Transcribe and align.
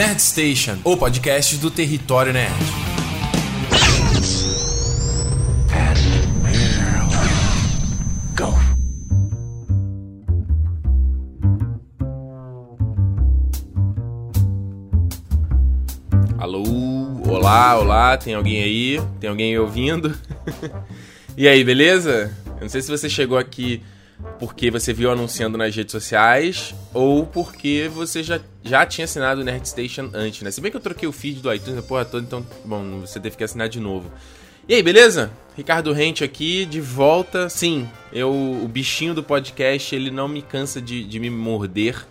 Nerd 0.00 0.22
Station, 0.22 0.78
o 0.82 0.96
podcast 0.96 1.58
do 1.58 1.70
Território 1.70 2.32
Nerd. 2.32 2.54
Alô, 16.38 16.64
olá, 17.28 17.76
olá, 17.76 18.16
tem 18.16 18.32
alguém 18.32 18.62
aí? 18.62 19.02
Tem 19.20 19.28
alguém 19.28 19.58
ouvindo? 19.58 20.16
e 21.36 21.46
aí, 21.46 21.62
beleza? 21.62 22.34
Eu 22.46 22.62
não 22.62 22.68
sei 22.70 22.80
se 22.80 22.90
você 22.90 23.06
chegou 23.06 23.36
aqui 23.36 23.82
porque 24.38 24.70
você 24.70 24.92
viu 24.92 25.10
anunciando 25.10 25.58
nas 25.58 25.74
redes 25.74 25.92
sociais 25.92 26.74
ou 26.94 27.26
porque 27.26 27.90
você 27.92 28.22
já, 28.22 28.40
já 28.62 28.86
tinha 28.86 29.04
assinado 29.04 29.40
o 29.40 29.44
Nerd 29.44 29.68
Station 29.68 30.10
antes, 30.14 30.42
né? 30.42 30.50
Se 30.50 30.60
bem 30.60 30.70
que 30.70 30.76
eu 30.76 30.80
troquei 30.80 31.08
o 31.08 31.12
feed 31.12 31.40
do 31.40 31.52
iTunes 31.52 31.78
a 31.78 31.82
porra 31.82 32.04
toda, 32.04 32.24
então, 32.24 32.46
bom, 32.64 33.00
você 33.00 33.20
teve 33.20 33.36
que 33.36 33.44
assinar 33.44 33.68
de 33.68 33.80
novo. 33.80 34.10
E 34.68 34.74
aí, 34.74 34.82
beleza? 34.82 35.30
Ricardo 35.56 35.92
Rente 35.92 36.22
aqui, 36.22 36.64
de 36.64 36.80
volta. 36.80 37.48
Sim, 37.48 37.88
eu, 38.12 38.30
o 38.30 38.68
bichinho 38.68 39.12
do 39.12 39.22
podcast, 39.22 39.94
ele 39.94 40.10
não 40.10 40.28
me 40.28 40.42
cansa 40.42 40.80
de, 40.80 41.04
de 41.04 41.18
me 41.18 41.28
morder. 41.28 42.06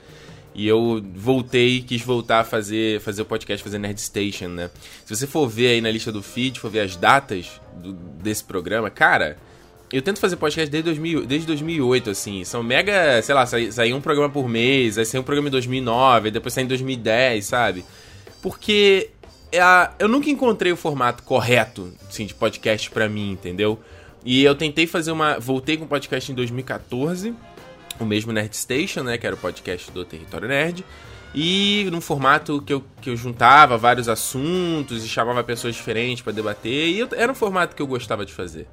E 0.54 0.68
eu 0.68 1.02
voltei, 1.16 1.82
quis 1.82 2.02
voltar 2.02 2.42
a 2.42 2.44
fazer, 2.44 3.00
fazer 3.00 3.22
o 3.22 3.26
podcast, 3.26 3.64
fazer 3.64 3.78
Nerd 3.78 4.02
Station, 4.02 4.50
né? 4.50 4.70
Se 5.06 5.16
você 5.16 5.26
for 5.26 5.48
ver 5.48 5.68
aí 5.68 5.82
na 5.82 5.90
lista 5.90 6.12
do 6.12 6.22
feed, 6.22 6.60
for 6.60 6.70
ver 6.70 6.82
as 6.82 6.96
datas 6.96 7.62
do, 7.76 7.94
desse 7.94 8.44
programa, 8.44 8.90
cara, 8.90 9.38
eu 9.92 10.02
tento 10.02 10.20
fazer 10.20 10.36
podcast 10.36 10.70
desde, 10.70 10.90
2000, 10.90 11.26
desde 11.26 11.48
2008, 11.48 12.10
assim. 12.10 12.44
São 12.44 12.62
mega, 12.62 13.22
sei 13.22 13.36
lá, 13.36 13.46
sai, 13.46 13.72
sai 13.72 13.94
um 13.94 14.02
programa 14.02 14.30
por 14.30 14.48
mês, 14.48 14.98
aí 14.98 15.06
sai 15.06 15.20
um 15.20 15.24
programa 15.24 15.50
em 15.50 15.52
2009, 15.52 16.32
depois 16.32 16.54
sai 16.54 16.64
em 16.64 16.68
2010, 16.68 17.46
sabe? 17.46 17.86
Porque 18.42 19.10
é 19.52 19.60
a, 19.60 19.94
eu 20.00 20.08
nunca 20.08 20.30
encontrei 20.30 20.72
o 20.72 20.78
formato 20.78 21.24
correto, 21.24 21.92
assim, 22.08 22.26
de 22.26 22.34
podcast 22.34 22.90
pra 22.92 23.10
mim, 23.10 23.32
entendeu? 23.32 23.80
E 24.24 24.44
eu 24.44 24.54
tentei 24.56 24.86
fazer 24.86 25.12
uma... 25.12 25.40
Voltei 25.40 25.78
com 25.78 25.88
podcast 25.88 26.32
em 26.32 26.36
2014 26.36 27.34
o 28.00 28.06
mesmo 28.06 28.32
Nerd 28.32 28.56
Station, 28.56 29.04
né, 29.04 29.18
que 29.18 29.28
era 29.28 29.36
o 29.36 29.40
podcast 29.40 29.92
do 29.92 30.06
Território 30.06 30.48
Nerd, 30.48 30.86
e 31.36 31.88
num 31.92 32.02
formato 32.02 32.62
que 32.62 32.74
eu, 32.74 32.84
que 33.02 33.10
eu 33.10 33.16
juntava 33.16 33.78
vários 33.78 34.10
assuntos 34.10 35.04
e 35.04 35.08
chamava 35.08 35.44
pessoas 35.44 35.76
diferentes 35.76 36.24
para 36.24 36.34
debater, 36.34 36.90
e 36.90 37.00
eu, 37.00 37.10
era 37.12 37.32
um 37.32 37.36
formato 37.36 37.76
que 37.76 37.82
eu 37.82 37.88
gostava 37.88 38.26
de 38.26 38.34
fazer. 38.34 38.68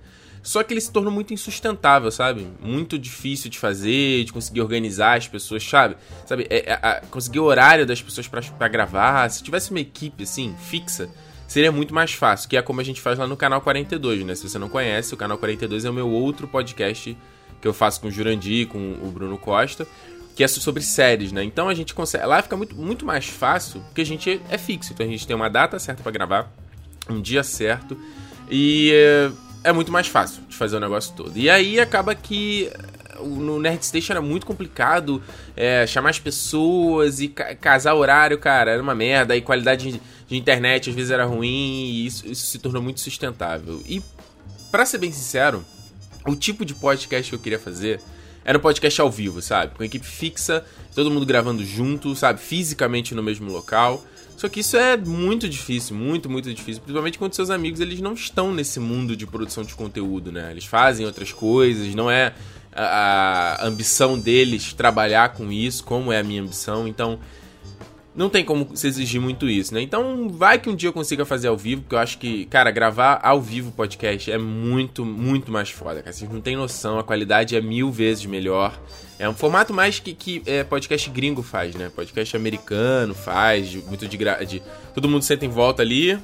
Só 0.47 0.63
que 0.63 0.73
ele 0.73 0.81
se 0.81 0.93
tornou 0.93 1.13
muito 1.13 1.35
insustentável, 1.35 2.09
sabe? 2.09 2.47
Muito 2.63 2.97
difícil 2.97 3.51
de 3.51 3.59
fazer, 3.59 4.23
de 4.23 4.33
conseguir 4.33 4.61
organizar 4.61 5.19
as 5.19 5.27
pessoas, 5.27 5.69
sabe? 5.69 5.97
Sabe, 6.25 6.47
é, 6.49 6.71
é, 6.71 7.03
conseguir 7.11 7.41
o 7.41 7.45
horário 7.45 7.85
das 7.85 8.01
pessoas 8.01 8.29
para 8.29 8.69
gravar. 8.69 9.29
Se 9.29 9.43
tivesse 9.43 9.73
uma 9.73 9.81
equipe, 9.81 10.23
assim, 10.23 10.55
fixa, 10.61 11.11
seria 11.49 11.73
muito 11.73 11.93
mais 11.93 12.13
fácil, 12.13 12.49
que 12.49 12.57
é 12.57 12.63
como 12.63 12.81
a 12.81 12.85
gente 12.85 13.01
faz 13.01 13.19
lá 13.19 13.27
no 13.27 13.37
Canal 13.37 13.61
42, 13.61 14.25
né? 14.25 14.37
Se 14.37 14.49
você 14.49 14.57
não 14.57 14.69
conhece, 14.69 15.13
o 15.13 15.17
Canal 15.17 15.37
42 15.37 15.85
é 15.85 15.91
o 15.91 15.93
meu 15.93 16.09
outro 16.09 16.47
podcast 16.47 17.19
que 17.61 17.67
eu 17.67 17.75
faço 17.75 18.01
com 18.01 18.07
o 18.07 18.11
Jurandir, 18.13 18.69
com 18.69 18.79
o 19.03 19.11
Bruno 19.11 19.37
Costa, 19.37 19.85
que 20.37 20.45
é 20.45 20.47
sobre 20.47 20.85
séries, 20.85 21.33
né? 21.33 21.43
Então 21.43 21.69
a 21.69 21.75
gente 21.75 21.93
consegue. 21.93 22.25
Lá 22.25 22.41
fica 22.41 22.57
muito, 22.57 22.77
muito 22.77 23.05
mais 23.05 23.27
fácil, 23.27 23.81
porque 23.81 24.03
a 24.03 24.07
gente 24.07 24.41
é 24.49 24.57
fixo. 24.57 24.93
Então 24.93 25.05
a 25.05 25.09
gente 25.09 25.27
tem 25.27 25.35
uma 25.35 25.51
data 25.51 25.77
certa 25.81 26.05
para 26.05 26.13
gravar, 26.13 26.53
um 27.11 27.21
dia 27.21 27.43
certo, 27.43 27.99
e 28.49 28.93
é, 29.67 29.73
muito 29.73 29.91
mais 29.91 30.07
fácil 30.07 30.43
de 30.49 30.57
fazer 30.57 30.77
o 30.77 30.81
negócio 30.81 31.13
todo. 31.15 31.37
E 31.37 31.51
aí 31.51 31.81
acaba 31.81 32.15
que 32.15 32.71
no 33.21 33.59
Nerd 33.59 33.85
Station 33.85 34.13
era 34.13 34.23
muito 34.23 34.47
complicado 34.47 35.23
é, 35.57 35.87
chamar 35.87 36.11
as 36.11 36.19
pessoas 36.19 37.21
e 37.21 37.29
ca 37.29 37.55
casar 37.55 37.95
horário, 37.95 38.39
cara, 38.39 38.71
era 38.71 38.83
uma 38.83 38.95
merda. 38.95 39.37
E 39.37 39.41
qualidade 39.41 39.93
de, 39.93 40.03
de 40.29 40.37
internet 40.37 40.91
às 40.91 40.95
vezes 40.95 41.11
era 41.11 41.25
ruim, 41.25 41.87
e 41.87 42.07
isso, 42.07 42.27
isso 42.29 42.47
se 42.47 42.59
tornou 42.59 42.81
muito 42.81 43.01
sustentável. 43.01 43.83
E, 43.87 44.01
para 44.71 44.87
ser 44.87 44.99
bem 44.99 45.11
sincero, 45.11 45.65
o 46.27 46.37
tipo 46.37 46.65
de 46.65 46.75
podcast 46.75 47.29
que 47.29 47.35
eu 47.35 47.41
queria 47.41 47.59
fazer 47.59 48.01
era 48.45 48.59
um 48.59 48.61
podcast 48.61 49.01
ao 49.01 49.11
vivo, 49.11 49.43
sabe? 49.43 49.75
Com 49.75 49.83
equipe 49.83 50.07
fixa, 50.07 50.65
todo 50.95 51.11
mundo 51.11 51.27
gravando 51.27 51.65
junto, 51.65 52.15
sabe? 52.15 52.41
Fisicamente 52.41 53.15
no 53.17 53.23
mesmo 53.23 53.51
local. 53.51 54.05
Só 54.37 54.49
que 54.49 54.61
isso 54.61 54.77
é 54.77 54.97
muito 54.97 55.49
difícil, 55.49 55.97
muito, 55.97 56.29
muito 56.29 56.53
difícil. 56.53 56.83
Principalmente 56.83 57.19
quando 57.19 57.35
seus 57.35 57.49
amigos 57.49 57.81
eles 57.81 58.01
não 58.01 58.13
estão 58.13 58.53
nesse 58.53 58.79
mundo 58.79 59.17
de 59.17 59.27
produção 59.27 59.65
de 59.65 59.75
conteúdo, 59.75 60.31
né? 60.31 60.51
Eles 60.51 60.67
fazem 60.67 61.07
outras 61.07 61.33
coisas, 61.33 61.95
não 61.95 62.11
é 62.11 62.35
a, 62.77 63.67
ambição 63.67 64.19
deles 64.19 64.75
trabalhar 64.75 65.31
com 65.31 65.51
isso, 65.51 65.83
como 65.83 66.13
é 66.13 66.19
a 66.19 66.23
minha 66.23 66.43
ambição. 66.43 66.87
Então, 66.87 67.19
não 68.15 68.29
tem 68.29 68.45
como 68.45 68.77
se 68.77 68.87
exigir 68.87 69.21
muito 69.21 69.49
isso, 69.49 69.73
né? 69.73 69.81
Então, 69.81 70.29
vai 70.29 70.59
que 70.59 70.69
um 70.69 70.77
dia 70.77 70.91
eu 70.91 70.93
consiga 70.93 71.25
fazer 71.25 71.49
ao 71.49 71.57
vivo, 71.57 71.83
porque 71.83 71.95
eu 71.95 71.99
acho 71.99 72.19
que, 72.19 72.45
cara, 72.47 72.71
gravar 72.71 73.21
ao 73.23 73.41
vivo 73.41 73.73
podcast 73.73 74.31
é 74.31 74.39
muito, 74.39 75.05
muito 75.05 75.51
mais 75.51 75.71
foda, 75.71 76.03
cara. 76.03 76.13
Vocês 76.13 76.31
não 76.31 76.43
tem 76.43 76.57
noção, 76.57 76.99
a 76.99 77.05
qualidade 77.05 77.57
é 77.57 77.61
mil 77.61 77.91
vezes 77.91 78.27
melhor. 78.27 78.79
É 79.19 79.29
um 79.29 79.35
formato 79.35 79.73
mais 79.73 79.99
que, 79.99 80.13
que 80.13 80.43
é, 80.45 80.63
podcast 80.63 81.09
gringo 81.09 81.43
faz, 81.43 81.75
né? 81.75 81.91
Podcast 81.95 82.37
americano 82.37 83.15
faz, 83.15 83.69
de, 83.69 83.79
muito 83.79 84.07
de, 84.07 84.19
de. 84.47 84.63
Todo 84.95 85.09
mundo 85.09 85.23
senta 85.23 85.47
em 85.47 85.49
volta 85.49 85.83
ali, 85.83 86.19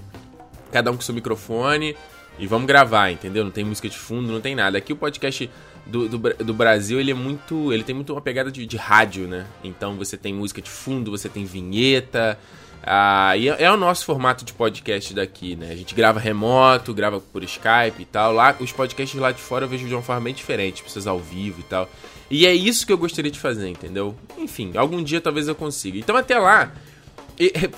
cada 0.70 0.90
um 0.90 0.96
com 0.96 1.00
seu 1.00 1.14
microfone, 1.14 1.96
e 2.38 2.46
vamos 2.46 2.66
gravar, 2.66 3.10
entendeu? 3.10 3.44
Não 3.44 3.50
tem 3.50 3.64
música 3.64 3.88
de 3.88 3.96
fundo, 3.96 4.30
não 4.30 4.40
tem 4.40 4.54
nada. 4.54 4.76
Aqui 4.76 4.92
o 4.92 4.96
podcast 4.96 5.48
do, 5.86 6.08
do, 6.08 6.18
do, 6.18 6.54
Brasil, 6.54 7.00
ele 7.00 7.10
é 7.10 7.14
muito. 7.14 7.72
Ele 7.72 7.82
tem 7.82 7.94
muito 7.94 8.12
uma 8.12 8.20
pegada 8.20 8.50
de, 8.50 8.66
de, 8.66 8.76
rádio, 8.76 9.26
né? 9.26 9.46
Então 9.64 9.96
você 9.96 10.16
tem 10.16 10.34
música 10.34 10.60
de 10.60 10.70
fundo, 10.70 11.10
você 11.10 11.28
tem 11.28 11.44
vinheta. 11.44 12.38
Ah, 12.84 13.36
e 13.36 13.48
é, 13.48 13.62
é, 13.62 13.70
o 13.70 13.76
nosso 13.76 14.04
formato 14.04 14.44
de 14.44 14.52
podcast 14.52 15.14
daqui, 15.14 15.56
né? 15.56 15.70
A 15.70 15.76
gente 15.76 15.94
grava 15.94 16.18
remoto, 16.18 16.92
grava 16.92 17.20
por 17.20 17.42
Skype 17.44 18.00
e 18.00 18.04
tal. 18.04 18.32
Lá, 18.32 18.56
os 18.58 18.72
podcasts 18.72 19.18
lá 19.18 19.30
de 19.30 19.40
fora 19.40 19.64
eu 19.64 19.68
vejo 19.68 19.86
de 19.86 19.94
uma 19.94 20.02
forma 20.02 20.22
bem 20.22 20.34
diferente, 20.34 20.82
pessoas 20.82 21.06
ao 21.06 21.18
vivo 21.18 21.60
e 21.60 21.64
tal. 21.64 21.88
E 22.32 22.46
é 22.46 22.54
isso 22.54 22.86
que 22.86 22.92
eu 22.92 22.96
gostaria 22.96 23.30
de 23.30 23.38
fazer, 23.38 23.68
entendeu? 23.68 24.16
Enfim, 24.38 24.72
algum 24.74 25.02
dia 25.04 25.20
talvez 25.20 25.48
eu 25.48 25.54
consiga. 25.54 25.98
Então 25.98 26.16
até 26.16 26.38
lá, 26.38 26.72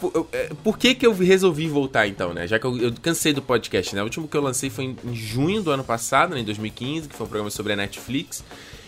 por, 0.00 0.28
é, 0.32 0.50
por 0.62 0.78
que 0.78 0.94
que 0.94 1.04
eu 1.04 1.12
resolvi 1.12 1.66
voltar 1.66 2.06
então, 2.06 2.32
né? 2.32 2.46
Já 2.46 2.56
que 2.56 2.64
eu, 2.64 2.78
eu, 2.78 2.94
cansei 3.02 3.32
do 3.32 3.42
podcast, 3.42 3.92
né? 3.96 4.00
O 4.00 4.04
último 4.04 4.28
que 4.28 4.36
eu 4.36 4.40
lancei 4.40 4.70
foi 4.70 4.84
em, 4.84 4.96
em 5.04 5.12
junho 5.12 5.60
do 5.60 5.72
ano 5.72 5.82
passado, 5.82 6.36
né? 6.36 6.40
em 6.40 6.44
2015, 6.44 7.08
que 7.08 7.16
foi 7.16 7.26
um 7.26 7.28
programa 7.28 7.50
sobre 7.50 7.72
a 7.72 7.76
Netflix. 7.76 8.44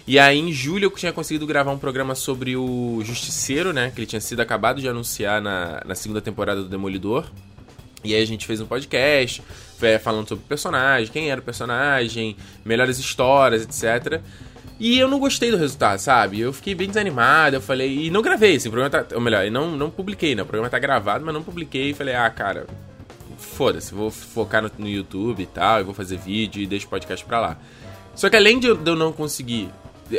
E 0.07 0.21
aí 0.21 0.39
em 0.39 0.53
julho 0.53 0.85
eu 0.85 0.91
tinha 0.93 1.13
conseguido 1.13 1.45
gravar 1.49 1.73
um 1.73 1.79
programa 1.79 2.15
sobre 2.15 2.57
o 2.57 3.03
Justiceiro, 3.03 3.73
né? 3.73 3.91
Que 3.93 3.99
ele 3.99 4.07
tinha 4.07 4.21
sido 4.21 4.39
acabado 4.39 4.81
de 4.81 4.89
anunciar 4.89 5.43
na, 5.43 5.83
na 5.85 5.97
segunda 5.97 6.21
temporada 6.21 6.63
do 6.63 6.69
Demolidor. 6.69 7.29
E 8.05 8.15
aí 8.15 8.23
a 8.23 8.27
gente 8.27 8.47
fez 8.47 8.61
um 8.61 8.67
podcast 8.67 9.43
falando 10.01 10.29
sobre 10.29 10.45
o 10.45 10.47
personagem, 10.47 11.13
quem 11.13 11.29
era 11.29 11.41
o 11.41 11.45
personagem, 11.45 12.37
melhores 12.65 13.01
histórias, 13.01 13.63
etc. 13.63 14.23
E 14.79 14.99
eu 14.99 15.09
não 15.09 15.19
gostei 15.19 15.51
do 15.51 15.57
resultado, 15.57 15.99
sabe? 15.99 16.39
Eu 16.39 16.53
fiquei 16.53 16.75
bem 16.75 16.89
desanimado, 16.89 17.57
eu 17.57 17.63
falei, 17.63 18.07
e 18.07 18.11
não 18.11 18.21
gravei, 18.21 18.57
assim, 18.57 18.69
o 18.69 18.73
programa 18.73 18.91
tá, 19.05 19.15
ou 19.15 19.21
melhor, 19.21 19.51
não, 19.51 19.71
não 19.71 19.91
publiquei, 19.91 20.35
né? 20.35 20.43
O 20.43 20.47
programa 20.47 20.69
tá 20.69 20.79
gravado, 20.79 21.25
mas 21.25 21.35
não 21.35 21.43
publiquei, 21.43 21.91
e 21.91 21.95
falei, 21.95 22.15
ah, 22.15 22.29
cara, 22.29 22.67
foda-se, 23.39 23.95
vou 23.95 24.11
focar 24.11 24.63
no, 24.63 24.71
no, 24.79 24.89
YouTube 24.89 25.43
e 25.43 25.47
tal, 25.47 25.79
eu 25.79 25.85
vou 25.87 25.95
fazer 25.95 26.19
vídeo 26.19 26.63
e 26.63 26.67
deixo 26.67 26.87
o 26.87 26.91
podcast 26.91 27.25
pra 27.25 27.41
lá. 27.41 27.59
Só 28.15 28.29
que 28.29 28.37
além 28.37 28.59
de 28.59 28.67
eu, 28.67 28.77
de 28.77 28.91
eu 28.91 28.97
não 28.97 29.13
conseguir, 29.13 29.71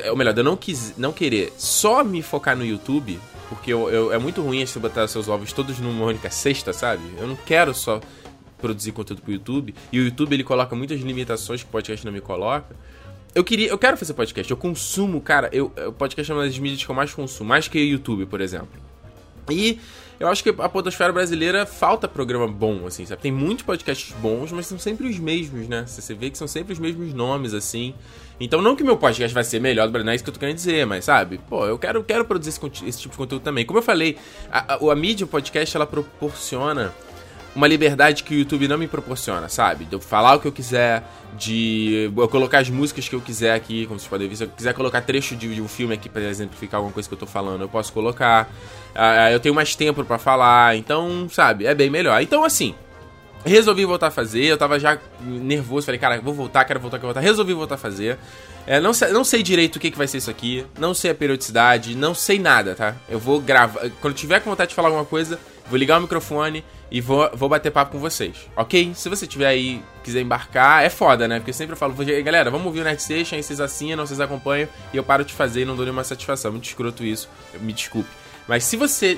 ou 0.09 0.16
melhor, 0.16 0.34
de 0.34 0.40
eu 0.40 0.44
não, 0.44 0.57
quis, 0.57 0.96
não 0.97 1.13
querer 1.13 1.53
só 1.57 2.03
me 2.03 2.23
focar 2.23 2.57
no 2.57 2.66
YouTube, 2.66 3.19
porque 3.50 3.72
eu, 3.72 3.90
eu, 3.90 4.12
é 4.12 4.17
muito 4.17 4.41
ruim 4.41 4.66
você 4.66 4.79
botar 4.79 5.07
seus 5.07 5.28
ovos 5.28 5.53
todos 5.53 5.78
numa 5.78 6.06
única 6.06 6.31
cesta, 6.31 6.73
sabe? 6.73 7.03
Eu 7.19 7.28
não 7.28 7.35
quero 7.35 7.75
só 7.75 8.01
produzir 8.57 8.91
conteúdo 8.91 9.22
pro 9.22 9.31
YouTube, 9.31 9.75
e 9.91 10.00
o 10.00 10.03
YouTube 10.03 10.34
ele 10.34 10.44
coloca 10.44 10.75
muitas 10.75 11.00
limitações 11.00 11.62
que 11.62 11.69
o 11.69 11.72
podcast 11.72 12.03
não 12.03 12.12
me 12.12 12.22
coloca. 12.22 12.75
Eu 13.38 13.44
queria, 13.44 13.68
eu 13.68 13.78
quero 13.78 13.96
fazer 13.96 14.16
podcast. 14.16 14.50
Eu 14.50 14.58
consumo, 14.58 15.22
cara, 15.22 15.48
eu, 15.53 15.72
o 15.90 15.94
podcast 15.94 16.31
é 16.31 16.34
uma 16.34 16.44
das 16.44 16.58
mídias 16.58 16.84
que 16.84 16.90
eu 16.90 16.96
mais 16.96 17.14
consumo, 17.14 17.48
mais 17.48 17.68
que 17.68 17.78
o 17.78 17.81
YouTube, 17.81 18.25
por 18.25 18.42
exemplo. 18.42 18.81
E 19.47 19.79
eu 20.20 20.28
acho 20.28 20.41
que 20.41 20.50
a 20.50 20.67
podosfera 20.67 21.14
brasileira 21.14 21.64
falta 21.64 22.08
programa 22.08 22.47
bom, 22.47 22.88
assim, 22.88 23.06
sabe? 23.06 23.22
Tem 23.22 23.32
muitos 23.32 23.64
podcasts 23.64 24.11
bons, 24.20 24.52
mas 24.52 24.66
são 24.66 24.79
sempre 24.79 25.08
os 25.08 25.20
mesmos, 25.20 25.67
né? 25.67 25.85
Você 25.85 26.16
vê 26.16 26.32
que 26.32 26.38
são 26.38 26.47
sempre 26.47 26.73
os 26.73 26.79
mesmos 26.79 27.14
nomes, 27.14 27.53
assim. 27.53 27.94
Então, 28.40 28.59
não 28.59 28.76
que 28.76 28.84
meu 28.84 28.97
podcast 28.97 29.32
vai 29.35 29.44
ser 29.44 29.61
melhor 29.61 29.88
não 29.91 30.11
é 30.11 30.16
isso 30.16 30.23
que 30.23 30.32
eu 30.32 30.34
tô 30.34 30.40
querendo 30.40 30.56
dizer, 30.56 30.88
mas, 30.88 31.06
sabe? 31.06 31.40
Pô, 31.47 31.64
eu 31.67 31.78
quero, 31.78 32.03
quero 32.03 32.26
produzir 32.26 32.50
esse, 32.50 32.85
esse 32.88 33.02
tipo 33.02 33.11
de 33.11 33.17
conteúdo 33.20 33.44
também. 33.44 33.67
Como 33.67 33.78
eu 33.78 33.84
falei, 33.84 34.17
a, 34.52 34.73
a, 34.73 34.91
a 34.91 34.96
mídia, 34.96 35.26
o 35.26 35.29
podcast, 35.29 35.78
ela 35.78 35.85
proporciona 35.85 36.91
uma 37.58 37.68
liberdade 37.68 38.22
que 38.22 38.36
o 38.36 38.38
YouTube 38.38 38.68
não 38.68 38.78
me 38.78 38.88
proporciona, 38.88 39.50
sabe? 39.50 39.86
De 39.86 39.94
eu 39.94 40.00
falar 40.00 40.36
o 40.36 40.40
que 40.40 40.48
eu 40.48 40.52
quiser, 40.52 41.04
de 41.36 42.12
eu 42.16 42.28
colocar 42.30 42.59
as 42.59 42.70
músicas 42.70 43.09
que 43.09 43.16
eu 43.16 43.20
quiser 43.20 43.56
aqui, 43.56 43.88
como 43.88 44.00
vocês 44.00 44.08
podem 44.08 44.30
ver. 44.30 44.36
Se 44.36 44.44
eu 44.44 44.48
quiser 44.48 44.76
colocar 44.76 45.02
trecho 45.02 45.36
de, 45.36 45.56
de 45.56 45.59
um 45.59 45.68
filme 45.68 45.96
aqui 45.96 46.08
para 46.08 46.22
exemplificar 46.22 46.78
alguma 46.78 46.94
coisa 46.94 47.09
que 47.09 47.16
eu 47.16 47.18
tô 47.18 47.26
falando, 47.26 47.62
eu 47.64 47.68
posso 47.68 47.92
colocar. 47.92 48.48
Uh, 48.96 49.34
eu 49.34 49.40
tenho 49.40 49.56
mais 49.56 49.76
tempo 49.76 50.06
para 50.06 50.20
falar, 50.20 50.78
então, 50.78 51.28
sabe? 51.32 51.66
É 51.66 51.74
bem 51.74 51.90
melhor. 51.90 52.22
Então, 52.22 52.44
assim, 52.44 52.76
resolvi 53.44 53.86
voltar 53.86 54.08
a 54.08 54.12
fazer. 54.12 54.44
Eu 54.44 54.58
tava 54.58 54.80
já 54.80 55.00
nervoso, 55.20 55.88
falei, 55.88 56.00
cara, 56.00 56.22
vou 56.22 56.36
voltar, 56.36 56.64
quero 56.64 56.80
voltar, 56.80 57.00
quero 57.00 57.08
voltar. 57.08 57.22
Resolvi 57.22 57.54
voltar 57.54 57.74
a 57.74 57.80
fazer. 57.80 58.20
É, 58.68 58.80
não, 58.80 58.94
sei, 58.94 59.08
não 59.09 59.24
sei 59.24 59.42
direito 59.42 59.78
o 59.78 59.80
que, 59.80 59.90
que 59.90 59.98
vai 59.98 60.08
ser 60.08 60.18
isso 60.18 60.30
aqui, 60.30 60.64
não 60.78 60.94
sei 60.94 61.09
a 61.09 61.16
periodicidade, 61.16 61.96
não 61.96 62.14
sei 62.14 62.38
nada, 62.38 62.76
tá? 62.76 62.96
Eu 63.09 63.18
vou 63.18 63.42
gravar. 63.42 63.90
Quando 64.00 64.14
tiver 64.14 64.42
com 64.42 64.52
vontade 64.52 64.70
de 64.70 64.76
falar 64.76 64.90
alguma 64.90 65.06
coisa, 65.06 65.40
vou 65.68 65.80
ligar 65.80 65.98
o 65.98 66.02
microfone 66.02 66.64
e 66.89 67.01
vou, 67.01 67.29
vou 67.34 67.49
bater 67.49 67.72
papo 67.72 67.91
com 67.91 67.99
vocês, 67.99 68.47
ok? 68.55 68.93
Se 68.95 69.09
você 69.09 69.28
tiver 69.28 69.47
aí, 69.47 69.84
quiser 70.03 70.22
embarcar, 70.22 70.84
é 70.84 70.89
foda, 70.89 71.28
né? 71.28 71.39
Porque 71.39 71.51
eu 71.51 71.53
sempre 71.53 71.75
falo, 71.75 71.93
galera, 72.23 72.49
vamos 72.49 72.66
ouvir 72.67 72.81
o 72.81 72.84
Nerd 72.84 73.01
Station, 73.01 73.35
aí 73.35 73.43
vocês 73.43 73.59
assinam, 73.59 74.05
vocês 74.05 74.19
acompanham, 74.19 74.69
e 74.93 74.97
eu 74.97 75.03
paro 75.03 75.25
de 75.25 75.34
fazer 75.34 75.61
e 75.61 75.66
não 75.66 75.75
dou 75.75 75.85
nenhuma 75.85 76.03
satisfação. 76.03 76.51
Muito 76.51 76.66
escroto 76.66 77.03
isso, 77.03 77.29
me 77.59 77.73
desculpe. 77.73 78.09
Mas 78.47 78.63
se 78.63 78.78
você, 78.78 79.17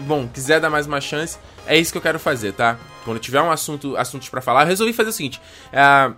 bom, 0.00 0.26
quiser 0.26 0.60
dar 0.60 0.70
mais 0.70 0.86
uma 0.86 1.00
chance, 1.00 1.38
é 1.66 1.78
isso 1.78 1.92
que 1.92 1.98
eu 1.98 2.02
quero 2.02 2.18
fazer, 2.18 2.52
tá? 2.52 2.76
Quando 3.04 3.20
tiver 3.20 3.40
um 3.40 3.50
assunto, 3.50 3.96
assuntos 3.96 4.28
para 4.28 4.40
falar, 4.40 4.62
eu 4.62 4.68
resolvi 4.68 4.92
fazer 4.92 5.10
o 5.10 5.12
seguinte, 5.12 5.40
é 5.72 6.10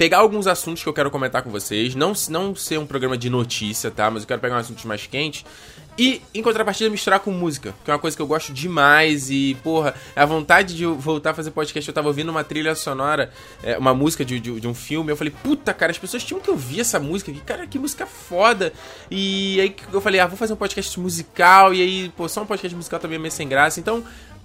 pegar 0.00 0.20
alguns 0.20 0.46
assuntos 0.46 0.82
que 0.82 0.88
eu 0.88 0.94
quero 0.94 1.10
comentar 1.10 1.42
com 1.42 1.50
vocês, 1.50 1.94
não, 1.94 2.14
não 2.30 2.56
ser 2.56 2.78
um 2.78 2.86
programa 2.86 3.18
de 3.18 3.28
notícia, 3.28 3.90
tá? 3.90 4.10
Mas 4.10 4.22
eu 4.22 4.26
quero 4.26 4.40
pegar 4.40 4.54
um 4.54 4.58
assuntos 4.58 4.86
mais 4.86 5.06
quentes 5.06 5.44
e, 5.98 6.22
em 6.32 6.42
contrapartida, 6.42 6.88
misturar 6.88 7.20
com 7.20 7.30
música, 7.30 7.74
que 7.84 7.90
é 7.90 7.92
uma 7.92 8.00
coisa 8.00 8.16
que 8.16 8.22
eu 8.22 8.26
gosto 8.26 8.50
demais. 8.50 9.28
E, 9.28 9.58
porra, 9.62 9.94
a 10.16 10.24
vontade 10.24 10.74
de 10.74 10.86
voltar 10.86 11.32
a 11.32 11.34
fazer 11.34 11.50
podcast, 11.50 11.86
eu 11.86 11.94
tava 11.94 12.08
ouvindo 12.08 12.30
uma 12.30 12.42
trilha 12.42 12.74
sonora, 12.74 13.30
é, 13.62 13.76
uma 13.76 13.92
música 13.92 14.24
de, 14.24 14.40
de, 14.40 14.58
de, 14.58 14.66
um 14.66 14.72
filme. 14.72 15.12
Eu 15.12 15.16
falei, 15.18 15.34
puta, 15.42 15.74
cara, 15.74 15.92
as 15.92 15.98
pessoas 15.98 16.24
tinham 16.24 16.40
que 16.40 16.50
ouvir 16.50 16.80
essa 16.80 16.98
música 16.98 17.30
aqui. 17.30 17.40
Cara, 17.40 17.66
que 17.66 17.78
música 17.78 18.06
foda. 18.06 18.72
E 19.10 19.60
aí 19.60 19.76
eu 19.92 20.00
falei, 20.00 20.18
ah, 20.18 20.26
vou 20.26 20.38
fazer 20.38 20.54
um 20.54 20.56
podcast 20.56 20.98
musical. 20.98 21.74
E 21.74 21.82
aí, 21.82 22.12
pô, 22.16 22.26
só 22.26 22.40
um 22.40 22.46
podcast 22.46 22.74
musical 22.74 22.98
também 22.98 23.16
é 23.16 23.20
meio 23.20 23.32
sem 23.32 23.46
graça. 23.46 23.78
Então, 23.78 24.02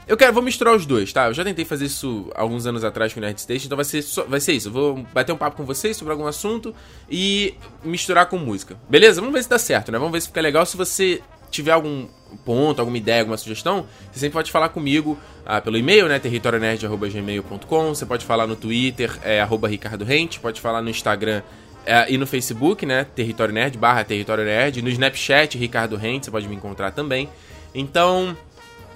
eu 0.07 0.15
quero, 0.15 0.33
vou 0.33 0.43
misturar 0.43 0.75
os 0.75 0.85
dois, 0.85 1.11
tá? 1.11 1.27
Eu 1.27 1.33
já 1.33 1.43
tentei 1.43 1.65
fazer 1.65 1.85
isso 1.85 2.29
alguns 2.35 2.65
anos 2.67 2.83
atrás 2.83 3.13
com 3.13 3.19
o 3.19 3.21
Nerd 3.21 3.39
Station, 3.41 3.65
então 3.65 3.75
vai 3.75 3.85
ser, 3.85 4.01
só, 4.03 4.23
vai 4.23 4.39
ser 4.39 4.53
isso. 4.53 4.67
Eu 4.67 4.73
vou 4.73 5.05
bater 5.13 5.31
um 5.31 5.37
papo 5.37 5.57
com 5.57 5.65
vocês 5.65 5.97
sobre 5.97 6.11
algum 6.11 6.27
assunto 6.27 6.75
e 7.09 7.55
misturar 7.83 8.27
com 8.27 8.37
música. 8.37 8.77
Beleza? 8.87 9.19
Vamos 9.19 9.33
ver 9.33 9.43
se 9.43 9.49
dá 9.49 9.57
certo, 9.57 9.91
né? 9.91 9.97
Vamos 9.97 10.13
ver 10.13 10.21
se 10.21 10.27
fica 10.27 10.41
legal. 10.41 10.65
Se 10.65 10.77
você 10.77 11.21
tiver 11.49 11.71
algum 11.71 12.07
ponto, 12.43 12.79
alguma 12.79 12.97
ideia, 12.97 13.21
alguma 13.21 13.37
sugestão, 13.37 13.87
você 14.11 14.19
sempre 14.19 14.33
pode 14.33 14.51
falar 14.51 14.69
comigo 14.69 15.17
ah, 15.45 15.61
pelo 15.61 15.77
e-mail, 15.77 16.07
né? 16.07 16.19
territorionerd.gmail.com. 16.19 17.95
Você 17.95 18.05
pode 18.05 18.25
falar 18.25 18.45
no 18.45 18.55
Twitter, 18.55 19.11
é, 19.23 19.41
arroba 19.41 19.67
Ricardo 19.67 20.03
Rente, 20.03 20.39
pode 20.39 20.61
falar 20.61 20.81
no 20.81 20.89
Instagram 20.89 21.41
é, 21.85 22.11
e 22.11 22.17
no 22.17 22.27
Facebook, 22.27 22.85
né? 22.85 23.05
Território 23.15 23.53
Nerd, 23.53 23.77
barra 23.77 24.03
Território 24.03 24.43
Nerd. 24.43 24.81
No 24.81 24.89
Snapchat, 24.89 25.57
Ricardo 25.57 25.95
Rente, 25.95 26.25
você 26.25 26.31
pode 26.31 26.47
me 26.47 26.55
encontrar 26.55 26.91
também. 26.91 27.29
Então, 27.73 28.35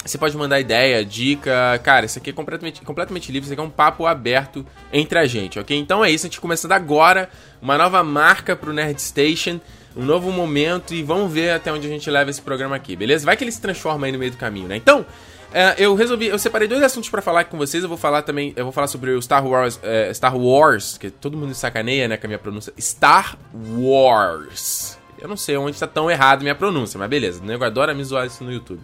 você 0.05 0.17
pode 0.17 0.35
mandar 0.37 0.59
ideia, 0.59 1.03
dica. 1.03 1.79
Cara, 1.83 2.05
isso 2.05 2.17
aqui 2.17 2.29
é 2.29 2.33
completamente, 2.33 2.81
completamente 2.81 3.31
livre, 3.31 3.45
isso 3.45 3.53
aqui 3.53 3.61
é 3.61 3.63
um 3.63 3.69
papo 3.69 4.05
aberto 4.05 4.65
entre 4.91 5.19
a 5.19 5.27
gente, 5.27 5.59
ok? 5.59 5.77
Então 5.77 6.03
é 6.03 6.09
isso, 6.09 6.25
a 6.25 6.29
gente 6.29 6.39
começando 6.39 6.71
agora 6.71 7.29
uma 7.61 7.77
nova 7.77 8.03
marca 8.03 8.55
pro 8.55 8.71
Nerd 8.71 9.01
Station, 9.01 9.59
um 9.95 10.05
novo 10.05 10.31
momento 10.31 10.93
e 10.93 11.03
vamos 11.03 11.31
ver 11.31 11.51
até 11.51 11.71
onde 11.71 11.85
a 11.85 11.89
gente 11.89 12.09
leva 12.09 12.29
esse 12.29 12.41
programa 12.41 12.75
aqui, 12.75 12.95
beleza? 12.95 13.25
Vai 13.25 13.35
que 13.35 13.43
ele 13.43 13.51
se 13.51 13.61
transforma 13.61 14.05
aí 14.05 14.11
no 14.11 14.19
meio 14.19 14.31
do 14.31 14.37
caminho, 14.37 14.67
né? 14.67 14.77
Então, 14.77 15.05
é, 15.51 15.75
eu 15.77 15.93
resolvi, 15.95 16.27
eu 16.27 16.39
separei 16.39 16.67
dois 16.67 16.81
assuntos 16.81 17.09
para 17.09 17.21
falar 17.21 17.45
com 17.45 17.57
vocês. 17.57 17.81
Eu 17.83 17.89
vou 17.89 17.97
falar 17.97 18.21
também, 18.21 18.53
eu 18.55 18.63
vou 18.63 18.71
falar 18.71 18.87
sobre 18.87 19.11
o 19.11 19.21
Star 19.21 19.45
Wars, 19.45 19.79
é, 19.81 20.13
Star 20.13 20.37
Wars, 20.37 20.97
que 20.97 21.09
todo 21.09 21.35
mundo 21.35 21.53
sacaneia, 21.55 22.07
né, 22.07 22.17
com 22.17 22.27
a 22.27 22.29
minha 22.29 22.39
pronúncia. 22.39 22.71
Star 22.79 23.35
Wars. 23.77 24.97
Eu 25.19 25.27
não 25.27 25.35
sei 25.35 25.57
onde 25.57 25.71
está 25.71 25.87
tão 25.87 26.09
errado 26.09 26.43
minha 26.43 26.55
pronúncia, 26.55 26.97
mas 26.97 27.09
beleza. 27.09 27.41
O 27.41 27.45
nego 27.45 27.63
adora 27.65 27.93
me 27.93 28.03
zoar 28.03 28.27
isso 28.27 28.43
no 28.43 28.53
YouTube 28.53 28.79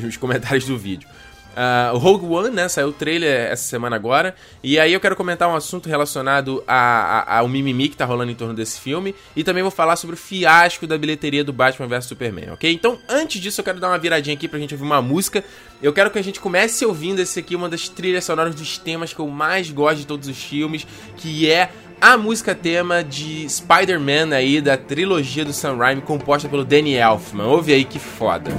nos 0.00 0.16
comentários 0.16 0.64
do 0.64 0.78
vídeo. 0.78 1.08
Uh, 1.52 1.98
Rogue 1.98 2.26
One, 2.26 2.50
né? 2.50 2.68
Saiu 2.68 2.88
o 2.88 2.92
trailer 2.92 3.50
essa 3.50 3.64
semana 3.64 3.94
agora. 3.94 4.34
E 4.62 4.78
aí 4.78 4.92
eu 4.92 5.00
quero 5.00 5.14
comentar 5.14 5.48
um 5.48 5.54
assunto 5.54 5.88
relacionado 5.88 6.64
a, 6.66 7.34
a, 7.34 7.38
ao 7.38 7.48
mimimi 7.48 7.88
que 7.88 7.96
tá 7.96 8.04
rolando 8.04 8.32
em 8.32 8.34
torno 8.34 8.54
desse 8.54 8.80
filme. 8.80 9.14
E 9.36 9.44
também 9.44 9.62
vou 9.62 9.70
falar 9.70 9.96
sobre 9.96 10.14
o 10.14 10.18
fiasco 10.18 10.86
da 10.86 10.96
bilheteria 10.96 11.44
do 11.44 11.52
Batman 11.52 11.86
vs 11.88 12.06
Superman, 12.06 12.52
ok? 12.52 12.72
Então, 12.72 12.98
antes 13.08 13.40
disso, 13.40 13.60
eu 13.60 13.64
quero 13.64 13.80
dar 13.80 13.88
uma 13.88 13.98
viradinha 13.98 14.34
aqui 14.34 14.48
pra 14.48 14.58
gente 14.58 14.74
ouvir 14.74 14.84
uma 14.84 15.02
música. 15.02 15.44
Eu 15.82 15.92
quero 15.92 16.10
que 16.10 16.18
a 16.18 16.24
gente 16.24 16.40
comece 16.40 16.84
ouvindo 16.86 17.20
esse 17.20 17.38
aqui, 17.38 17.54
uma 17.54 17.68
das 17.68 17.88
trilhas 17.88 18.24
sonoras 18.24 18.54
dos 18.54 18.78
temas 18.78 19.12
que 19.12 19.20
eu 19.20 19.28
mais 19.28 19.70
gosto 19.70 19.98
de 19.98 20.06
todos 20.06 20.28
os 20.28 20.38
filmes, 20.38 20.86
que 21.16 21.50
é 21.50 21.70
a 22.00 22.16
música 22.16 22.54
tema 22.54 23.04
de 23.04 23.48
Spider-Man 23.48 24.34
aí, 24.34 24.60
da 24.60 24.76
trilogia 24.76 25.44
do 25.44 25.52
Sam 25.52 25.76
Raimi, 25.76 26.02
composta 26.02 26.48
pelo 26.48 26.64
Danny 26.64 26.94
Elfman. 26.94 27.44
Ouve 27.44 27.74
aí 27.74 27.84
que 27.84 27.98
foda. 27.98 28.50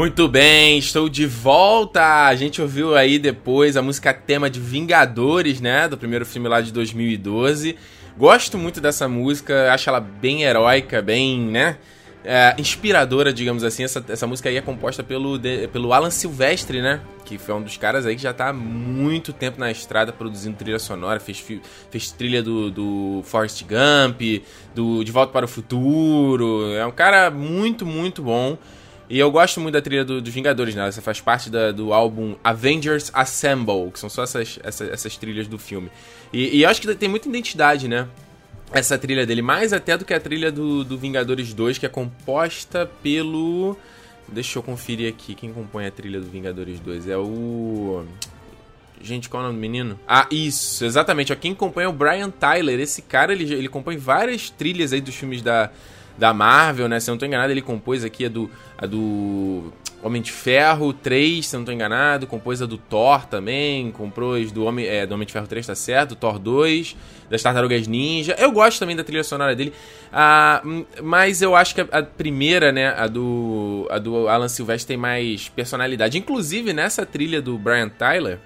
Muito 0.00 0.26
bem, 0.28 0.78
estou 0.78 1.10
de 1.10 1.26
volta. 1.26 2.24
A 2.26 2.34
gente 2.34 2.62
ouviu 2.62 2.96
aí 2.96 3.18
depois 3.18 3.76
a 3.76 3.82
música 3.82 4.14
tema 4.14 4.48
de 4.48 4.58
Vingadores, 4.58 5.60
né, 5.60 5.86
do 5.88 5.98
primeiro 5.98 6.24
filme 6.24 6.48
lá 6.48 6.62
de 6.62 6.72
2012. 6.72 7.76
Gosto 8.16 8.56
muito 8.56 8.80
dessa 8.80 9.06
música, 9.06 9.70
acho 9.70 9.90
ela 9.90 10.00
bem 10.00 10.44
heróica, 10.44 11.02
bem, 11.02 11.38
né, 11.38 11.76
é, 12.24 12.54
inspiradora, 12.56 13.30
digamos 13.30 13.62
assim. 13.62 13.84
Essa, 13.84 14.02
essa 14.08 14.26
música 14.26 14.48
aí 14.48 14.56
é 14.56 14.62
composta 14.62 15.04
pelo, 15.04 15.38
pelo 15.70 15.92
Alan 15.92 16.10
Silvestre, 16.10 16.80
né? 16.80 17.02
Que 17.26 17.36
foi 17.36 17.54
um 17.54 17.60
dos 17.60 17.76
caras 17.76 18.06
aí 18.06 18.16
que 18.16 18.22
já 18.22 18.32
tá 18.32 18.48
há 18.48 18.52
muito 18.54 19.34
tempo 19.34 19.60
na 19.60 19.70
estrada 19.70 20.14
produzindo 20.14 20.56
trilha 20.56 20.78
sonora. 20.78 21.20
Fez, 21.20 21.44
fez 21.90 22.10
trilha 22.10 22.42
do, 22.42 22.70
do 22.70 23.20
Forrest 23.24 23.64
Gump, 23.64 24.42
do 24.74 25.04
De 25.04 25.12
Volta 25.12 25.30
para 25.30 25.44
o 25.44 25.48
Futuro. 25.48 26.72
É 26.72 26.86
um 26.86 26.90
cara 26.90 27.30
muito, 27.30 27.84
muito 27.84 28.22
bom. 28.22 28.56
E 29.10 29.18
eu 29.18 29.28
gosto 29.28 29.60
muito 29.60 29.72
da 29.72 29.82
trilha 29.82 30.04
dos 30.04 30.22
do 30.22 30.30
Vingadores, 30.30 30.72
né? 30.72 30.86
Essa 30.86 31.02
faz 31.02 31.20
parte 31.20 31.50
da, 31.50 31.72
do 31.72 31.92
álbum 31.92 32.36
Avengers 32.44 33.10
Assemble, 33.12 33.90
que 33.92 33.98
são 33.98 34.08
só 34.08 34.22
essas, 34.22 34.60
essas, 34.62 34.88
essas 34.88 35.16
trilhas 35.16 35.48
do 35.48 35.58
filme. 35.58 35.90
E, 36.32 36.58
e 36.58 36.62
eu 36.62 36.68
acho 36.68 36.80
que 36.80 36.94
tem 36.94 37.08
muita 37.08 37.28
identidade, 37.28 37.88
né? 37.88 38.06
Essa 38.72 38.96
trilha 38.96 39.26
dele, 39.26 39.42
mais 39.42 39.72
até 39.72 39.98
do 39.98 40.04
que 40.04 40.14
a 40.14 40.20
trilha 40.20 40.52
do, 40.52 40.84
do 40.84 40.96
Vingadores 40.96 41.52
2, 41.52 41.76
que 41.76 41.86
é 41.86 41.88
composta 41.88 42.88
pelo. 43.02 43.76
Deixa 44.28 44.60
eu 44.60 44.62
conferir 44.62 45.12
aqui 45.12 45.34
quem 45.34 45.52
compõe 45.52 45.86
a 45.86 45.90
trilha 45.90 46.20
do 46.20 46.26
Vingadores 46.26 46.78
2. 46.78 47.08
É 47.08 47.18
o. 47.18 48.04
Gente, 49.02 49.28
qual 49.28 49.42
é 49.42 49.46
o 49.46 49.48
nome 49.48 49.58
do 49.58 49.60
menino? 49.60 49.98
Ah, 50.06 50.28
isso, 50.30 50.84
exatamente. 50.84 51.32
Ó, 51.32 51.36
quem 51.36 51.52
compõe 51.52 51.82
é 51.82 51.88
o 51.88 51.92
Brian 51.92 52.30
Tyler. 52.30 52.78
Esse 52.78 53.02
cara, 53.02 53.32
ele, 53.32 53.52
ele 53.52 53.68
compõe 53.68 53.96
várias 53.96 54.50
trilhas 54.50 54.92
aí 54.92 55.00
dos 55.00 55.16
filmes 55.16 55.42
da, 55.42 55.72
da 56.20 56.34
Marvel, 56.34 56.86
né? 56.86 57.00
Se 57.00 57.10
eu 57.10 57.14
não 57.14 57.18
tô 57.18 57.24
enganado, 57.24 57.50
ele 57.50 57.62
compôs 57.62 58.04
aqui 58.04 58.26
a 58.26 58.28
do, 58.28 58.50
a 58.76 58.84
do 58.84 59.72
Homem 60.02 60.20
de 60.20 60.30
Ferro 60.30 60.92
3, 60.92 61.46
se 61.46 61.56
eu 61.56 61.60
não 61.60 61.64
tô 61.64 61.72
enganado, 61.72 62.26
compôs 62.26 62.60
a 62.60 62.66
do 62.66 62.76
Thor 62.76 63.24
também, 63.24 63.90
compôs 63.90 64.52
do 64.52 64.64
Homem, 64.64 64.86
é, 64.86 65.06
do 65.06 65.14
Homem 65.14 65.26
de 65.26 65.32
Ferro 65.32 65.46
3, 65.46 65.66
tá 65.66 65.74
certo, 65.74 66.14
Thor 66.14 66.38
2, 66.38 66.94
das 67.30 67.42
Tartarugas 67.42 67.86
Ninja. 67.86 68.36
Eu 68.38 68.52
gosto 68.52 68.78
também 68.78 68.94
da 68.94 69.02
trilha 69.02 69.24
sonora 69.24 69.56
dele, 69.56 69.72
ah, 70.12 70.62
mas 71.02 71.40
eu 71.40 71.56
acho 71.56 71.74
que 71.74 71.80
a, 71.80 71.88
a, 71.90 72.02
primeira, 72.02 72.70
né, 72.70 72.88
a 72.88 73.06
do, 73.06 73.88
a 73.90 73.98
do 73.98 74.28
Alan 74.28 74.48
Silvestre 74.48 74.88
tem 74.88 74.96
mais 74.98 75.48
personalidade. 75.48 76.18
Inclusive, 76.18 76.74
nessa 76.74 77.06
trilha 77.06 77.40
do 77.40 77.56
Brian 77.56 77.88
Tyler, 77.88 78.40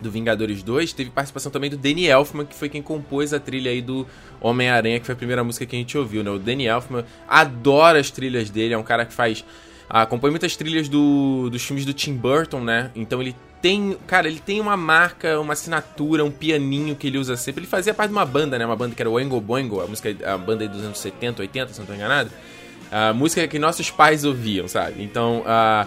do 0.00 0.10
Vingadores 0.10 0.62
2, 0.62 0.92
teve 0.92 1.10
participação 1.10 1.50
também 1.50 1.70
do 1.70 1.76
Danny 1.76 2.06
Elfman, 2.06 2.46
que 2.46 2.54
foi 2.54 2.68
quem 2.68 2.82
compôs 2.82 3.32
a 3.32 3.40
trilha 3.40 3.70
aí 3.70 3.80
do 3.80 4.06
Homem-Aranha, 4.40 5.00
que 5.00 5.06
foi 5.06 5.14
a 5.14 5.16
primeira 5.16 5.42
música 5.44 5.64
que 5.66 5.76
a 5.76 5.78
gente 5.78 5.96
ouviu, 5.96 6.22
né? 6.22 6.30
O 6.30 6.38
Danny 6.38 6.66
Elfman 6.66 7.04
adora 7.28 7.98
as 7.98 8.10
trilhas 8.10 8.50
dele, 8.50 8.74
é 8.74 8.78
um 8.78 8.82
cara 8.82 9.04
que 9.06 9.12
faz. 9.12 9.44
Ah, 9.88 10.06
compõe 10.06 10.30
muitas 10.30 10.56
trilhas 10.56 10.88
do, 10.88 11.48
dos 11.50 11.62
filmes 11.62 11.84
do 11.84 11.92
Tim 11.92 12.14
Burton, 12.14 12.60
né? 12.60 12.90
Então 12.94 13.20
ele 13.20 13.36
tem. 13.60 13.96
Cara, 14.06 14.28
ele 14.28 14.40
tem 14.40 14.60
uma 14.60 14.76
marca, 14.76 15.40
uma 15.40 15.52
assinatura, 15.54 16.24
um 16.24 16.30
pianinho 16.30 16.94
que 16.96 17.06
ele 17.06 17.18
usa 17.18 17.36
sempre. 17.36 17.60
Ele 17.60 17.66
fazia 17.66 17.94
parte 17.94 18.10
de 18.10 18.16
uma 18.16 18.26
banda, 18.26 18.58
né? 18.58 18.66
Uma 18.66 18.76
banda 18.76 18.94
que 18.94 19.00
era 19.00 19.08
o 19.08 19.14
Oingo 19.14 19.40
Boingo, 19.40 19.80
a 19.80 19.86
música, 19.86 20.14
a 20.24 20.36
banda 20.36 20.64
aí 20.64 20.68
dos 20.68 20.82
anos 20.82 20.98
70, 20.98 21.42
80, 21.42 21.72
se 21.72 21.78
não 21.78 21.84
estou 21.84 21.96
enganado. 21.96 22.30
A 22.96 23.12
música 23.12 23.48
que 23.48 23.58
nossos 23.58 23.90
pais 23.90 24.24
ouviam, 24.24 24.68
sabe? 24.68 25.02
Então, 25.02 25.40
uh, 25.40 25.84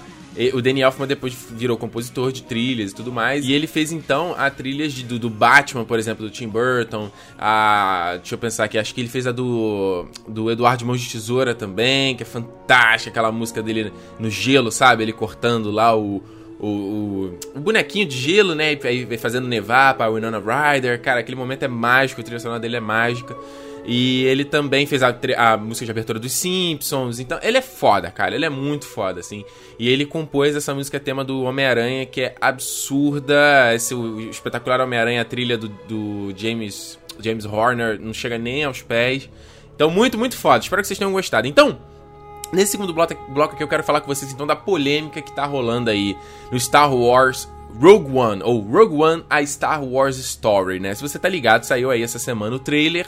o 0.54 0.62
Danny 0.62 0.82
Elfman 0.82 1.08
depois 1.08 1.34
virou 1.52 1.78
compositor 1.78 2.34
de 2.34 2.44
trilhas 2.44 2.92
e 2.92 2.96
tudo 2.96 3.14
mais. 3.14 3.46
E 3.46 3.54
ele 3.54 3.66
fez 3.66 3.94
então 3.94 4.36
a 4.38 4.50
trilha 4.50 4.90
de, 4.90 5.06
do, 5.06 5.18
do, 5.18 5.30
Batman, 5.30 5.86
por 5.86 5.98
exemplo, 5.98 6.26
do 6.26 6.30
Tim 6.30 6.50
Burton. 6.50 7.10
A, 7.40 8.16
deixa 8.18 8.36
eu 8.36 8.40
pensar 8.40 8.66
aqui, 8.66 8.78
acho 8.78 8.94
que 8.94 9.00
ele 9.00 9.08
fez 9.08 9.26
a 9.26 9.32
do, 9.32 10.06
do 10.28 10.52
Eduardo 10.52 10.86
Mãos 10.86 11.00
de 11.00 11.10
Tesoura 11.10 11.56
também, 11.56 12.14
que 12.14 12.24
é 12.24 12.26
fantástica, 12.26 13.10
aquela 13.10 13.32
música 13.32 13.64
dele 13.64 13.94
no 14.20 14.30
gelo, 14.30 14.70
sabe? 14.70 15.04
Ele 15.04 15.14
cortando 15.14 15.72
lá 15.72 15.96
o, 15.96 16.22
o, 16.60 16.68
o, 16.68 17.40
o, 17.56 17.60
bonequinho 17.62 18.06
de 18.06 18.18
gelo, 18.18 18.54
né? 18.54 18.74
E 18.74 19.18
fazendo 19.18 19.48
nevar 19.48 19.94
pra 19.94 20.10
Winona 20.10 20.40
Ryder. 20.40 21.02
Cara, 21.02 21.22
aquele 21.22 21.38
momento 21.38 21.64
é 21.64 21.70
mágico, 21.70 22.20
a 22.20 22.24
trilha 22.26 22.40
sonora 22.42 22.60
dele 22.60 22.76
é 22.76 22.82
mágica. 22.82 23.34
E 23.90 24.26
ele 24.26 24.44
também 24.44 24.86
fez 24.86 25.02
a, 25.02 25.16
a, 25.38 25.56
música 25.56 25.86
de 25.86 25.92
abertura 25.92 26.20
dos 26.20 26.34
Simpsons. 26.34 27.22
Então, 27.22 27.40
ele 27.42 27.58
é 27.58 27.62
foda, 27.62 28.12
cara. 28.12 28.36
Ele 28.36 28.44
é 28.44 28.50
muito 28.50 28.86
foda, 28.86 29.22
assim. 29.22 29.46
E 29.80 29.88
ele 29.88 30.06
compôs 30.06 30.58
essa 30.58 30.76
música 30.76 31.00
tema 31.00 31.24
do 31.24 31.44
Homem-Aranha, 31.44 32.06
que 32.06 32.20
é 32.20 32.36
absurda. 32.42 33.74
Esse 33.74 33.96
o 33.96 34.20
espetacular 34.30 34.82
Homem-Aranha, 34.82 35.22
a 35.22 35.26
trilha 35.26 35.58
do, 35.58 35.70
do, 35.70 36.34
James, 36.36 37.00
James 37.22 37.46
Horner, 37.46 37.98
não 37.98 38.14
chega 38.14 38.38
nem 38.38 38.66
aos 38.66 38.82
pés. 38.82 39.30
Então, 39.74 39.90
muito, 39.90 40.18
muito 40.18 40.36
foda. 40.36 40.62
Espero 40.62 40.82
que 40.82 40.88
vocês 40.90 41.00
tenham 41.00 41.14
gostado. 41.14 41.48
Então, 41.48 41.80
nesse 42.52 42.72
segundo 42.72 42.94
bloco, 42.94 43.14
aqui, 43.54 43.64
eu 43.64 43.70
quero 43.70 43.86
falar 43.86 44.02
com 44.02 44.14
vocês, 44.14 44.34
então, 44.34 44.46
da 44.46 44.56
polêmica 44.56 45.22
que 45.22 45.34
tá 45.34 45.46
rolando 45.46 45.90
aí 45.90 46.14
no 46.52 46.60
Star 46.60 46.94
Wars 46.94 47.48
Rogue 47.80 48.12
One, 48.12 48.42
ou 48.44 48.60
Rogue 48.60 48.96
One, 48.96 49.24
a 49.30 49.46
Star 49.46 49.82
Wars 49.82 50.18
Story, 50.18 50.80
né? 50.80 50.94
Se 50.94 51.02
você 51.02 51.18
tá 51.18 51.30
ligado, 51.30 51.64
saiu 51.64 51.90
aí 51.90 52.02
essa 52.02 52.20
semana 52.20 52.56
o 52.56 52.60
trailer 52.60 53.08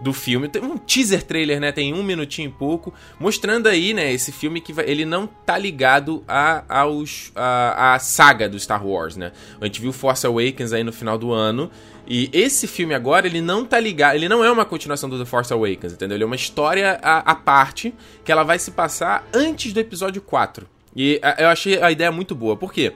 do 0.00 0.12
filme. 0.12 0.48
Tem 0.48 0.62
um 0.62 0.76
teaser 0.76 1.22
trailer, 1.22 1.60
né? 1.60 1.72
Tem 1.72 1.92
um 1.92 2.02
minutinho 2.02 2.48
e 2.48 2.52
pouco, 2.52 2.92
mostrando 3.18 3.68
aí, 3.68 3.92
né, 3.92 4.12
esse 4.12 4.32
filme 4.32 4.60
que 4.60 4.72
vai, 4.72 4.88
ele 4.88 5.04
não 5.04 5.26
tá 5.26 5.58
ligado 5.58 6.24
a, 6.26 6.64
aos, 6.68 7.30
a, 7.34 7.94
a 7.94 7.98
saga 7.98 8.48
do 8.48 8.58
Star 8.58 8.84
Wars, 8.86 9.16
né? 9.16 9.32
A 9.60 9.66
gente 9.66 9.80
viu 9.80 9.92
Force 9.92 10.26
Awakens 10.26 10.72
aí 10.72 10.82
no 10.82 10.92
final 10.92 11.18
do 11.18 11.32
ano. 11.32 11.70
E 12.06 12.28
esse 12.32 12.66
filme 12.66 12.92
agora, 12.92 13.26
ele 13.26 13.40
não 13.40 13.64
tá 13.64 13.78
ligado, 13.78 14.16
ele 14.16 14.28
não 14.28 14.44
é 14.44 14.50
uma 14.50 14.64
continuação 14.64 15.08
do 15.08 15.16
The 15.16 15.24
Force 15.24 15.52
Awakens, 15.52 15.92
entendeu? 15.92 16.16
Ele 16.16 16.24
é 16.24 16.26
uma 16.26 16.34
história 16.34 16.98
à, 17.02 17.34
parte 17.36 17.94
que 18.24 18.32
ela 18.32 18.42
vai 18.42 18.58
se 18.58 18.72
passar 18.72 19.28
antes 19.32 19.72
do 19.72 19.78
episódio 19.78 20.20
4. 20.20 20.66
E 20.96 21.20
a, 21.22 21.42
eu 21.42 21.48
achei 21.48 21.80
a 21.80 21.90
ideia 21.90 22.10
muito 22.10 22.34
boa, 22.34 22.56
por 22.56 22.72
quê? 22.72 22.94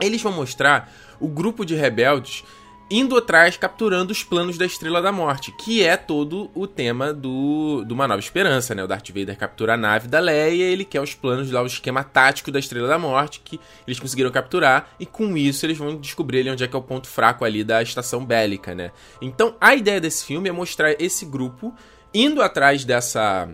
Eles 0.00 0.22
vão 0.22 0.32
mostrar 0.32 0.92
o 1.18 1.26
grupo 1.26 1.64
de 1.64 1.74
rebeldes 1.74 2.44
indo 2.90 3.16
atrás, 3.16 3.56
capturando 3.56 4.12
os 4.12 4.22
planos 4.22 4.58
da 4.58 4.66
Estrela 4.66 5.00
da 5.00 5.10
Morte, 5.10 5.52
que 5.52 5.82
é 5.82 5.96
todo 5.96 6.50
o 6.54 6.66
tema 6.66 7.12
do, 7.12 7.82
do 7.84 7.94
Uma 7.94 8.06
Nova 8.06 8.20
Esperança, 8.20 8.74
né? 8.74 8.84
O 8.84 8.86
Darth 8.86 9.08
Vader 9.08 9.36
captura 9.36 9.74
a 9.74 9.76
nave 9.76 10.06
da 10.06 10.20
Leia, 10.20 10.64
ele 10.64 10.84
quer 10.84 11.00
os 11.00 11.14
planos 11.14 11.50
lá, 11.50 11.62
o 11.62 11.66
esquema 11.66 12.04
tático 12.04 12.50
da 12.50 12.58
Estrela 12.58 12.86
da 12.86 12.98
Morte, 12.98 13.40
que 13.44 13.58
eles 13.86 13.98
conseguiram 13.98 14.30
capturar, 14.30 14.90
e 15.00 15.06
com 15.06 15.36
isso 15.36 15.64
eles 15.64 15.78
vão 15.78 15.96
descobrir 15.96 16.48
onde 16.50 16.62
é 16.62 16.68
que 16.68 16.76
é 16.76 16.78
o 16.78 16.82
ponto 16.82 17.08
fraco 17.08 17.44
ali 17.44 17.64
da 17.64 17.82
estação 17.82 18.24
bélica, 18.24 18.74
né? 18.74 18.92
Então, 19.20 19.56
a 19.60 19.74
ideia 19.74 20.00
desse 20.00 20.24
filme 20.24 20.48
é 20.48 20.52
mostrar 20.52 20.92
esse 21.00 21.24
grupo 21.24 21.74
indo 22.12 22.40
atrás 22.42 22.84
dessa 22.84 23.48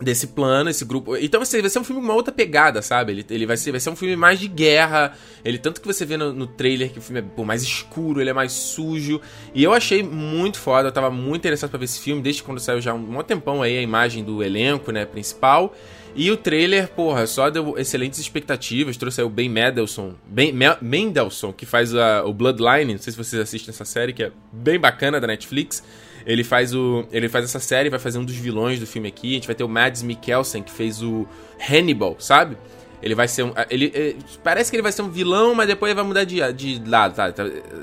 desse 0.00 0.28
plano, 0.28 0.68
esse 0.68 0.84
grupo. 0.84 1.16
Então 1.16 1.44
ser, 1.44 1.60
vai 1.60 1.70
ser 1.70 1.78
um 1.78 1.84
filme 1.84 2.00
com 2.00 2.06
uma 2.06 2.14
outra 2.14 2.32
pegada, 2.32 2.82
sabe? 2.82 3.12
Ele, 3.12 3.26
ele 3.30 3.46
vai, 3.46 3.56
ser, 3.56 3.70
vai 3.70 3.80
ser 3.80 3.90
um 3.90 3.96
filme 3.96 4.16
mais 4.16 4.38
de 4.38 4.48
guerra. 4.48 5.12
Ele 5.44 5.58
tanto 5.58 5.80
que 5.80 5.86
você 5.86 6.04
vê 6.04 6.16
no, 6.16 6.32
no 6.32 6.46
trailer 6.46 6.90
que 6.92 6.98
o 6.98 7.02
filme 7.02 7.20
é 7.20 7.22
pô, 7.22 7.44
mais 7.44 7.62
escuro, 7.62 8.20
ele 8.20 8.30
é 8.30 8.32
mais 8.32 8.52
sujo. 8.52 9.20
E 9.54 9.62
eu 9.64 9.72
achei 9.72 10.02
muito 10.02 10.58
foda, 10.58 10.88
eu 10.88 10.92
tava 10.92 11.10
muito 11.10 11.40
interessado 11.40 11.70
pra 11.70 11.78
ver 11.78 11.86
esse 11.86 12.00
filme, 12.00 12.20
desde 12.20 12.42
quando 12.42 12.60
saiu 12.60 12.80
já 12.80 12.92
um, 12.92 13.18
um 13.18 13.22
tempão 13.22 13.62
aí 13.62 13.78
a 13.78 13.82
imagem 13.82 14.22
do 14.22 14.42
elenco, 14.42 14.92
né, 14.92 15.04
principal. 15.04 15.74
E 16.14 16.30
o 16.30 16.36
trailer, 16.36 16.88
porra, 16.88 17.26
só 17.26 17.50
deu 17.50 17.76
excelentes 17.78 18.18
expectativas. 18.18 18.96
Trouxe 18.96 19.20
aí 19.20 19.26
o 19.26 19.30
Ben 19.30 19.50
Mendelsohn, 19.50 20.12
Ben 20.26 20.52
Mendelsohn, 20.80 21.52
que 21.52 21.66
faz 21.66 21.94
a, 21.94 22.24
o 22.24 22.32
Bloodline. 22.32 22.94
Não 22.94 22.98
sei 22.98 23.12
se 23.12 23.18
vocês 23.18 23.40
assistem 23.40 23.70
essa 23.70 23.84
série, 23.84 24.14
que 24.14 24.22
é 24.22 24.32
bem 24.50 24.80
bacana 24.80 25.20
da 25.20 25.26
Netflix. 25.26 25.82
Ele 26.26 26.42
faz 26.42 26.74
o. 26.74 27.06
Ele 27.12 27.28
faz 27.28 27.44
essa 27.44 27.60
série, 27.60 27.88
vai 27.88 28.00
fazer 28.00 28.18
um 28.18 28.24
dos 28.24 28.34
vilões 28.34 28.80
do 28.80 28.86
filme 28.86 29.06
aqui. 29.06 29.30
A 29.30 29.34
gente 29.34 29.46
vai 29.46 29.54
ter 29.54 29.62
o 29.62 29.68
Mads 29.68 30.02
Mikkelsen, 30.02 30.60
que 30.62 30.72
fez 30.72 31.00
o 31.00 31.26
Hannibal, 31.70 32.16
sabe? 32.18 32.58
Ele 33.00 33.14
vai 33.14 33.28
ser 33.28 33.44
um. 33.44 33.52
Ele, 33.70 33.92
ele, 33.94 34.18
parece 34.42 34.68
que 34.68 34.76
ele 34.76 34.82
vai 34.82 34.90
ser 34.90 35.02
um 35.02 35.08
vilão, 35.08 35.54
mas 35.54 35.68
depois 35.68 35.90
ele 35.90 35.94
vai 35.94 36.04
mudar 36.04 36.24
de, 36.24 36.52
de 36.52 36.82
lado, 36.84 37.14
tá? 37.14 37.32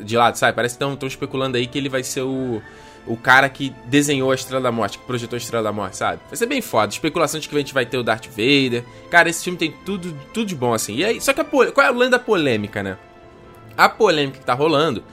De 0.04 0.18
lado, 0.18 0.36
sabe? 0.36 0.54
Parece 0.54 0.78
que 0.78 0.84
estão 0.84 1.08
especulando 1.08 1.56
aí 1.56 1.66
que 1.66 1.78
ele 1.78 1.88
vai 1.88 2.04
ser 2.04 2.22
o. 2.22 2.62
O 3.06 3.18
cara 3.18 3.50
que 3.50 3.76
desenhou 3.86 4.32
a 4.32 4.36
Estrela 4.36 4.62
da 4.62 4.72
Morte, 4.72 4.98
que 4.98 5.06
projetou 5.06 5.36
a 5.36 5.38
Estrela 5.38 5.64
da 5.64 5.74
Morte, 5.74 5.98
sabe? 5.98 6.22
Vai 6.26 6.38
ser 6.38 6.46
bem 6.46 6.62
foda. 6.62 6.92
Especulação 6.92 7.38
de 7.38 7.50
que 7.50 7.56
a 7.56 7.60
gente 7.60 7.74
vai 7.74 7.86
ter 7.86 7.98
o 7.98 8.04
Darth 8.04 8.28
Vader. 8.28 8.86
Cara, 9.12 9.30
esse 9.30 9.44
filme 9.44 9.60
tem 9.60 9.74
tudo, 9.86 10.18
tudo 10.34 10.46
de 10.48 10.56
bom, 10.56 10.74
assim. 10.74 10.96
E 10.96 11.04
aí, 11.04 11.20
só 11.20 11.34
que 11.34 11.42
a, 11.42 11.44
qual 11.44 11.86
é 11.86 11.88
a 11.88 11.92
lenda 11.92 12.18
polêmica, 12.18 12.82
né? 12.82 12.98
A 13.76 13.90
polêmica 13.90 14.40
que 14.40 14.46
tá 14.46 14.54
rolando 14.54 15.04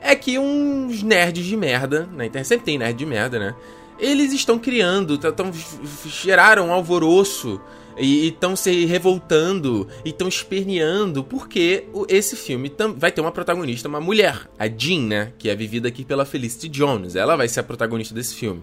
é 0.00 0.14
que 0.16 0.38
uns 0.38 1.02
nerds 1.02 1.44
de 1.44 1.56
merda, 1.56 2.08
na 2.12 2.26
internet 2.26 2.48
sempre 2.48 2.64
tem 2.64 2.78
nerd 2.78 2.96
de 2.96 3.06
merda, 3.06 3.38
né? 3.38 3.54
Eles 3.98 4.32
estão 4.32 4.58
criando, 4.58 5.18
tão, 5.18 5.52
geraram 6.06 6.68
um 6.68 6.72
alvoroço 6.72 7.60
e 7.98 8.28
estão 8.28 8.56
se 8.56 8.86
revoltando 8.86 9.86
e 10.04 10.08
estão 10.08 10.26
esperneando 10.26 11.22
porque 11.22 11.84
esse 12.08 12.34
filme 12.34 12.72
vai 12.96 13.12
ter 13.12 13.20
uma 13.20 13.30
protagonista, 13.30 13.88
uma 13.88 14.00
mulher, 14.00 14.48
a 14.58 14.66
Jean, 14.66 15.02
né? 15.02 15.32
Que 15.38 15.50
é 15.50 15.54
vivida 15.54 15.88
aqui 15.88 16.02
pela 16.04 16.24
Felicity 16.24 16.68
Jones. 16.68 17.14
Ela 17.14 17.36
vai 17.36 17.46
ser 17.46 17.60
a 17.60 17.62
protagonista 17.64 18.14
desse 18.14 18.34
filme. 18.34 18.62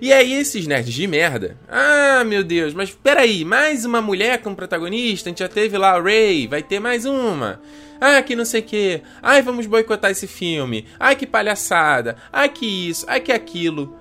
E 0.00 0.12
aí 0.12 0.34
esses 0.34 0.66
nerds 0.66 0.92
de 0.92 1.06
merda, 1.06 1.56
ah, 1.68 2.22
meu 2.24 2.44
Deus, 2.44 2.74
mas 2.74 2.90
peraí, 2.90 3.44
mais 3.44 3.84
uma 3.84 4.00
mulher 4.00 4.42
como 4.42 4.54
protagonista? 4.54 5.28
A 5.28 5.30
gente 5.30 5.38
já 5.38 5.48
teve 5.48 5.78
lá 5.78 5.96
a 5.96 6.00
Ray, 6.00 6.46
vai 6.46 6.62
ter 6.62 6.80
mais 6.80 7.04
uma. 7.04 7.60
Ah, 8.00 8.20
que 8.22 8.36
não 8.36 8.44
sei 8.44 8.60
o 8.60 8.64
que. 8.64 9.02
Ai, 9.22 9.40
vamos 9.40 9.66
boicotar 9.66 10.10
esse 10.10 10.26
filme. 10.26 10.86
Ai, 11.00 11.16
que 11.16 11.26
palhaçada. 11.26 12.16
Ai, 12.30 12.48
que 12.48 12.66
isso. 12.66 13.06
Ai, 13.08 13.20
que 13.20 13.32
aquilo. 13.32 13.96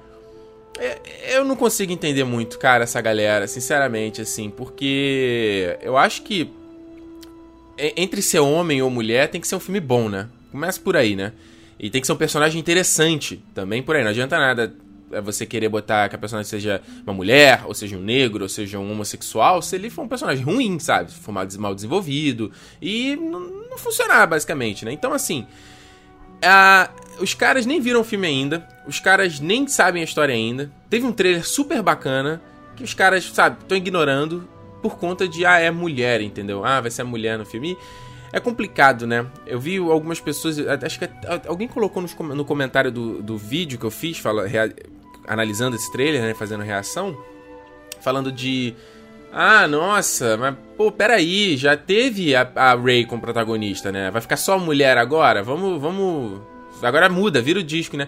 É, 0.77 0.99
eu 1.37 1.45
não 1.45 1.55
consigo 1.55 1.93
entender 1.93 2.25
muito, 2.25 2.59
cara, 2.59 2.83
essa 2.83 2.99
galera, 2.99 3.47
sinceramente, 3.47 4.21
assim, 4.21 4.49
porque 4.49 5.77
eu 5.81 5.95
acho 5.95 6.23
que 6.23 6.51
entre 7.77 8.21
ser 8.21 8.39
homem 8.39 8.81
ou 8.81 8.89
mulher, 8.89 9.29
tem 9.29 9.39
que 9.39 9.47
ser 9.47 9.55
um 9.55 9.59
filme 9.59 9.79
bom, 9.79 10.09
né? 10.09 10.27
Começa 10.51 10.79
por 10.79 10.97
aí, 10.97 11.15
né? 11.15 11.31
E 11.79 11.89
tem 11.89 12.01
que 12.01 12.07
ser 12.07 12.13
um 12.13 12.17
personagem 12.17 12.59
interessante 12.59 13.41
também 13.53 13.81
por 13.81 13.95
aí. 13.95 14.03
Não 14.03 14.11
adianta 14.11 14.37
nada 14.37 14.73
é 15.15 15.21
você 15.21 15.45
querer 15.45 15.69
botar 15.69 16.09
que 16.09 16.15
a 16.15 16.19
personagem 16.19 16.49
seja 16.49 16.81
uma 17.03 17.13
mulher, 17.13 17.63
ou 17.65 17.73
seja 17.73 17.97
um 17.97 18.01
negro, 18.01 18.43
ou 18.43 18.49
seja 18.49 18.77
um 18.77 18.91
homossexual, 18.91 19.61
se 19.61 19.75
ele 19.75 19.89
for 19.89 20.03
um 20.03 20.07
personagem 20.07 20.43
ruim, 20.43 20.77
sabe? 20.79 21.11
For 21.11 21.31
mal 21.31 21.75
desenvolvido. 21.75 22.51
E 22.81 23.15
não, 23.15 23.77
funcionar, 23.77 24.25
basicamente, 24.27 24.85
né? 24.85 24.91
Então, 24.91 25.13
assim. 25.13 25.45
os 27.19 27.33
caras 27.33 27.65
nem 27.65 27.79
viram 27.79 28.01
o 28.01 28.03
filme 28.03 28.27
ainda. 28.27 28.67
Os 28.87 28.99
caras 28.99 29.39
nem 29.39 29.67
sabem 29.67 30.01
a 30.01 30.05
história 30.05 30.33
ainda. 30.33 30.71
Teve 30.89 31.05
um 31.05 31.11
trailer 31.11 31.47
super 31.47 31.81
bacana. 31.81 32.41
Que 32.75 32.83
os 32.83 32.93
caras, 32.93 33.23
sabe, 33.33 33.57
estão 33.61 33.77
ignorando 33.77 34.47
por 34.81 34.97
conta 34.97 35.27
de, 35.27 35.45
ah, 35.45 35.57
é 35.57 35.71
mulher, 35.71 36.21
entendeu? 36.21 36.65
Ah, 36.65 36.81
vai 36.81 36.91
ser 36.91 37.03
a 37.03 37.05
mulher 37.05 37.37
no 37.37 37.45
filme. 37.45 37.77
É 38.31 38.39
complicado, 38.39 39.07
né? 39.07 39.25
Eu 39.47 39.59
vi 39.59 39.77
algumas 39.77 40.19
pessoas. 40.19 40.59
Acho 40.59 40.99
que 40.99 41.09
alguém 41.47 41.69
colocou 41.69 42.03
no 42.03 42.43
comentário 42.43 42.91
do, 42.91 43.21
do 43.23 43.37
vídeo 43.37 43.79
que 43.79 43.85
eu 43.85 43.91
fiz, 43.91 44.17
fala, 44.17 44.45
analisando 45.27 45.75
esse 45.75 45.91
trailer, 45.91 46.21
né? 46.21 46.33
Fazendo 46.33 46.63
reação. 46.63 47.17
Falando 48.01 48.31
de. 48.31 48.73
Ah, 49.31 49.67
nossa, 49.67 50.37
mas 50.37 50.55
pô, 50.77 50.91
peraí, 50.91 51.57
já 51.57 51.75
teve 51.75 52.33
a, 52.35 52.49
a 52.55 52.75
Ray 52.75 53.05
como 53.05 53.21
protagonista, 53.21 53.91
né? 53.91 54.09
Vai 54.09 54.21
ficar 54.21 54.37
só 54.37 54.57
mulher 54.57 54.97
agora? 54.97 55.43
Vamos, 55.43 55.81
vamos. 55.81 56.41
Agora 56.81 57.09
muda, 57.09 57.41
vira 57.41 57.59
o 57.59 57.63
disco, 57.63 57.97
né? 57.97 58.07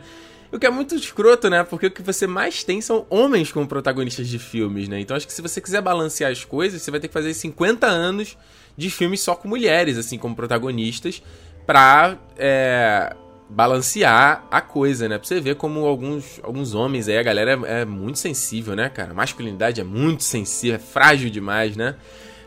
O 0.51 0.58
que 0.58 0.65
é 0.65 0.69
muito 0.69 0.95
escroto, 0.95 1.49
né? 1.49 1.63
Porque 1.63 1.88
o 1.88 1.91
que 1.91 2.01
você 2.01 2.25
mais 2.25 2.63
tem 2.63 2.80
são 2.80 3.06
homens 3.10 3.51
como 3.51 3.67
protagonistas 3.67 4.27
de 4.30 4.39
filmes, 4.39 4.88
né? 4.88 4.99
Então 5.01 5.17
acho 5.17 5.27
que 5.27 5.34
se 5.34 5.41
você 5.41 5.60
quiser 5.60 5.82
balancear 5.82 6.32
as 6.32 6.45
coisas, 6.45 6.82
você 6.82 6.89
vai 6.89 6.99
ter 6.99 7.10
que 7.10 7.13
fazer 7.13 7.34
50 7.34 7.86
anos 7.86 8.38
de 8.77 8.89
filmes 8.89 9.19
só 9.19 9.36
com 9.36 9.47
mulheres, 9.47 9.97
assim, 9.97 10.17
como 10.17 10.36
protagonistas, 10.36 11.21
pra 11.65 12.17
é, 12.38 13.13
balancear 13.49 14.45
a 14.51 14.62
coisa, 14.62 15.07
né? 15.07 15.17
Pra 15.17 15.27
você 15.27 15.39
ver 15.39 15.55
como 15.55 15.86
alguns, 15.86 16.39
alguns 16.43 16.73
homens 16.73 17.07
aí, 17.07 17.17
a 17.17 17.23
galera 17.23 17.60
é, 17.65 17.81
é 17.81 17.86
muito 17.86 18.19
sensível, 18.19 18.75
né, 18.75 18.89
cara? 18.89 19.12
A 19.12 19.13
masculinidade 19.13 19.79
é 19.79 19.83
muito 19.83 20.23
sensível, 20.23 20.75
é 20.75 20.79
frágil 20.79 21.29
demais, 21.29 21.75
né? 21.75 21.95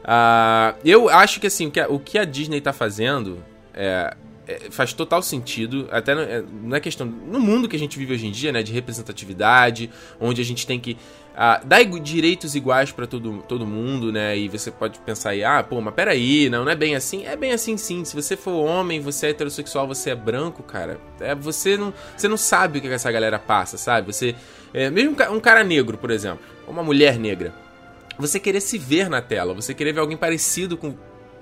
Uh, 0.02 0.78
eu 0.84 1.08
acho 1.08 1.40
que, 1.40 1.46
assim, 1.46 1.66
o 1.66 1.70
que 1.70 1.80
a, 1.80 1.88
o 1.88 1.98
que 1.98 2.18
a 2.18 2.24
Disney 2.24 2.60
tá 2.60 2.72
fazendo 2.72 3.42
é, 3.74 4.14
é, 4.46 4.70
faz 4.70 4.92
total 4.92 5.22
sentido, 5.22 5.88
até 5.90 6.12
é, 6.12 6.42
não 6.62 6.76
é 6.76 6.80
questão. 6.80 7.06
No 7.06 7.38
mundo 7.38 7.68
que 7.68 7.76
a 7.76 7.78
gente 7.78 7.98
vive 7.98 8.14
hoje 8.14 8.26
em 8.26 8.32
dia, 8.32 8.50
né, 8.50 8.62
de 8.62 8.72
representatividade, 8.72 9.90
onde 10.20 10.40
a 10.40 10.44
gente 10.44 10.66
tem 10.66 10.80
que 10.80 10.96
uh, 11.40 11.66
dar 11.66 11.82
direitos 11.84 12.54
iguais 12.54 12.92
para 12.92 13.06
todo, 13.06 13.42
todo 13.48 13.66
mundo, 13.66 14.12
né, 14.12 14.36
e 14.36 14.48
você 14.48 14.70
pode 14.70 14.98
pensar 15.00 15.30
aí, 15.30 15.42
ah, 15.42 15.62
pô, 15.62 15.80
mas 15.80 15.94
peraí, 15.94 16.50
não, 16.50 16.64
não 16.64 16.70
é 16.70 16.76
bem 16.76 16.94
assim. 16.94 17.24
É 17.24 17.34
bem 17.34 17.52
assim 17.52 17.76
sim. 17.78 18.04
Se 18.04 18.14
você 18.14 18.36
for 18.36 18.52
homem, 18.52 19.00
você 19.00 19.28
é 19.28 19.30
heterossexual, 19.30 19.88
você 19.88 20.10
é 20.10 20.14
branco, 20.14 20.62
cara, 20.62 21.00
é, 21.18 21.34
você, 21.34 21.76
não, 21.76 21.94
você 22.16 22.28
não 22.28 22.36
sabe 22.36 22.78
o 22.78 22.82
que 22.82 22.88
essa 22.88 23.10
galera 23.10 23.38
passa, 23.38 23.78
sabe? 23.78 24.12
Você. 24.12 24.34
É, 24.72 24.90
mesmo 24.90 25.16
um 25.32 25.40
cara 25.40 25.64
negro, 25.64 25.96
por 25.98 26.10
exemplo, 26.10 26.44
ou 26.66 26.72
uma 26.72 26.82
mulher 26.82 27.18
negra 27.18 27.52
você 28.20 28.38
querer 28.38 28.60
se 28.60 28.78
ver 28.78 29.08
na 29.08 29.22
tela, 29.22 29.54
você 29.54 29.72
querer 29.72 29.92
ver 29.92 30.00
alguém 30.00 30.16
parecido 30.16 30.76
com, 30.76 30.94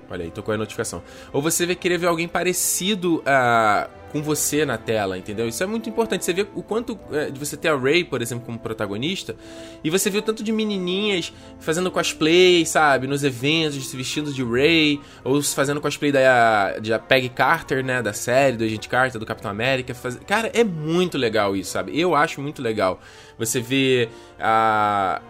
Olha 0.09 0.23
aí, 0.23 0.31
tocou 0.31 0.53
a 0.53 0.57
notificação. 0.57 1.03
Ou 1.31 1.39
você 1.39 1.75
querer 1.75 1.99
ver 1.99 2.07
alguém 2.07 2.27
parecido 2.27 3.17
uh, 3.17 3.89
com 4.11 4.21
você 4.21 4.65
na 4.65 4.77
tela, 4.77 5.17
entendeu? 5.17 5.47
Isso 5.47 5.63
é 5.63 5.65
muito 5.65 5.89
importante. 5.89 6.25
Você 6.25 6.33
vê 6.33 6.47
o 6.55 6.63
quanto 6.63 6.93
uh, 6.93 7.31
de 7.31 7.39
você 7.39 7.55
ter 7.55 7.69
a 7.69 7.77
Ray, 7.77 8.03
por 8.03 8.21
exemplo, 8.21 8.45
como 8.45 8.59
protagonista, 8.59 9.35
e 9.83 9.89
você 9.89 10.09
viu 10.09 10.21
tanto 10.21 10.43
de 10.43 10.51
menininhas 10.51 11.33
fazendo 11.59 11.91
cosplay, 11.91 12.65
sabe, 12.65 13.07
nos 13.07 13.23
eventos, 13.23 13.87
se 13.87 13.95
vestindo 13.95 14.33
de 14.33 14.43
Ray, 14.43 14.99
ou 15.23 15.41
fazendo 15.41 15.79
cosplay 15.79 16.11
da, 16.11 16.77
da 16.79 16.99
Peggy 16.99 17.29
Carter, 17.29 17.83
né, 17.83 18.01
da 18.01 18.13
série, 18.13 18.57
do 18.57 18.63
Agente 18.63 18.89
Carter, 18.89 19.19
do 19.19 19.25
Capitão 19.25 19.49
América. 19.49 19.93
Faz... 19.93 20.19
Cara, 20.27 20.51
é 20.53 20.63
muito 20.63 21.17
legal 21.17 21.55
isso, 21.55 21.71
sabe? 21.71 21.97
Eu 21.99 22.15
acho 22.15 22.41
muito 22.41 22.61
legal. 22.61 22.99
Você 23.39 23.61
vê 23.61 24.09
a. 24.37 25.21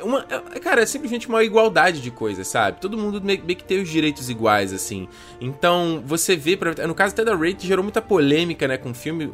Uh, 0.00 0.06
uma, 0.06 0.26
é, 0.54 0.58
cara, 0.58 0.80
é 0.80 0.86
simplesmente 0.86 1.28
uma 1.28 1.44
igualdade 1.44 2.00
de 2.00 2.10
coisas, 2.10 2.48
sabe? 2.48 2.80
Todo 2.80 2.96
mundo 2.96 3.20
meio, 3.20 3.38
que 3.38 3.62
tem 3.62 3.82
os 3.82 3.90
direitos 3.90 4.30
iguais, 4.30 4.72
assim. 4.72 5.06
Então, 5.38 6.02
você 6.04 6.34
vê. 6.34 6.58
No 6.86 6.94
caso 6.94 7.12
até 7.12 7.22
da 7.22 7.36
Rate, 7.36 7.66
gerou 7.66 7.82
muita 7.82 8.00
polêmica, 8.00 8.27
né, 8.68 8.76
com 8.76 8.90
o 8.90 8.94
filme. 8.94 9.30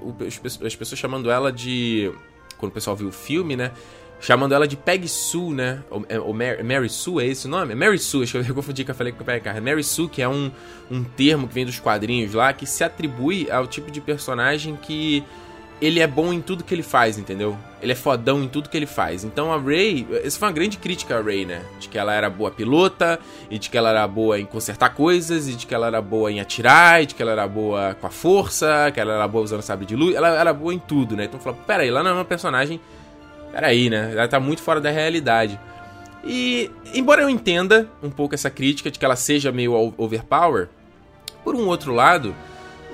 As 0.65 0.75
pessoas 0.77 0.99
chamando 0.99 1.31
ela 1.31 1.53
de. 1.53 2.13
Quando 2.59 2.71
o 2.71 2.75
pessoal 2.75 2.97
viu 2.97 3.09
o 3.09 3.13
filme, 3.13 3.57
né? 3.57 3.73
chamando 4.25 4.55
ela 4.55 4.67
de 4.67 4.75
Peg 4.75 5.07
Sue, 5.07 5.53
né? 5.53 5.83
Ou, 5.91 6.05
é, 6.09 6.19
ou 6.19 6.33
Mary, 6.33 6.63
Mary, 6.63 6.89
Sue, 6.89 7.23
é 7.23 7.27
esse 7.27 7.47
o 7.47 7.51
nome? 7.51 7.75
Mary 7.75 7.99
Sue, 7.99 8.23
acho 8.23 8.43
que 8.43 8.51
eu 8.51 8.55
confundi 8.57 8.83
que 8.83 8.91
eu 8.91 8.95
falei 8.95 9.13
com 9.13 9.23
o 9.23 9.25
Peg 9.25 9.43
Carter. 9.43 9.63
Mary 9.63 9.85
Sue, 9.85 10.09
que 10.09 10.23
é 10.23 10.29
um, 10.29 10.51
um 10.91 11.05
termo 11.05 11.47
que 11.47 11.55
vem 11.55 11.67
dos 11.67 11.79
quadrinhos 11.79 12.33
lá, 12.33 12.51
que 12.53 12.65
se 12.65 12.83
atribui 12.83 13.51
ao 13.51 13.67
tipo 13.67 13.91
de 13.91 14.01
personagem 14.01 14.77
que 14.77 15.23
ele 15.81 16.01
é 16.01 16.07
bom 16.07 16.33
em 16.33 16.41
tudo 16.41 16.65
que 16.65 16.75
ele 16.75 16.83
faz, 16.83 17.19
entendeu? 17.19 17.57
Ele 17.83 17.93
é 17.93 17.95
fodão 17.95 18.43
em 18.43 18.49
tudo 18.49 18.69
que 18.69 18.77
ele 18.77 18.87
faz. 18.87 19.25
Então 19.25 19.53
a 19.53 19.59
Ray, 19.59 20.07
essa 20.23 20.39
foi 20.39 20.49
uma 20.49 20.55
grande 20.55 20.79
crítica 20.79 21.19
a 21.19 21.21
Ray, 21.21 21.45
né? 21.45 21.63
De 21.79 21.89
que 21.89 21.99
ela 21.99 22.15
era 22.15 22.31
boa 22.31 22.51
pilota, 22.51 23.19
e 23.51 23.59
de 23.59 23.69
que 23.69 23.77
ela 23.77 23.91
era 23.91 24.07
boa 24.07 24.39
em 24.39 24.47
consertar 24.47 24.95
coisas, 24.95 25.49
e 25.49 25.55
de 25.55 25.67
que 25.67 25.75
ela 25.75 25.87
era 25.87 26.01
boa 26.01 26.31
em 26.31 26.41
atirar, 26.41 27.03
e 27.03 27.07
de 27.07 27.15
que 27.15 27.23
ela 27.23 27.33
era 27.33 27.47
boa 27.47 27.95
com 28.01 28.07
a 28.07 28.11
força, 28.11 28.91
que 28.95 29.01
ela 29.01 29.15
era 29.15 29.29
boa 29.29 29.45
usando 29.45 29.63
sabre 29.63 29.85
de 29.85 29.97
luz. 29.97 30.15
Ela 30.15 30.29
era 30.29 30.53
boa 30.53 30.73
em 30.73 30.79
tudo, 30.79 31.17
né? 31.17 31.25
Então 31.25 31.41
falou, 31.41 31.59
pera 31.67 31.83
aí, 31.83 31.89
ela 31.89 32.03
não 32.03 32.11
é 32.13 32.15
uma 32.15 32.25
personagem. 32.25 32.81
Pera 33.53 33.67
aí, 33.67 33.91
né? 33.91 34.13
Ela 34.13 34.29
tá 34.29 34.41
muito 34.41 34.63
fora 34.63 34.81
da 34.81 34.91
realidade. 34.91 35.59
E, 36.25 36.71
embora 36.95 37.21
eu 37.21 37.29
entenda 37.29 37.89
um 38.03 38.11
pouco 38.11 38.35
essa 38.35 38.49
crítica 38.49 38.91
de 38.91 38.99
que 38.99 39.05
ela 39.05 39.17
seja 39.17 39.53
meio 39.53 39.95
overpower, 39.99 40.69
por 41.45 41.55
um 41.55 41.67
outro 41.67 41.93
lado, 41.93 42.35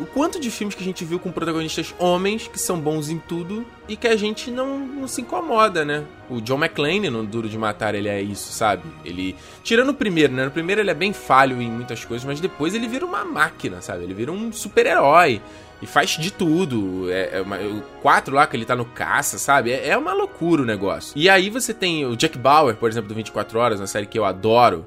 o 0.00 0.06
quanto 0.06 0.40
de 0.40 0.50
filmes 0.50 0.74
que 0.74 0.82
a 0.82 0.84
gente 0.84 1.04
viu 1.04 1.18
com 1.18 1.30
protagonistas 1.30 1.94
homens 1.98 2.48
que 2.48 2.58
são 2.58 2.80
bons 2.80 3.10
em 3.10 3.18
tudo 3.18 3.66
e 3.86 3.96
que 3.96 4.08
a 4.08 4.16
gente 4.16 4.50
não, 4.50 4.78
não 4.78 5.06
se 5.06 5.20
incomoda, 5.20 5.84
né? 5.84 6.04
O 6.28 6.40
John 6.40 6.58
McClane 6.58 7.10
no 7.10 7.22
Duro 7.24 7.48
de 7.48 7.58
Matar, 7.58 7.94
ele 7.94 8.08
é 8.08 8.20
isso, 8.20 8.52
sabe? 8.52 8.82
Ele. 9.04 9.36
Tirando 9.62 9.90
o 9.90 9.94
primeiro, 9.94 10.32
né? 10.32 10.44
No 10.44 10.50
primeiro 10.50 10.80
ele 10.80 10.90
é 10.90 10.94
bem 10.94 11.12
falho 11.12 11.60
em 11.60 11.70
muitas 11.70 12.04
coisas, 12.04 12.24
mas 12.24 12.40
depois 12.40 12.74
ele 12.74 12.88
vira 12.88 13.04
uma 13.04 13.24
máquina, 13.24 13.82
sabe? 13.82 14.04
Ele 14.04 14.14
vira 14.14 14.32
um 14.32 14.50
super-herói 14.50 15.42
e 15.82 15.86
faz 15.86 16.10
de 16.10 16.30
tudo. 16.30 17.10
É, 17.10 17.38
é 17.38 17.40
uma, 17.42 17.56
o 17.58 17.82
4 18.00 18.34
lá 18.34 18.46
que 18.46 18.56
ele 18.56 18.64
tá 18.64 18.74
no 18.74 18.86
caça, 18.86 19.38
sabe? 19.38 19.70
É, 19.70 19.88
é 19.88 19.96
uma 19.96 20.14
loucura 20.14 20.62
o 20.62 20.66
negócio. 20.66 21.12
E 21.14 21.28
aí 21.28 21.50
você 21.50 21.74
tem 21.74 22.06
o 22.06 22.16
Jack 22.16 22.38
Bauer, 22.38 22.76
por 22.76 22.88
exemplo, 22.88 23.08
do 23.08 23.14
24 23.14 23.58
Horas, 23.58 23.80
uma 23.80 23.86
série 23.86 24.06
que 24.06 24.18
eu 24.18 24.24
adoro. 24.24 24.86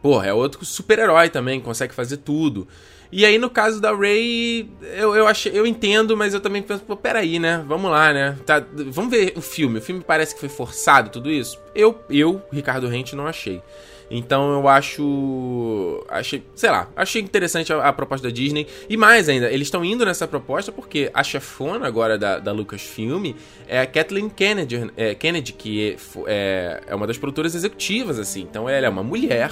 Porra, 0.00 0.26
é 0.26 0.32
outro 0.32 0.64
super-herói 0.64 1.28
também, 1.30 1.60
consegue 1.60 1.94
fazer 1.94 2.18
tudo. 2.18 2.66
E 3.12 3.26
aí, 3.26 3.36
no 3.36 3.50
caso 3.50 3.78
da 3.78 3.94
Ray, 3.94 4.70
eu, 4.96 5.14
eu, 5.14 5.26
achei, 5.26 5.52
eu 5.54 5.66
entendo, 5.66 6.16
mas 6.16 6.32
eu 6.32 6.40
também 6.40 6.62
penso, 6.62 6.82
pô, 6.82 6.96
peraí, 6.96 7.38
né? 7.38 7.62
Vamos 7.68 7.90
lá, 7.90 8.10
né? 8.10 8.38
Tá, 8.46 8.64
vamos 8.88 9.10
ver 9.10 9.34
o 9.36 9.42
filme. 9.42 9.80
O 9.80 9.82
filme 9.82 10.02
parece 10.04 10.34
que 10.34 10.40
foi 10.40 10.48
forçado, 10.48 11.10
tudo 11.10 11.30
isso. 11.30 11.60
Eu, 11.74 12.02
eu 12.08 12.40
Ricardo 12.50 12.88
Rente, 12.88 13.14
não 13.14 13.26
achei. 13.26 13.60
Então 14.10 14.52
eu 14.52 14.68
acho. 14.68 16.04
Achei, 16.08 16.42
sei 16.54 16.70
lá, 16.70 16.88
achei 16.94 17.22
interessante 17.22 17.72
a, 17.72 17.88
a 17.88 17.92
proposta 17.92 18.28
da 18.28 18.32
Disney. 18.32 18.66
E 18.88 18.96
mais 18.96 19.28
ainda, 19.28 19.50
eles 19.50 19.68
estão 19.68 19.82
indo 19.82 20.04
nessa 20.04 20.28
proposta 20.28 20.70
porque 20.70 21.10
a 21.14 21.24
chefona 21.24 21.86
agora 21.86 22.18
da, 22.18 22.38
da 22.38 22.52
Lucasfilm 22.52 23.32
é 23.66 23.80
a 23.80 23.86
Kathleen 23.86 24.28
Kennedy, 24.28 24.90
é, 24.96 25.14
Kennedy 25.14 25.54
que 25.54 25.96
é, 26.26 26.82
é 26.86 26.94
uma 26.94 27.06
das 27.06 27.16
produtoras 27.16 27.54
executivas, 27.54 28.18
assim. 28.18 28.42
Então 28.42 28.68
ela 28.68 28.86
é 28.86 28.88
uma 28.88 29.02
mulher. 29.02 29.50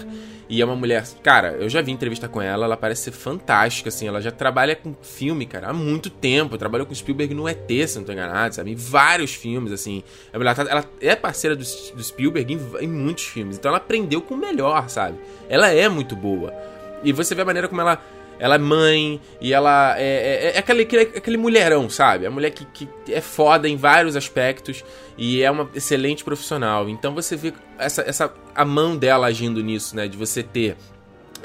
E 0.50 0.60
é 0.60 0.64
uma 0.64 0.74
mulher, 0.74 1.06
cara, 1.22 1.52
eu 1.52 1.68
já 1.68 1.80
vi 1.80 1.92
entrevista 1.92 2.28
com 2.28 2.42
ela, 2.42 2.64
ela 2.64 2.76
parece 2.76 3.02
ser 3.02 3.12
fantástica, 3.12 3.88
assim. 3.88 4.08
Ela 4.08 4.20
já 4.20 4.32
trabalha 4.32 4.74
com 4.74 4.92
filme, 5.00 5.46
cara, 5.46 5.68
há 5.68 5.72
muito 5.72 6.10
tempo. 6.10 6.58
Trabalhou 6.58 6.84
com 6.84 6.92
Spielberg 6.92 7.32
no 7.32 7.48
ET, 7.48 7.70
se 7.86 7.96
não 7.96 8.04
tô 8.04 8.10
enganado, 8.10 8.56
sabe? 8.56 8.72
Em 8.72 8.74
vários 8.74 9.32
filmes, 9.32 9.70
assim. 9.70 10.02
Ela, 10.32 10.52
tá, 10.52 10.62
ela 10.68 10.84
é 11.00 11.14
parceira 11.14 11.54
do, 11.54 11.62
do 11.62 12.02
Spielberg 12.02 12.52
em, 12.52 12.84
em, 12.84 12.88
muitos 12.88 13.26
filmes. 13.26 13.58
Então 13.58 13.68
ela 13.68 13.78
aprendeu 13.78 14.20
com 14.20 14.34
o 14.34 14.36
melhor, 14.36 14.88
sabe? 14.88 15.20
Ela 15.48 15.68
é 15.68 15.88
muito 15.88 16.16
boa. 16.16 16.52
E 17.04 17.12
você 17.12 17.32
vê 17.32 17.42
a 17.42 17.44
maneira 17.44 17.68
como 17.68 17.80
ela 17.80 18.02
ela 18.40 18.55
é 18.55 18.59
mãe 18.59 19.20
e 19.38 19.53
ela 19.53 19.94
é, 19.98 20.03
é, 20.03 20.57
é 20.57 20.59
aquele, 20.59 20.83
aquele, 20.83 21.03
aquele, 21.03 21.37
mulherão, 21.37 21.90
sabe? 21.90 22.24
A 22.24 22.31
mulher 22.31 22.50
que, 22.50 22.64
que 22.64 22.88
é 23.12 23.20
foda 23.20 23.68
em 23.68 23.76
vários 23.76 24.16
aspectos 24.16 24.83
e 25.16 25.42
é 25.42 25.50
uma 25.50 25.68
excelente 25.74 26.24
profissional. 26.24 26.88
Então 26.88 27.14
você 27.14 27.37
vê 27.37 27.53
essa, 27.79 28.00
essa 28.00 28.33
a 28.55 28.64
mão 28.64 28.96
dela 28.96 29.26
agindo 29.26 29.62
nisso, 29.62 29.94
né? 29.94 30.09
De 30.09 30.16
você 30.16 30.42
ter 30.42 30.76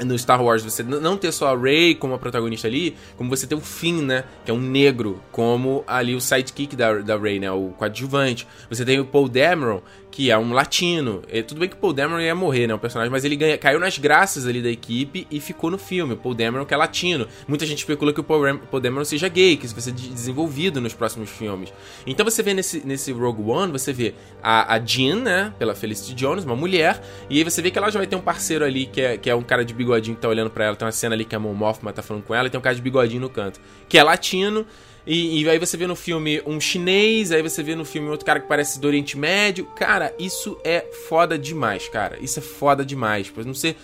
no 0.03 0.17
Star 0.17 0.43
Wars 0.43 0.63
você 0.63 0.83
não 0.83 1.15
ter 1.15 1.31
só 1.31 1.55
a 1.55 1.57
Rey 1.57 1.95
como 1.95 2.13
a 2.13 2.17
protagonista 2.17 2.67
ali, 2.67 2.95
como 3.15 3.29
você 3.29 3.47
ter 3.47 3.55
o 3.55 3.61
Finn, 3.61 4.01
né? 4.01 4.23
Que 4.43 4.51
é 4.51 4.53
um 4.53 4.59
negro, 4.59 5.21
como 5.31 5.83
ali 5.87 6.15
o 6.15 6.21
sidekick 6.21 6.75
da, 6.75 6.99
da 6.99 7.17
Rey, 7.17 7.39
né? 7.39 7.51
O 7.51 7.69
coadjuvante. 7.77 8.47
Você 8.69 8.83
tem 8.83 8.99
o 8.99 9.05
Paul 9.05 9.29
Dameron, 9.29 9.81
que 10.15 10.31
é 10.31 10.37
um 10.37 10.53
latino. 10.53 11.23
E, 11.29 11.43
tudo 11.43 11.59
bem 11.59 11.67
que 11.67 11.75
Paul 11.75 11.91
Dameron 11.91 12.21
ia 12.21 12.33
morrer, 12.33 12.67
né? 12.67 12.73
O 12.73 12.79
personagem, 12.79 13.11
mas 13.11 13.25
ele 13.25 13.35
ganha, 13.35 13.57
caiu 13.57 13.81
nas 13.81 13.97
graças 13.97 14.47
ali 14.47 14.61
da 14.61 14.69
equipe 14.69 15.27
e 15.29 15.41
ficou 15.41 15.69
no 15.69 15.77
filme. 15.77 16.13
O 16.13 16.17
Paul 16.17 16.33
Dameron 16.33 16.65
que 16.65 16.73
é 16.73 16.77
latino. 16.77 17.27
Muita 17.45 17.65
gente 17.65 17.79
especula 17.79 18.13
que 18.13 18.21
o 18.21 18.23
Paul, 18.23 18.57
Paul 18.71 18.79
Dameron 18.79 19.03
seja 19.03 19.27
gay, 19.27 19.57
que 19.57 19.65
isso 19.65 19.75
vai 19.75 19.81
ser 19.81 19.91
desenvolvido 19.91 20.79
nos 20.79 20.93
próximos 20.93 21.29
filmes. 21.29 21.73
Então 22.07 22.23
você 22.23 22.41
vê 22.41 22.53
nesse, 22.53 22.87
nesse 22.87 23.11
Rogue 23.11 23.43
One, 23.43 23.73
você 23.73 23.91
vê 23.91 24.15
a, 24.41 24.75
a 24.75 24.79
Jean, 24.79 25.17
né? 25.17 25.53
Pela 25.59 25.75
Felicity 25.75 26.15
Jones, 26.15 26.45
uma 26.45 26.55
mulher. 26.55 27.01
E 27.29 27.39
aí 27.39 27.43
você 27.43 27.61
vê 27.61 27.69
que 27.69 27.77
ela 27.77 27.89
já 27.89 27.99
vai 27.99 28.07
ter 28.07 28.15
um 28.15 28.21
parceiro 28.21 28.63
ali 28.63 28.85
que 28.85 29.01
é, 29.01 29.17
que 29.17 29.29
é 29.29 29.35
um 29.35 29.43
cara 29.43 29.65
de 29.65 29.73
bigodinho 29.73 30.15
que 30.15 30.21
tá 30.21 30.29
olhando 30.29 30.49
pra 30.49 30.63
ela. 30.63 30.77
Tem 30.77 30.85
uma 30.85 30.93
cena 30.93 31.13
ali 31.13 31.25
que 31.25 31.35
a 31.35 31.39
Mon 31.39 31.53
Mothma 31.53 31.91
tá 31.91 32.01
falando 32.01 32.23
com 32.23 32.33
ela 32.33 32.47
e 32.47 32.49
tem 32.49 32.57
um 32.57 32.63
cara 32.63 32.75
de 32.77 32.81
bigodinho 32.81 33.19
no 33.19 33.29
canto. 33.29 33.59
Que 33.89 33.97
é 33.97 34.03
latino. 34.03 34.65
E, 35.05 35.41
e, 35.41 35.49
aí 35.49 35.59
você 35.59 35.77
vê 35.77 35.85
no 35.85 35.95
filme 35.95 36.41
um 36.45 36.59
chinês, 36.59 37.31
aí 37.31 37.41
você 37.41 37.61
vê 37.61 37.75
no 37.75 37.85
filme 37.85 38.09
outro 38.09 38.25
cara 38.25 38.39
que 38.39 38.47
parece 38.47 38.79
do 38.79 38.87
Oriente 38.87 39.17
Médio. 39.17 39.65
Cara, 39.75 40.13
isso 40.17 40.57
é 40.63 40.81
foda 41.07 41.37
demais, 41.37 41.87
cara. 41.87 42.17
Isso 42.19 42.39
é 42.39 42.41
foda 42.41 42.83
demais. 42.83 43.29
Por 43.29 43.45
não 43.45 43.53
ser 43.53 43.77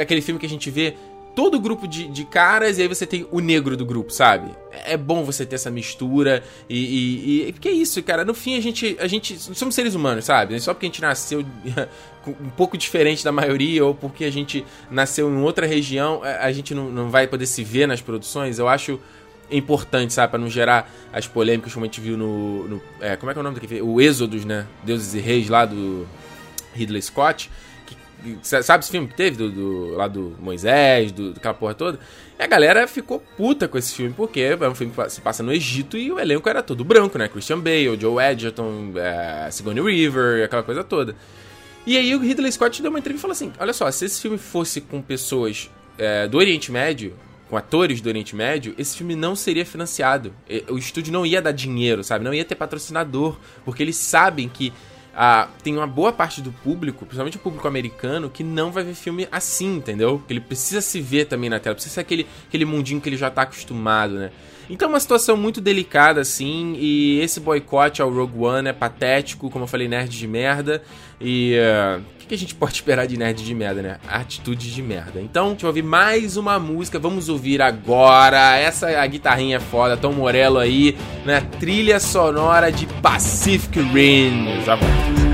aquele 0.00 0.20
filme 0.20 0.38
que 0.38 0.46
a 0.46 0.48
gente 0.48 0.70
vê 0.70 0.94
todo 1.38 1.60
grupo 1.60 1.86
de, 1.86 2.08
de 2.08 2.24
caras 2.24 2.78
e 2.78 2.82
aí 2.82 2.88
você 2.88 3.06
tem 3.06 3.24
o 3.30 3.38
negro 3.38 3.76
do 3.76 3.86
grupo, 3.86 4.12
sabe? 4.12 4.50
É 4.84 4.96
bom 4.96 5.22
você 5.22 5.46
ter 5.46 5.54
essa 5.54 5.70
mistura 5.70 6.42
e, 6.68 7.44
e, 7.44 7.48
e 7.48 7.52
porque 7.52 7.68
é 7.68 7.72
isso, 7.72 8.02
cara. 8.02 8.24
No 8.24 8.34
fim 8.34 8.56
a 8.56 8.60
gente, 8.60 8.96
a 8.98 9.06
gente 9.06 9.38
somos 9.38 9.72
seres 9.72 9.94
humanos, 9.94 10.24
sabe? 10.24 10.58
Só 10.58 10.74
porque 10.74 10.86
a 10.86 10.88
gente 10.88 11.00
nasceu 11.00 11.44
um 12.26 12.50
pouco 12.50 12.76
diferente 12.76 13.22
da 13.22 13.30
maioria 13.30 13.84
ou 13.84 13.94
porque 13.94 14.24
a 14.24 14.32
gente 14.32 14.64
nasceu 14.90 15.30
em 15.30 15.40
outra 15.40 15.64
região, 15.64 16.22
a 16.24 16.50
gente 16.50 16.74
não, 16.74 16.90
não 16.90 17.08
vai 17.08 17.28
poder 17.28 17.46
se 17.46 17.62
ver 17.62 17.86
nas 17.86 18.00
produções. 18.00 18.58
Eu 18.58 18.66
acho 18.66 18.98
importante, 19.50 20.12
sabe? 20.12 20.30
Pra 20.30 20.38
não 20.38 20.48
gerar 20.48 20.90
as 21.12 21.26
polêmicas 21.26 21.72
como 21.72 21.84
a 21.84 21.88
gente 21.88 22.00
viu 22.00 22.16
no. 22.16 22.68
no 22.68 22.82
é, 23.00 23.16
como 23.16 23.30
é 23.30 23.34
que 23.34 23.38
é 23.38 23.40
o 23.40 23.44
nome 23.44 23.60
daquele? 23.60 23.82
O 23.82 24.00
Êxodos, 24.00 24.44
né? 24.44 24.66
Deuses 24.84 25.14
e 25.14 25.18
Reis 25.20 25.48
lá 25.48 25.64
do 25.64 26.06
Ridley 26.74 27.02
Scott 27.02 27.50
Sabe 28.42 28.82
esse 28.82 28.90
filme 28.90 29.06
que 29.06 29.14
teve? 29.14 29.36
Do, 29.36 29.50
do 29.50 29.96
lá 29.96 30.08
do 30.08 30.34
Moisés, 30.40 31.12
do, 31.12 31.32
daquela 31.32 31.54
porra 31.54 31.74
toda? 31.74 32.00
E 32.38 32.42
a 32.42 32.46
galera 32.46 32.86
ficou 32.88 33.22
puta 33.36 33.68
com 33.68 33.78
esse 33.78 33.94
filme, 33.94 34.12
porque 34.16 34.40
é 34.40 34.68
um 34.68 34.74
filme 34.74 34.92
que 34.92 35.10
se 35.10 35.20
passa 35.20 35.42
no 35.42 35.52
Egito 35.52 35.96
e 35.96 36.10
o 36.10 36.18
elenco 36.18 36.48
era 36.48 36.62
todo 36.62 36.84
branco, 36.84 37.16
né? 37.16 37.28
Christian 37.28 37.60
Bale, 37.60 37.98
Joe 37.98 38.22
Edgerton, 38.22 38.92
é, 38.96 39.48
Sigourney 39.50 39.82
Weaver, 39.82 40.44
aquela 40.44 40.62
coisa 40.64 40.82
toda. 40.82 41.14
E 41.86 41.96
aí 41.96 42.14
o 42.14 42.18
Ridley 42.18 42.50
Scott 42.50 42.82
deu 42.82 42.90
uma 42.90 42.98
entrevista 42.98 43.20
e 43.20 43.22
falou 43.22 43.32
assim: 43.32 43.52
olha 43.58 43.72
só, 43.72 43.88
se 43.90 44.04
esse 44.04 44.20
filme 44.20 44.36
fosse 44.36 44.80
com 44.80 45.00
pessoas 45.00 45.70
é, 45.96 46.26
do 46.26 46.38
Oriente 46.38 46.72
Médio, 46.72 47.14
com 47.48 47.56
atores 47.56 48.00
do 48.00 48.08
Oriente 48.08 48.36
Médio, 48.36 48.74
esse 48.78 48.96
filme 48.96 49.16
não 49.16 49.34
seria 49.34 49.64
financiado. 49.64 50.32
O 50.68 50.76
estúdio 50.76 51.12
não 51.12 51.24
ia 51.24 51.40
dar 51.40 51.52
dinheiro, 51.52 52.04
sabe? 52.04 52.24
Não 52.24 52.34
ia 52.34 52.44
ter 52.44 52.54
patrocinador, 52.54 53.36
porque 53.64 53.82
eles 53.82 53.96
sabem 53.96 54.48
que 54.48 54.72
ah, 55.14 55.48
tem 55.64 55.74
uma 55.76 55.86
boa 55.86 56.12
parte 56.12 56.40
do 56.40 56.52
público, 56.52 57.04
principalmente 57.04 57.36
o 57.38 57.40
público 57.40 57.66
americano, 57.66 58.30
que 58.30 58.44
não 58.44 58.70
vai 58.70 58.84
ver 58.84 58.94
filme 58.94 59.26
assim, 59.32 59.76
entendeu? 59.76 60.22
Que 60.26 60.32
ele 60.32 60.40
precisa 60.40 60.80
se 60.80 61.00
ver 61.00 61.24
também 61.24 61.50
na 61.50 61.58
tela, 61.58 61.74
precisa 61.74 61.94
ser 61.94 62.00
aquele, 62.00 62.26
aquele 62.46 62.64
mundinho 62.64 63.00
que 63.00 63.08
ele 63.08 63.16
já 63.16 63.30
tá 63.30 63.42
acostumado, 63.42 64.14
né? 64.14 64.30
Então 64.70 64.88
é 64.88 64.92
uma 64.92 65.00
situação 65.00 65.36
muito 65.36 65.60
delicada, 65.60 66.20
assim, 66.20 66.76
e 66.78 67.20
esse 67.20 67.40
boicote 67.40 68.02
ao 68.02 68.10
Rogue 68.10 68.38
One 68.38 68.68
é 68.68 68.72
patético, 68.72 69.50
como 69.50 69.64
eu 69.64 69.68
falei, 69.68 69.88
nerd 69.88 70.10
de 70.10 70.26
merda, 70.26 70.82
e 71.20 71.56
uh, 71.56 72.00
o 72.00 72.18
que, 72.18 72.26
que, 72.26 72.34
a 72.34 72.38
gente 72.38 72.54
pode 72.56 72.74
esperar 72.74 73.06
de 73.06 73.16
nerd 73.16 73.42
de 73.42 73.54
merda, 73.54 73.80
né? 73.80 73.98
Atitude 74.06 74.72
de 74.72 74.82
merda. 74.82 75.20
Então, 75.20 75.46
a 75.46 75.50
gente 75.50 75.62
vai 75.62 75.70
ouvir 75.70 75.82
mais 75.82 76.36
uma 76.36 76.58
música, 76.58 76.98
vamos 76.98 77.28
ouvir 77.28 77.62
agora, 77.62 78.56
essa 78.56 78.88
a 79.00 79.06
guitarrinha 79.06 79.56
é 79.56 79.60
foda, 79.60 79.96
Tom 79.96 80.12
Morello 80.12 80.58
aí, 80.58 80.96
na 81.24 81.40
né? 81.40 81.48
trilha 81.58 81.98
sonora 81.98 82.70
de 82.70 82.86
Pacific 83.00 83.80
Rim. 83.80 84.62
Já 84.64 84.74
volto. 84.74 85.27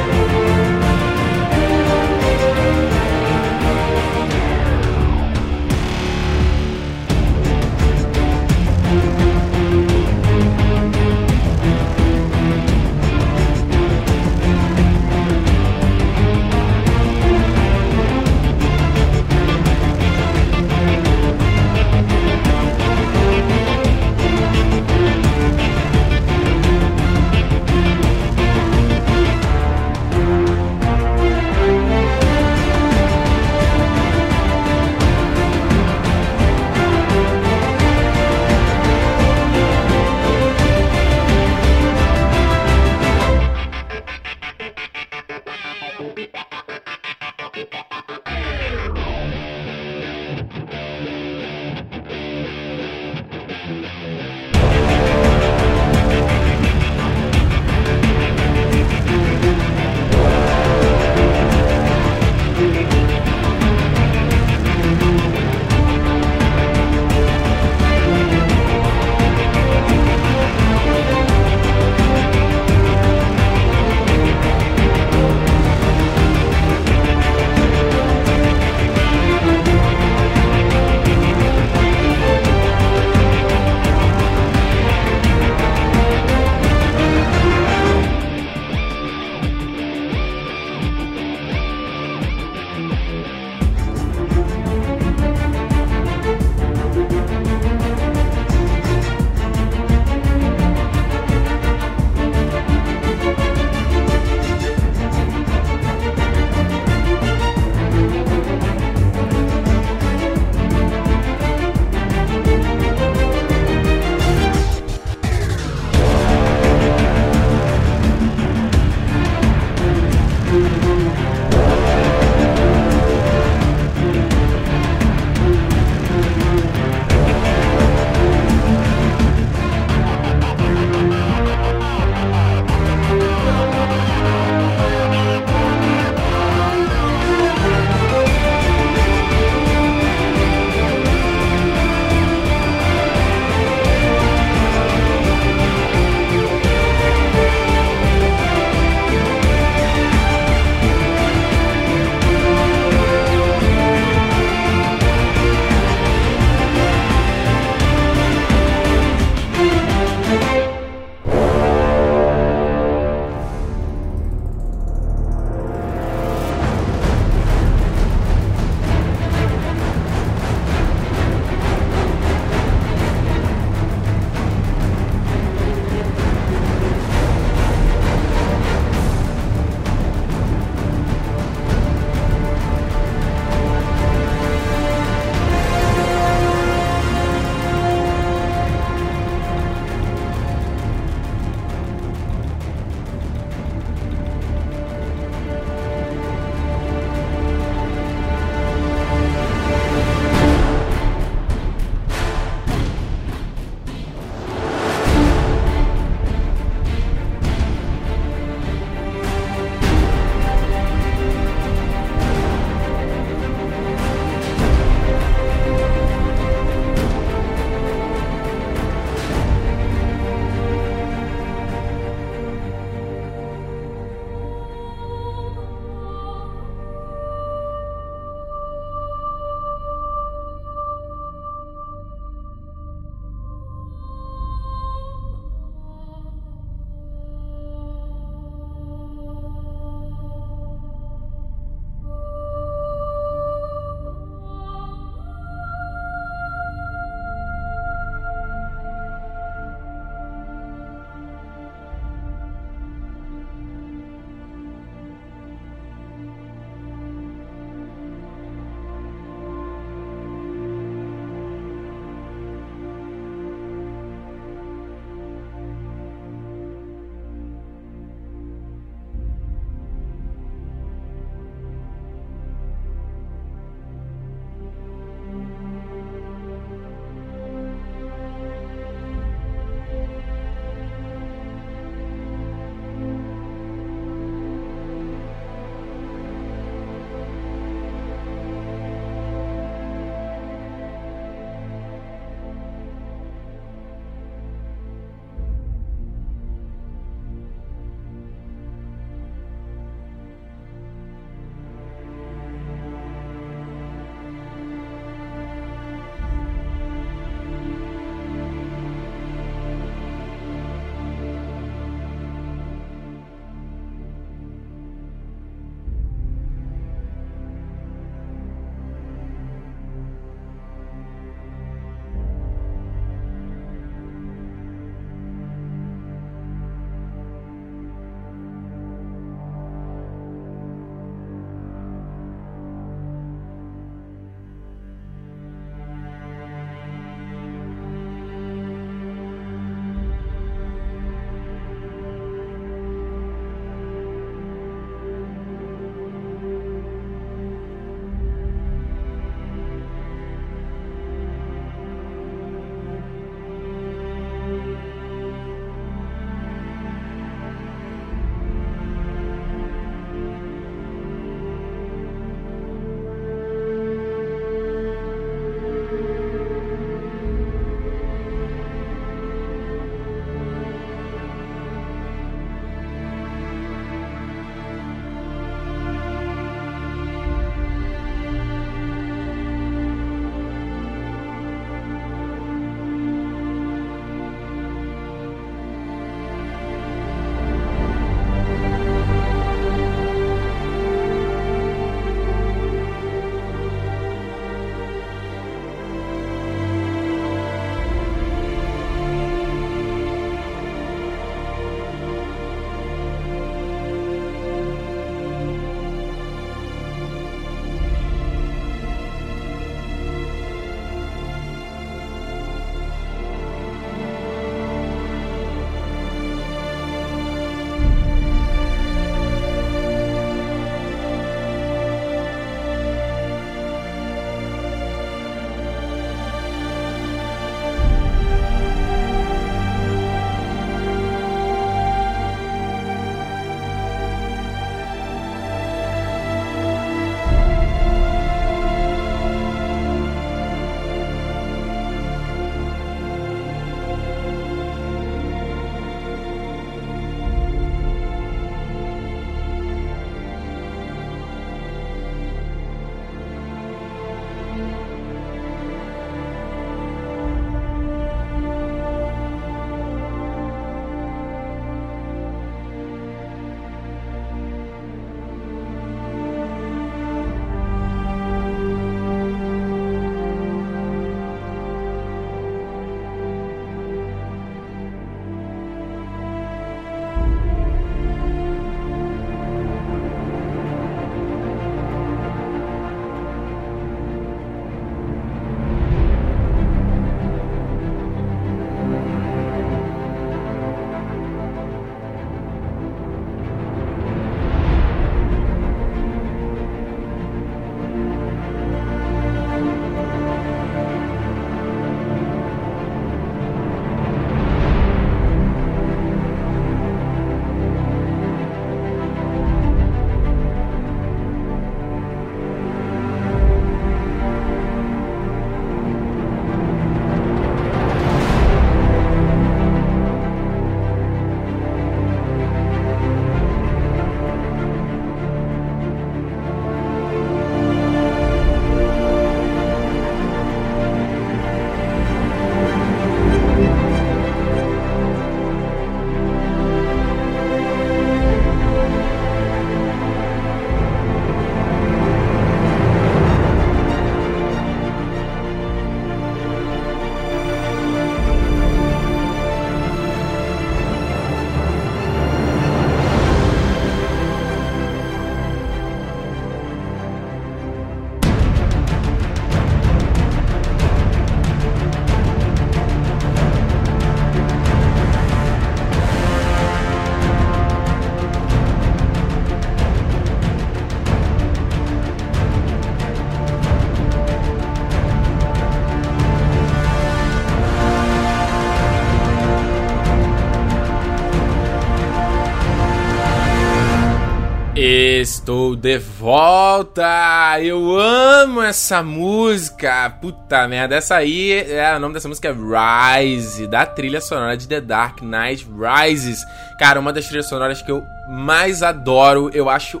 Estou 585.42 585.74
de 585.74 585.98
volta! 585.98 587.60
Eu 587.60 587.98
amo 587.98 588.62
essa 588.62 589.02
música! 589.02 590.08
Puta 590.08 590.68
merda, 590.68 590.94
essa 590.94 591.16
aí, 591.16 591.50
é, 591.50 591.96
o 591.96 591.98
nome 591.98 592.14
dessa 592.14 592.28
música 592.28 592.48
é 592.48 593.18
Rise, 593.24 593.66
da 593.66 593.84
trilha 593.84 594.20
sonora 594.20 594.56
de 594.56 594.68
The 594.68 594.80
Dark 594.80 595.20
Knight 595.20 595.66
Rises. 595.66 596.44
Cara, 596.78 597.00
uma 597.00 597.12
das 597.12 597.26
trilhas 597.26 597.48
sonoras 597.48 597.82
que 597.82 597.90
eu 597.90 598.04
mais 598.30 598.84
adoro, 598.84 599.50
eu 599.52 599.68
acho 599.68 600.00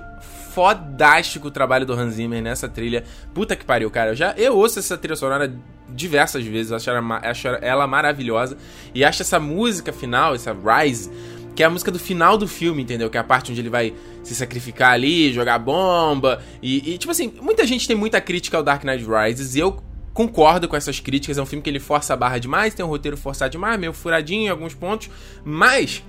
fodástico 0.52 1.48
o 1.48 1.50
trabalho 1.50 1.84
do 1.84 1.92
Hans 1.92 2.14
Zimmer 2.14 2.40
nessa 2.40 2.68
trilha. 2.68 3.02
Puta 3.34 3.56
que 3.56 3.64
pariu, 3.64 3.90
cara. 3.90 4.12
Eu 4.12 4.14
já 4.14 4.34
eu 4.36 4.56
ouço 4.56 4.78
essa 4.78 4.96
trilha 4.96 5.16
sonora 5.16 5.52
diversas 5.88 6.44
vezes, 6.44 6.72
acho 6.72 6.88
ela, 6.88 7.20
acho 7.22 7.48
ela 7.48 7.86
maravilhosa 7.86 8.56
e 8.94 9.04
acho 9.04 9.22
essa 9.22 9.38
música 9.40 9.92
final, 9.92 10.34
essa 10.34 10.54
Rise 10.54 11.10
que 11.54 11.62
é 11.62 11.66
a 11.66 11.70
música 11.70 11.90
do 11.90 11.98
final 11.98 12.38
do 12.38 12.48
filme, 12.48 12.82
entendeu? 12.82 13.10
Que 13.10 13.16
é 13.16 13.20
a 13.20 13.24
parte 13.24 13.50
onde 13.50 13.60
ele 13.60 13.68
vai 13.68 13.92
se 14.22 14.34
sacrificar 14.34 14.92
ali, 14.92 15.32
jogar 15.32 15.58
bomba. 15.58 16.42
E, 16.62 16.94
e, 16.94 16.98
tipo 16.98 17.10
assim, 17.10 17.32
muita 17.40 17.66
gente 17.66 17.86
tem 17.86 17.96
muita 17.96 18.20
crítica 18.20 18.56
ao 18.56 18.62
Dark 18.62 18.84
Knight 18.84 19.04
Rises, 19.04 19.54
e 19.54 19.60
eu 19.60 19.82
concordo 20.14 20.68
com 20.68 20.76
essas 20.76 21.00
críticas. 21.00 21.38
É 21.38 21.42
um 21.42 21.46
filme 21.46 21.62
que 21.62 21.68
ele 21.68 21.80
força 21.80 22.14
a 22.14 22.16
barra 22.16 22.38
demais, 22.38 22.74
tem 22.74 22.84
um 22.84 22.88
roteiro 22.88 23.16
forçado 23.16 23.50
demais, 23.50 23.78
meio 23.78 23.92
furadinho 23.92 24.46
em 24.46 24.48
alguns 24.48 24.74
pontos, 24.74 25.10
mas 25.44 26.02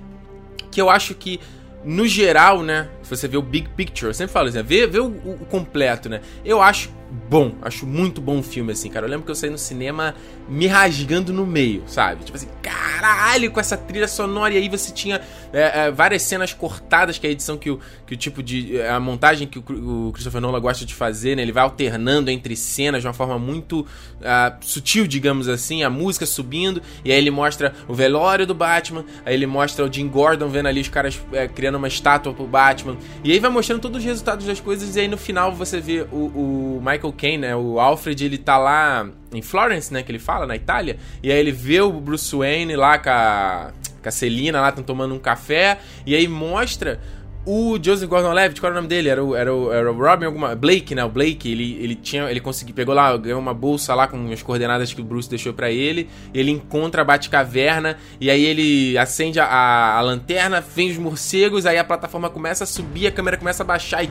que 0.70 0.80
eu 0.80 0.90
acho 0.90 1.14
que 1.14 1.38
no 1.84 2.06
geral, 2.08 2.62
né? 2.62 2.88
Se 3.02 3.10
você 3.10 3.28
vê 3.28 3.36
o 3.36 3.42
big 3.42 3.68
picture, 3.76 4.08
eu 4.10 4.14
sempre 4.14 4.32
falo 4.32 4.48
assim, 4.48 4.62
vê, 4.62 4.86
vê 4.86 4.98
o, 4.98 5.06
o, 5.06 5.46
completo, 5.50 6.08
né? 6.08 6.22
Eu 6.44 6.62
acho 6.62 6.90
bom, 7.28 7.54
acho 7.62 7.86
muito 7.86 8.20
bom 8.20 8.38
o 8.38 8.42
filme, 8.42 8.72
assim, 8.72 8.90
cara. 8.90 9.06
Eu 9.06 9.10
lembro 9.10 9.24
que 9.24 9.30
eu 9.30 9.34
saí 9.34 9.50
no 9.50 9.58
cinema 9.58 10.14
me 10.48 10.66
rasgando 10.66 11.32
no 11.32 11.46
meio, 11.46 11.82
sabe? 11.86 12.24
Tipo 12.24 12.36
assim, 12.36 12.48
caralho, 12.60 13.50
com 13.50 13.60
essa 13.60 13.76
trilha 13.76 14.08
sonora. 14.08 14.52
E 14.52 14.58
aí 14.58 14.68
você 14.68 14.92
tinha 14.92 15.20
é, 15.52 15.86
é, 15.86 15.90
várias 15.90 16.22
cenas 16.22 16.52
cortadas, 16.52 17.16
que 17.16 17.26
é 17.26 17.30
a 17.30 17.32
edição 17.32 17.56
que 17.56 17.70
o, 17.70 17.78
que 18.06 18.14
o 18.14 18.16
tipo 18.16 18.42
de. 18.42 18.78
É, 18.78 18.90
a 18.90 18.98
montagem 18.98 19.46
que 19.46 19.58
o, 19.58 20.08
o, 20.08 20.12
Christopher 20.12 20.40
Nolan 20.40 20.60
gosta 20.60 20.84
de 20.84 20.94
fazer, 20.94 21.36
né? 21.36 21.42
Ele 21.42 21.52
vai 21.52 21.62
alternando 21.62 22.30
entre 22.30 22.56
cenas 22.56 23.00
de 23.00 23.06
uma 23.06 23.14
forma 23.14 23.38
muito 23.38 23.80
uh, 23.80 24.56
sutil, 24.60 25.06
digamos 25.06 25.48
assim, 25.48 25.82
a 25.82 25.90
música 25.90 26.26
subindo. 26.26 26.82
E 27.04 27.12
aí 27.12 27.18
ele 27.18 27.30
mostra 27.30 27.74
o 27.86 27.94
velório 27.94 28.46
do 28.46 28.54
Batman, 28.54 29.04
aí 29.24 29.34
ele 29.34 29.46
mostra 29.46 29.84
o 29.84 29.92
Jim 29.92 30.08
Gordon 30.08 30.48
vendo 30.48 30.66
ali 30.66 30.80
os 30.80 30.88
caras 30.88 31.18
é, 31.32 31.46
criando 31.46 31.76
uma 31.76 31.88
estátua 31.88 32.34
pro 32.34 32.46
Batman. 32.46 32.96
E 33.22 33.32
aí 33.32 33.38
vai 33.38 33.50
mostrando 33.50 33.80
todos 33.80 33.98
os 33.98 34.04
resultados 34.04 34.46
das 34.46 34.60
coisas. 34.60 34.96
E 34.96 35.00
aí 35.00 35.08
no 35.08 35.16
final 35.16 35.52
você 35.52 35.80
vê 35.80 36.06
o, 36.12 36.16
o 36.16 36.80
Michael 36.80 37.03
Caine, 37.12 37.38
né? 37.38 37.56
O 37.56 37.78
Alfred, 37.78 38.24
ele 38.24 38.38
tá 38.38 38.58
lá 38.58 39.08
em 39.32 39.42
Florence, 39.42 39.92
né? 39.92 40.02
Que 40.02 40.10
ele 40.12 40.18
fala, 40.18 40.46
na 40.46 40.56
Itália. 40.56 40.96
E 41.22 41.30
aí 41.30 41.38
ele 41.38 41.52
vê 41.52 41.80
o 41.80 41.92
Bruce 41.92 42.34
Wayne 42.34 42.76
lá 42.76 42.98
com 42.98 43.10
a, 43.10 43.72
com 44.02 44.08
a 44.08 44.12
Celina 44.12 44.60
lá, 44.60 44.68
estão 44.68 44.84
tomando 44.84 45.14
um 45.14 45.18
café. 45.18 45.78
E 46.06 46.14
aí 46.14 46.28
mostra 46.28 47.00
o 47.46 47.78
Joseph 47.80 48.08
Gordon-Levitt, 48.08 48.58
qual 48.58 48.70
era 48.70 48.78
o 48.78 48.82
nome 48.82 48.88
dele? 48.88 49.08
Era 49.10 49.22
o, 49.22 49.36
era 49.36 49.54
o, 49.54 49.70
era 49.70 49.92
o 49.92 49.98
Robin 49.98 50.24
alguma... 50.24 50.54
Blake, 50.54 50.94
né? 50.94 51.04
O 51.04 51.10
Blake, 51.10 51.50
ele, 51.50 51.78
ele 51.78 51.94
tinha... 51.94 52.30
Ele 52.30 52.40
conseguiu... 52.40 52.74
Pegou 52.74 52.94
lá, 52.94 53.14
ganhou 53.18 53.38
uma 53.38 53.52
bolsa 53.52 53.94
lá 53.94 54.06
com 54.06 54.32
as 54.32 54.42
coordenadas 54.42 54.94
que 54.94 55.00
o 55.02 55.04
Bruce 55.04 55.28
deixou 55.28 55.52
para 55.52 55.70
ele. 55.70 56.08
Ele 56.32 56.50
encontra 56.50 57.02
a 57.02 57.04
Batcaverna. 57.04 57.98
E 58.18 58.30
aí 58.30 58.42
ele 58.44 58.96
acende 58.96 59.38
a, 59.38 59.44
a, 59.44 59.98
a, 59.98 60.00
lanterna, 60.00 60.62
vem 60.62 60.90
os 60.90 60.96
morcegos. 60.96 61.66
Aí 61.66 61.76
a 61.76 61.84
plataforma 61.84 62.30
começa 62.30 62.64
a 62.64 62.66
subir, 62.66 63.08
a 63.08 63.12
câmera 63.12 63.36
começa 63.36 63.62
a 63.62 63.66
baixar. 63.66 64.02
E 64.02 64.10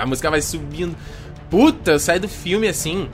a 0.00 0.06
música 0.06 0.28
vai 0.28 0.42
subindo. 0.42 0.96
Puta, 1.54 2.00
sai 2.00 2.18
do 2.18 2.28
filme 2.28 2.66
assim 2.66 3.08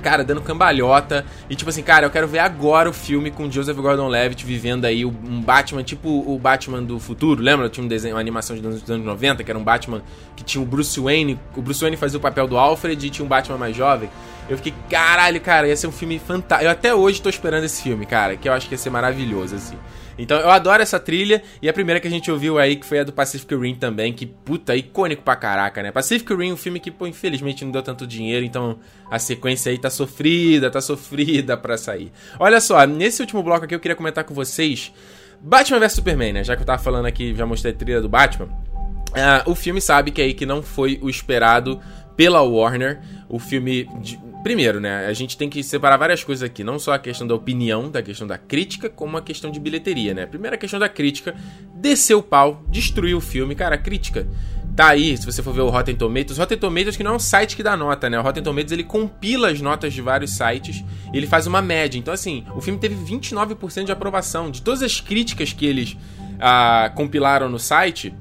cara, 0.00 0.22
dando 0.22 0.42
cambalhota. 0.42 1.24
E 1.48 1.56
tipo 1.56 1.70
assim, 1.70 1.82
cara, 1.82 2.04
eu 2.04 2.10
quero 2.10 2.28
ver 2.28 2.40
agora 2.40 2.90
o 2.90 2.92
filme 2.92 3.30
com 3.30 3.50
Joseph 3.50 3.76
Gordon-Levitt 3.76 4.44
vivendo 4.44 4.84
aí 4.84 5.02
um 5.04 5.40
Batman, 5.40 5.82
tipo 5.82 6.08
o 6.08 6.38
Batman 6.38 6.82
do 6.82 7.00
futuro. 7.00 7.42
Lembra? 7.42 7.70
Tinha 7.70 7.82
um 7.82 7.88
desenho, 7.88 8.14
uma 8.14 8.20
animação 8.20 8.54
dos 8.54 8.88
anos 8.90 9.06
90, 9.06 9.42
que 9.42 9.50
era 9.50 9.58
um 9.58 9.64
Batman 9.64 10.02
que 10.36 10.44
tinha 10.44 10.62
o 10.62 10.66
Bruce 10.66 11.00
Wayne. 11.00 11.40
O 11.56 11.62
Bruce 11.62 11.80
Wayne 11.80 11.96
fazia 11.96 12.18
o 12.18 12.20
papel 12.20 12.46
do 12.46 12.58
Alfred 12.58 13.06
e 13.06 13.10
tinha 13.10 13.24
um 13.24 13.28
Batman 13.28 13.56
mais 13.56 13.74
jovem. 13.74 14.10
Eu 14.48 14.56
fiquei, 14.58 14.74
caralho, 14.90 15.40
cara, 15.40 15.66
ia 15.68 15.76
ser 15.76 15.86
um 15.86 15.92
filme 15.92 16.18
fantástico. 16.18 16.66
Eu 16.66 16.70
até 16.70 16.94
hoje 16.94 17.20
tô 17.22 17.28
esperando 17.28 17.64
esse 17.64 17.82
filme, 17.82 18.04
cara, 18.04 18.36
que 18.36 18.48
eu 18.48 18.52
acho 18.52 18.68
que 18.68 18.74
ia 18.74 18.78
ser 18.78 18.90
maravilhoso, 18.90 19.56
assim. 19.56 19.76
Então 20.18 20.38
eu 20.38 20.50
adoro 20.50 20.82
essa 20.82 21.00
trilha. 21.00 21.42
E 21.62 21.68
a 21.68 21.72
primeira 21.72 21.98
que 21.98 22.06
a 22.06 22.10
gente 22.10 22.30
ouviu 22.30 22.58
aí, 22.58 22.76
que 22.76 22.86
foi 22.86 23.00
a 23.00 23.04
do 23.04 23.12
Pacific 23.12 23.54
Rim 23.54 23.74
também, 23.74 24.12
que 24.12 24.26
puta, 24.26 24.76
icônico 24.76 25.22
pra 25.22 25.34
caraca, 25.34 25.82
né? 25.82 25.90
Pacific 25.90 26.32
Rim, 26.34 26.52
um 26.52 26.56
filme 26.56 26.78
que, 26.78 26.90
pô, 26.90 27.06
infelizmente 27.06 27.64
não 27.64 27.72
deu 27.72 27.82
tanto 27.82 28.06
dinheiro, 28.06 28.44
então 28.44 28.78
a 29.10 29.18
sequência 29.18 29.72
aí 29.72 29.78
tá 29.78 29.90
sofrida, 29.90 30.70
tá 30.70 30.80
sofrida 30.80 31.56
pra 31.56 31.76
sair. 31.76 32.12
Olha 32.38 32.60
só, 32.60 32.86
nesse 32.86 33.22
último 33.22 33.42
bloco 33.42 33.64
aqui 33.64 33.74
eu 33.74 33.80
queria 33.80 33.96
comentar 33.96 34.24
com 34.24 34.34
vocês 34.34 34.92
Batman 35.40 35.80
vs 35.80 35.92
Superman, 35.92 36.32
né? 36.32 36.44
Já 36.44 36.54
que 36.54 36.62
eu 36.62 36.66
tava 36.66 36.82
falando 36.82 37.06
aqui, 37.06 37.34
já 37.34 37.46
mostrei 37.46 37.72
a 37.72 37.76
trilha 37.76 38.00
do 38.00 38.08
Batman. 38.08 38.46
Uh, 38.46 39.50
o 39.50 39.54
filme 39.54 39.80
sabe 39.80 40.10
que 40.10 40.20
aí 40.20 40.34
que 40.34 40.44
não 40.44 40.62
foi 40.62 40.98
o 41.00 41.08
esperado 41.08 41.80
pela 42.16 42.42
Warner. 42.42 43.00
O 43.28 43.38
filme. 43.38 43.88
De 44.00 44.18
Primeiro, 44.44 44.78
né, 44.78 45.06
a 45.06 45.12
gente 45.14 45.38
tem 45.38 45.48
que 45.48 45.62
separar 45.62 45.96
várias 45.96 46.22
coisas 46.22 46.42
aqui, 46.42 46.62
não 46.62 46.78
só 46.78 46.92
a 46.92 46.98
questão 46.98 47.26
da 47.26 47.34
opinião, 47.34 47.90
da 47.90 48.02
questão 48.02 48.26
da 48.26 48.36
crítica, 48.36 48.90
como 48.90 49.16
a 49.16 49.22
questão 49.22 49.50
de 49.50 49.58
bilheteria, 49.58 50.12
né? 50.12 50.26
Primeiro 50.26 50.54
a 50.54 50.58
questão 50.58 50.78
da 50.78 50.86
crítica, 50.86 51.34
desceu 51.74 52.18
o 52.18 52.22
pau, 52.22 52.62
destruiu 52.68 53.16
o 53.16 53.22
filme, 53.22 53.54
cara, 53.54 53.76
a 53.76 53.78
crítica 53.78 54.28
tá 54.76 54.88
aí, 54.88 55.16
se 55.16 55.24
você 55.24 55.42
for 55.42 55.54
ver 55.54 55.62
o 55.62 55.70
Rotten 55.70 55.96
Tomatoes, 55.96 56.36
Rotten 56.36 56.58
Tomatoes 56.58 56.94
que 56.94 57.02
não 57.02 57.12
é 57.12 57.14
um 57.14 57.18
site 57.18 57.56
que 57.56 57.62
dá 57.62 57.74
nota, 57.74 58.10
né? 58.10 58.18
O 58.20 58.22
Rotten 58.22 58.42
Tomatoes 58.42 58.72
ele 58.72 58.84
compila 58.84 59.48
as 59.48 59.62
notas 59.62 59.94
de 59.94 60.02
vários 60.02 60.32
sites 60.36 60.84
ele 61.10 61.26
faz 61.26 61.46
uma 61.46 61.62
média. 61.62 61.98
Então 61.98 62.12
assim, 62.12 62.44
o 62.54 62.60
filme 62.60 62.78
teve 62.78 62.96
29% 62.96 63.84
de 63.84 63.92
aprovação 63.92 64.50
de 64.50 64.60
todas 64.60 64.82
as 64.82 65.00
críticas 65.00 65.54
que 65.54 65.64
eles 65.64 65.96
ah, 66.38 66.92
compilaram 66.94 67.48
no 67.48 67.58
site, 67.58 68.14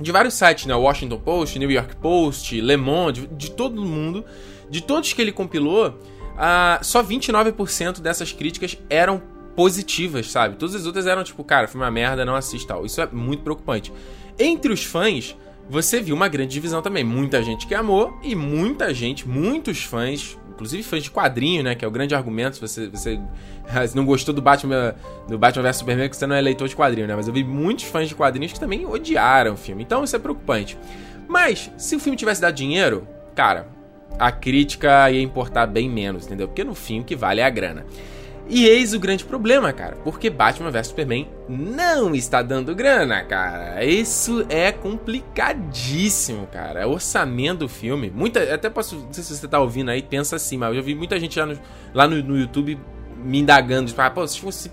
de 0.00 0.10
vários 0.10 0.34
sites, 0.34 0.66
né? 0.66 0.74
Washington 0.74 1.18
Post, 1.18 1.56
New 1.56 1.70
York 1.70 1.94
Post, 1.94 2.60
Le 2.60 2.76
Monde, 2.76 3.20
de, 3.20 3.26
de 3.28 3.50
todo 3.52 3.80
mundo 3.80 4.24
de 4.72 4.82
todos 4.82 5.12
que 5.12 5.20
ele 5.20 5.32
compilou, 5.32 5.88
uh, 5.88 6.82
só 6.82 7.02
29% 7.04 8.00
dessas 8.00 8.32
críticas 8.32 8.78
eram 8.88 9.20
positivas, 9.54 10.30
sabe? 10.30 10.56
Todas 10.56 10.74
as 10.74 10.86
outras 10.86 11.06
eram 11.06 11.22
tipo, 11.22 11.44
cara, 11.44 11.68
foi 11.68 11.78
uma 11.78 11.90
merda, 11.90 12.24
não 12.24 12.34
assista 12.34 12.72
tal. 12.72 12.86
Isso 12.86 12.98
é 12.98 13.06
muito 13.12 13.42
preocupante. 13.42 13.92
Entre 14.38 14.72
os 14.72 14.82
fãs, 14.82 15.36
você 15.68 16.00
viu 16.00 16.16
uma 16.16 16.26
grande 16.26 16.54
divisão 16.54 16.80
também. 16.80 17.04
Muita 17.04 17.42
gente 17.42 17.66
que 17.66 17.74
amou 17.74 18.18
e 18.22 18.34
muita 18.34 18.94
gente, 18.94 19.28
muitos 19.28 19.84
fãs, 19.84 20.38
inclusive 20.50 20.82
fãs 20.82 21.02
de 21.02 21.10
quadrinho, 21.10 21.62
né? 21.62 21.74
Que 21.74 21.84
é 21.84 21.88
o 21.88 21.90
grande 21.90 22.14
argumento. 22.14 22.54
Se 22.56 22.60
você, 22.62 22.88
você 22.88 23.20
não 23.94 24.06
gostou 24.06 24.34
do 24.34 24.40
Batman, 24.40 24.94
do 25.28 25.36
Batman 25.36 25.64
vs 25.64 25.76
Superman, 25.76 26.08
que 26.08 26.16
você 26.16 26.26
não 26.26 26.34
é 26.34 26.40
leitor 26.40 26.66
de 26.66 26.74
quadrinho, 26.74 27.06
né? 27.06 27.14
Mas 27.14 27.28
eu 27.28 27.34
vi 27.34 27.44
muitos 27.44 27.84
fãs 27.84 28.08
de 28.08 28.14
quadrinhos 28.14 28.54
que 28.54 28.58
também 28.58 28.86
odiaram 28.86 29.52
o 29.52 29.56
filme. 29.58 29.82
Então 29.82 30.02
isso 30.02 30.16
é 30.16 30.18
preocupante. 30.18 30.78
Mas, 31.28 31.70
se 31.76 31.94
o 31.94 32.00
filme 32.00 32.16
tivesse 32.16 32.40
dado 32.40 32.54
dinheiro, 32.54 33.06
cara, 33.34 33.68
a 34.18 34.30
crítica 34.30 35.10
ia 35.10 35.22
importar 35.22 35.66
bem 35.66 35.88
menos, 35.88 36.26
entendeu? 36.26 36.48
Porque 36.48 36.64
no 36.64 36.74
fim 36.74 37.00
o 37.00 37.04
que 37.04 37.16
vale 37.16 37.40
é 37.40 37.44
a 37.44 37.50
grana. 37.50 37.84
E 38.48 38.66
eis 38.66 38.92
o 38.92 38.98
grande 38.98 39.24
problema, 39.24 39.72
cara, 39.72 39.96
porque 40.04 40.28
Batman 40.28 40.70
vs 40.70 40.88
Superman 40.88 41.28
não 41.48 42.14
está 42.14 42.42
dando 42.42 42.74
grana, 42.74 43.22
cara. 43.24 43.84
Isso 43.84 44.44
é 44.48 44.72
complicadíssimo, 44.72 46.46
cara. 46.48 46.86
O 46.86 46.92
orçamento 46.92 47.60
do 47.60 47.68
filme, 47.68 48.10
muita, 48.10 48.52
até 48.52 48.68
posso, 48.68 48.96
não 48.96 49.12
sei 49.12 49.22
se 49.22 49.36
você 49.36 49.48
tá 49.48 49.60
ouvindo 49.60 49.90
aí, 49.90 50.02
pensa 50.02 50.36
assim, 50.36 50.56
mas 50.56 50.70
eu 50.70 50.74
já 50.76 50.82
vi 50.82 50.94
muita 50.94 51.18
gente 51.20 51.38
lá 51.38 51.46
no, 51.46 51.58
lá 51.94 52.06
no, 52.06 52.22
no 52.22 52.38
YouTube 52.38 52.78
me 53.24 53.38
indagando, 53.38 53.88
tipo, 53.88 54.00
ah, 54.00 54.10
pô, 54.10 54.26
se 54.26 54.40
fosse 54.40 54.70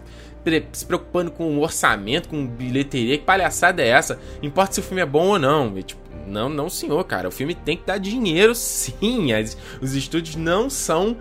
se 0.71 0.85
preocupando 0.85 1.31
com 1.31 1.57
o 1.57 1.61
orçamento, 1.61 2.29
com 2.29 2.47
bilheteria, 2.47 3.17
que 3.17 3.23
palhaçada 3.23 3.81
é 3.81 3.87
essa? 3.87 4.19
Importa 4.41 4.73
se 4.73 4.79
o 4.79 4.83
filme 4.83 5.01
é 5.01 5.05
bom 5.05 5.27
ou 5.27 5.39
não. 5.39 5.77
E, 5.77 5.83
tipo, 5.83 6.01
não, 6.29 6.49
não, 6.49 6.69
senhor, 6.69 7.03
cara. 7.03 7.27
O 7.27 7.31
filme 7.31 7.55
tem 7.55 7.75
que 7.77 7.85
dar 7.85 7.97
dinheiro, 7.97 8.53
sim. 8.55 9.33
As, 9.33 9.57
os 9.81 9.95
estúdios 9.95 10.35
não 10.35 10.69
são 10.69 11.17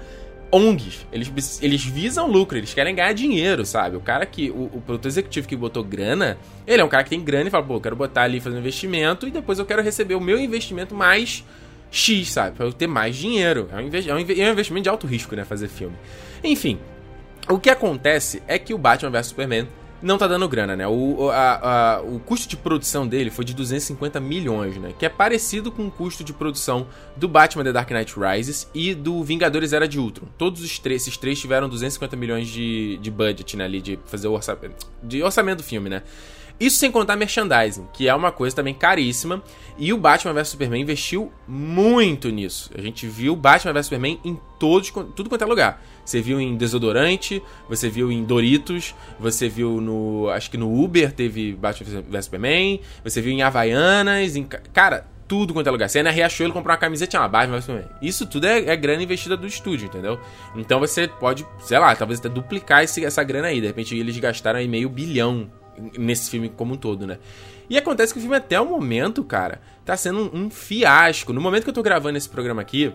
ONGs. 0.51 1.07
Eles, 1.13 1.63
eles 1.63 1.85
visam 1.85 2.27
lucro, 2.27 2.57
eles 2.57 2.73
querem 2.73 2.95
ganhar 2.95 3.13
dinheiro, 3.13 3.65
sabe? 3.67 3.97
O 3.97 4.01
cara 4.01 4.25
que. 4.27 4.51
O, 4.51 4.71
o 4.75 4.83
produtor 4.85 5.09
executivo 5.09 5.49
que 5.49 5.57
botou 5.57 5.85
grana, 5.85 6.39
ele 6.67 6.83
é 6.83 6.85
um 6.85 6.89
cara 6.89 7.05
que 7.05 7.11
tem 7.11 7.23
grana 7.23 7.49
e 7.49 7.51
fala, 7.51 7.65
pô, 7.65 7.75
eu 7.75 7.81
quero 7.81 7.97
botar 7.97 8.23
ali 8.23 8.41
fazer 8.41 8.57
um 8.57 8.61
investimento 8.61 9.27
e 9.27 9.31
depois 9.31 9.59
eu 9.59 9.67
quero 9.67 9.83
receber 9.83 10.15
o 10.15 10.21
meu 10.21 10.39
investimento 10.39 10.95
mais 10.95 11.45
X, 11.91 12.33
sabe? 12.33 12.57
Pra 12.57 12.67
eu 12.67 12.73
ter 12.73 12.87
mais 12.87 13.17
dinheiro. 13.17 13.69
É 13.73 13.77
um, 13.77 13.81
é 13.81 14.15
um, 14.15 14.19
é 14.19 14.49
um 14.49 14.53
investimento 14.53 14.85
de 14.85 14.89
alto 14.89 15.07
risco, 15.07 15.35
né? 15.35 15.45
Fazer 15.45 15.69
filme. 15.69 15.97
Enfim. 16.43 16.79
O 17.49 17.59
que 17.59 17.71
acontece 17.71 18.43
é 18.47 18.59
que 18.59 18.75
o 18.75 18.79
Batman 18.79 19.11
vs 19.11 19.29
Superman 19.29 19.67
não 20.01 20.17
tá 20.17 20.27
dando 20.27 20.49
grana, 20.49 20.77
né? 20.77 20.87
O, 20.87 21.31
a, 21.31 21.97
a, 21.97 22.01
o 22.01 22.21
custo 22.21 22.49
de 22.49 22.57
produção 22.57 23.07
dele 23.07 23.31
foi 23.31 23.45
de 23.45 23.55
250 23.55 24.21
milhões, 24.21 24.77
né? 24.77 24.93
Que 24.99 25.07
é 25.07 25.09
parecido 25.09 25.73
com 25.73 25.87
o 25.87 25.91
custo 25.91 26.23
de 26.23 26.33
produção 26.33 26.87
do 27.17 27.27
Batman 27.27 27.65
The 27.65 27.73
Dark 27.73 27.91
Knight 27.91 28.15
Rises 28.19 28.69
e 28.75 28.95
do 28.95 29.23
Vingadores 29.23 29.73
Era 29.73 29.89
de 29.89 29.99
Ultron. 29.99 30.27
Todos 30.37 30.63
os 30.63 30.79
três, 30.79 31.03
esses 31.03 31.17
três 31.17 31.41
tiveram 31.41 31.69
250 31.69 32.17
milhões 32.17 32.49
de, 32.49 32.99
de 32.99 33.11
budget, 33.11 33.57
né? 33.57 33.65
Ali, 33.65 33.81
de 33.81 33.99
fazer 34.07 34.29
o 34.29 34.33
orçamento, 34.33 34.87
de 35.03 35.23
orçamento 35.23 35.59
do 35.59 35.65
filme, 35.65 35.91
né? 35.91 36.03
Isso 36.61 36.77
sem 36.77 36.91
contar 36.91 37.15
merchandising, 37.17 37.87
que 37.93 38.09
é 38.09 38.15
uma 38.15 38.33
coisa 38.33 38.57
também 38.57 38.75
caríssima. 38.75 39.43
E 39.79 39.93
o 39.93 39.99
Batman 39.99 40.33
vs 40.35 40.49
Superman 40.49 40.83
investiu 40.83 41.33
muito 41.47 42.31
nisso. 42.31 42.71
A 42.77 42.81
gente 42.81 43.07
viu 43.07 43.37
Batman 43.37 43.73
vs 43.73 43.87
Superman 43.87 44.21
em 44.25 44.39
todos, 44.59 44.91
tudo 45.15 45.29
quanto 45.29 45.43
é 45.43 45.47
lugar. 45.47 45.83
Você 46.05 46.21
viu 46.21 46.41
em 46.41 46.57
desodorante, 46.57 47.41
você 47.69 47.89
viu 47.89 48.11
em 48.11 48.25
Doritos, 48.25 48.95
você 49.21 49.49
viu 49.49 49.81
no. 49.81 50.29
Acho 50.31 50.51
que 50.51 50.57
no 50.57 50.83
Uber 50.83 51.13
teve 51.13 51.53
Batman 51.53 52.03
vs 52.09 52.25
Superman, 52.25 52.81
você 53.05 53.21
viu 53.21 53.33
em 53.33 53.43
Havaianas, 53.43 54.35
em. 54.35 54.43
Cara, 54.73 55.07
tudo 55.29 55.53
quanto 55.53 55.67
é 55.67 55.71
lugar. 55.71 55.89
Você 55.89 55.99
ia 55.99 56.03
na 56.03 56.11
Riachuelo 56.11 56.53
comprar 56.53 56.73
uma 56.73 56.79
camiseta, 56.79 57.11
tinha 57.11 57.23
uma 57.23 57.29
Barbie, 57.29 57.53
mas 57.53 57.67
também. 57.67 57.85
Isso 58.01 58.27
tudo 58.27 58.47
é, 58.47 58.71
é, 58.71 58.77
grana 58.77 59.03
investida 59.03 59.37
do 59.37 59.47
estúdio, 59.47 59.87
entendeu? 59.87 60.19
Então 60.57 60.81
você 60.81 61.07
pode, 61.07 61.47
sei 61.61 61.79
lá, 61.79 61.95
talvez 61.95 62.19
até 62.19 62.29
duplicar 62.29 62.83
esse, 62.83 63.05
essa 63.05 63.23
grana 63.23 63.49
aí. 63.49 63.61
De 63.61 63.67
repente 63.67 63.97
eles 63.97 64.19
gastaram 64.19 64.59
aí 64.59 64.67
meio 64.67 64.89
bilhão 64.89 65.49
nesse 65.99 66.31
filme 66.31 66.49
como 66.49 66.75
um 66.75 66.77
todo, 66.77 67.07
né? 67.07 67.19
E 67.71 67.77
acontece 67.77 68.13
que 68.13 68.19
o 68.19 68.23
filme 68.23 68.37
até 68.37 68.61
o 68.61 68.67
momento, 68.67 69.23
cara, 69.23 69.61
tá 69.85 69.97
sendo 69.97 70.31
um, 70.35 70.45
um 70.45 70.51
fiasco. 70.51 71.33
No 71.33 71.41
momento 71.41 71.65
que 71.65 71.71
eu 71.71 71.75
tô 71.75 71.83
gravando 71.83 72.17
esse 72.17 72.29
programa 72.29 72.63
aqui, 72.63 72.93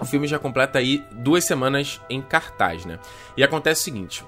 o 0.00 0.04
filme 0.04 0.26
já 0.26 0.38
completa 0.38 0.78
aí 0.78 1.04
duas 1.12 1.44
semanas 1.44 2.00
em 2.08 2.20
cartaz, 2.20 2.84
né? 2.84 2.98
E 3.36 3.44
acontece 3.44 3.82
o 3.82 3.84
seguinte: 3.84 4.24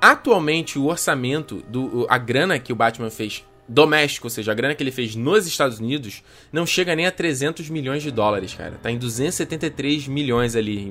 atualmente 0.00 0.78
o 0.78 0.86
orçamento, 0.86 1.64
do, 1.68 2.06
a 2.08 2.18
grana 2.18 2.58
que 2.58 2.72
o 2.72 2.76
Batman 2.76 3.10
fez 3.10 3.44
doméstico, 3.66 4.26
ou 4.26 4.30
seja, 4.30 4.52
a 4.52 4.54
grana 4.54 4.74
que 4.74 4.82
ele 4.82 4.90
fez 4.90 5.16
nos 5.16 5.46
Estados 5.46 5.80
Unidos, 5.80 6.22
não 6.52 6.66
chega 6.66 6.94
nem 6.94 7.06
a 7.06 7.10
300 7.10 7.70
milhões 7.70 8.02
de 8.02 8.10
dólares, 8.10 8.54
cara. 8.54 8.78
Tá 8.82 8.90
em 8.90 8.98
273 8.98 10.06
milhões 10.06 10.54
ali, 10.54 10.90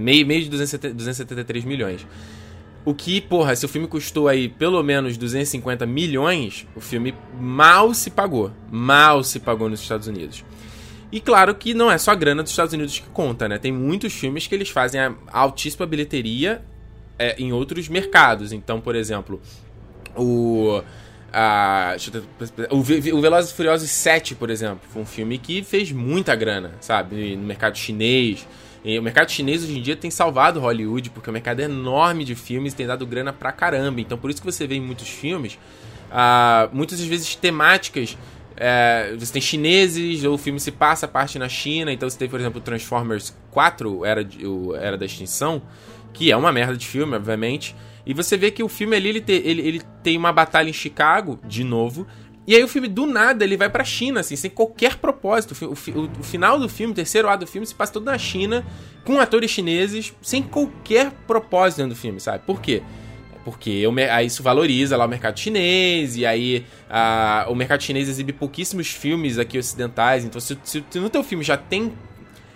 meio, 0.00 0.26
meio 0.26 0.42
de 0.42 0.50
273 0.50 1.64
milhões. 1.64 2.06
O 2.84 2.94
que, 2.94 3.20
porra, 3.20 3.54
se 3.54 3.64
o 3.64 3.68
filme 3.68 3.86
custou 3.86 4.26
aí 4.26 4.48
pelo 4.48 4.82
menos 4.82 5.16
250 5.16 5.84
milhões, 5.84 6.66
o 6.74 6.80
filme 6.80 7.14
mal 7.38 7.92
se 7.92 8.10
pagou. 8.10 8.50
Mal 8.70 9.22
se 9.22 9.38
pagou 9.38 9.68
nos 9.68 9.82
Estados 9.82 10.06
Unidos. 10.06 10.44
E 11.12 11.20
claro 11.20 11.54
que 11.54 11.74
não 11.74 11.90
é 11.90 11.98
só 11.98 12.12
a 12.12 12.14
grana 12.14 12.42
dos 12.42 12.52
Estados 12.52 12.72
Unidos 12.72 12.98
que 12.98 13.08
conta, 13.08 13.48
né? 13.48 13.58
Tem 13.58 13.72
muitos 13.72 14.12
filmes 14.12 14.46
que 14.46 14.54
eles 14.54 14.70
fazem 14.70 15.00
a 15.00 15.14
altíssima 15.32 15.84
bilheteria 15.84 16.62
é, 17.18 17.34
em 17.38 17.52
outros 17.52 17.88
mercados. 17.88 18.52
Então, 18.52 18.80
por 18.80 18.94
exemplo, 18.94 19.40
o. 20.16 20.82
A, 21.32 21.94
o, 22.70 22.78
o 22.78 23.20
Velozes 23.20 23.52
e 23.52 23.54
Furiosos 23.54 23.88
7, 23.88 24.34
por 24.34 24.50
exemplo, 24.50 24.80
foi 24.92 25.02
um 25.02 25.06
filme 25.06 25.38
que 25.38 25.62
fez 25.62 25.92
muita 25.92 26.34
grana, 26.34 26.72
sabe? 26.80 27.36
No 27.36 27.44
mercado 27.44 27.76
chinês. 27.76 28.46
E 28.84 28.98
o 28.98 29.02
mercado 29.02 29.30
chinês 29.30 29.62
hoje 29.62 29.78
em 29.78 29.82
dia 29.82 29.96
tem 29.96 30.10
salvado 30.10 30.60
Hollywood, 30.60 31.10
porque 31.10 31.28
o 31.28 31.32
mercado 31.32 31.60
é 31.60 31.64
enorme 31.64 32.24
de 32.24 32.34
filmes 32.34 32.72
tem 32.72 32.86
dado 32.86 33.06
grana 33.06 33.32
pra 33.32 33.52
caramba. 33.52 34.00
Então 34.00 34.16
por 34.16 34.30
isso 34.30 34.40
que 34.40 34.50
você 34.50 34.66
vê 34.66 34.76
em 34.76 34.80
muitos 34.80 35.08
filmes, 35.08 35.58
uh, 36.10 36.74
muitas 36.74 37.00
vezes 37.00 37.34
temáticas. 37.34 38.16
É, 38.62 39.14
você 39.18 39.32
tem 39.32 39.40
chineses, 39.40 40.22
ou 40.22 40.34
o 40.34 40.38
filme 40.38 40.60
se 40.60 40.70
passa 40.70 41.06
a 41.06 41.08
parte 41.08 41.38
na 41.38 41.48
China, 41.48 41.90
então 41.90 42.08
você 42.10 42.18
tem, 42.18 42.28
por 42.28 42.38
exemplo, 42.38 42.60
Transformers 42.60 43.34
4, 43.50 44.04
Era, 44.04 44.28
o 44.44 44.76
Era 44.76 44.98
da 44.98 45.06
Extinção, 45.06 45.62
que 46.12 46.30
é 46.30 46.36
uma 46.36 46.52
merda 46.52 46.76
de 46.76 46.86
filme, 46.86 47.16
obviamente. 47.16 47.74
E 48.04 48.12
você 48.12 48.36
vê 48.36 48.50
que 48.50 48.62
o 48.62 48.68
filme 48.68 48.96
ali, 48.96 49.08
ele, 49.08 49.20
te, 49.22 49.32
ele, 49.32 49.62
ele 49.62 49.82
tem 50.02 50.16
uma 50.18 50.30
batalha 50.30 50.68
em 50.68 50.74
Chicago, 50.74 51.40
de 51.46 51.64
novo, 51.64 52.06
e 52.50 52.56
aí 52.56 52.64
o 52.64 52.66
filme, 52.66 52.88
do 52.88 53.06
nada, 53.06 53.44
ele 53.44 53.56
vai 53.56 53.70
pra 53.70 53.84
China, 53.84 54.18
assim, 54.18 54.34
sem 54.34 54.50
qualquer 54.50 54.96
propósito. 54.96 55.54
O, 55.64 55.68
o, 55.68 56.10
o, 56.18 56.22
final 56.24 56.58
do 56.58 56.68
filme, 56.68 56.90
o 56.90 56.96
terceiro 56.96 57.28
ato 57.28 57.44
do 57.44 57.46
filme, 57.46 57.64
se 57.64 57.72
passa 57.72 57.92
todo 57.92 58.06
na 58.06 58.18
China, 58.18 58.66
com 59.04 59.20
atores 59.20 59.52
chineses, 59.52 60.12
sem 60.20 60.42
qualquer 60.42 61.12
propósito 61.28 61.76
dentro 61.76 61.94
do 61.94 62.00
filme, 62.00 62.18
sabe? 62.18 62.42
Por 62.44 62.60
quê? 62.60 62.82
Porque 63.44 63.84
aí 64.10 64.26
isso 64.26 64.42
valoriza 64.42 64.96
lá 64.96 65.04
o 65.04 65.08
mercado 65.08 65.38
chinês, 65.38 66.16
e 66.16 66.26
aí 66.26 66.66
a, 66.88 67.46
o 67.48 67.54
mercado 67.54 67.84
chinês 67.84 68.08
exibe 68.08 68.32
pouquíssimos 68.32 68.88
filmes 68.88 69.38
aqui 69.38 69.56
ocidentais. 69.56 70.24
Então, 70.24 70.40
se, 70.40 70.58
se 70.64 70.82
no 70.94 71.08
teu 71.08 71.22
filme 71.22 71.44
já 71.44 71.56
tem 71.56 71.92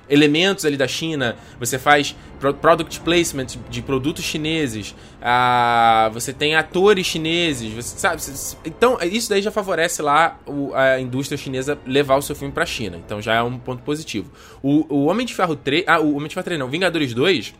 elementos 0.09 0.65
ali 0.65 0.77
da 0.77 0.87
China, 0.87 1.37
você 1.59 1.79
faz 1.79 2.15
product 2.61 3.01
placement 3.01 3.47
de 3.71 3.81
produtos 3.81 4.25
chineses, 4.25 4.95
ah, 5.23 6.11
você 6.13 6.33
tem 6.33 6.55
atores 6.55 7.07
chineses, 7.07 7.73
você 7.73 7.99
sabe? 7.99 8.23
Então, 8.65 8.99
isso 9.03 9.31
daí 9.31 9.41
já 9.41 9.51
favorece 9.51 10.03
lá 10.03 10.39
a 10.75 11.01
indústria 11.01 11.39
chinesa 11.39 11.79
levar 11.87 12.17
o 12.17 12.23
seu 12.23 12.37
filme 12.37 12.53
pra 12.53 12.67
China. 12.67 12.97
Então 13.05 13.21
já 13.23 13.35
é 13.35 13.43
um 13.43 13.59
ponto 13.59 13.83
positivo. 13.83 14.31
O, 14.63 14.87
o 14.95 15.05
Homem 15.07 15.27
de 15.27 15.35
Ferro 15.35 15.57
3. 15.57 15.85
Ah, 15.87 16.01
o 16.01 16.17
Homem 16.17 16.29
de 16.29 16.35
Ferro 16.35 16.45
3 16.45 16.59
não, 16.59 16.69
Vingadores 16.69 17.15
2. 17.15 17.55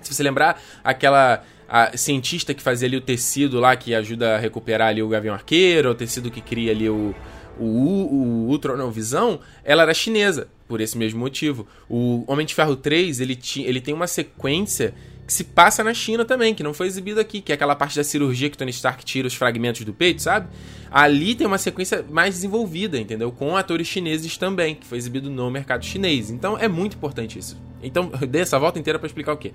Se 0.00 0.14
você 0.14 0.22
lembrar, 0.22 0.60
aquela 0.82 1.42
a 1.68 1.96
cientista 1.96 2.52
que 2.52 2.60
fazia 2.60 2.88
ali 2.88 2.96
o 2.96 3.00
tecido 3.00 3.60
lá 3.60 3.76
que 3.76 3.94
ajuda 3.94 4.34
a 4.34 4.38
recuperar 4.38 4.88
ali 4.88 5.02
o 5.02 5.08
Gavião 5.08 5.34
Arqueiro, 5.34 5.90
o 5.90 5.94
tecido 5.94 6.28
que 6.28 6.40
cria 6.40 6.72
ali 6.72 6.88
o, 6.88 7.14
o, 7.60 7.64
o, 7.64 8.48
Ultron, 8.48 8.76
não, 8.76 8.90
Visão, 8.90 9.38
ela 9.62 9.84
era 9.84 9.94
chinesa 9.94 10.48
por 10.70 10.80
esse 10.80 10.96
mesmo 10.96 11.18
motivo. 11.18 11.66
O 11.88 12.22
Homem 12.28 12.46
de 12.46 12.54
Ferro 12.54 12.76
3, 12.76 13.18
ele, 13.18 13.34
ti, 13.34 13.62
ele 13.62 13.80
tem 13.80 13.92
uma 13.92 14.06
sequência 14.06 14.94
que 15.26 15.32
se 15.32 15.42
passa 15.42 15.82
na 15.82 15.92
China 15.92 16.24
também, 16.24 16.54
que 16.54 16.62
não 16.62 16.72
foi 16.72 16.86
exibido 16.86 17.18
aqui, 17.18 17.40
que 17.40 17.50
é 17.50 17.56
aquela 17.56 17.74
parte 17.74 17.96
da 17.96 18.04
cirurgia 18.04 18.48
que 18.48 18.56
Tony 18.56 18.70
Stark 18.70 19.04
tira 19.04 19.26
os 19.26 19.34
fragmentos 19.34 19.84
do 19.84 19.92
peito, 19.92 20.22
sabe? 20.22 20.46
Ali 20.88 21.34
tem 21.34 21.44
uma 21.44 21.58
sequência 21.58 22.04
mais 22.08 22.36
desenvolvida, 22.36 23.00
entendeu? 23.00 23.32
Com 23.32 23.56
atores 23.56 23.88
chineses 23.88 24.36
também, 24.36 24.76
que 24.76 24.86
foi 24.86 24.96
exibido 24.96 25.28
no 25.28 25.50
mercado 25.50 25.84
chinês. 25.84 26.30
Então 26.30 26.56
é 26.56 26.68
muito 26.68 26.96
importante 26.96 27.36
isso. 27.36 27.60
Então, 27.82 28.12
eu 28.20 28.28
dei 28.28 28.42
essa 28.42 28.60
volta 28.60 28.78
inteira 28.78 28.96
para 28.96 29.08
explicar 29.08 29.32
o 29.32 29.36
quê? 29.36 29.52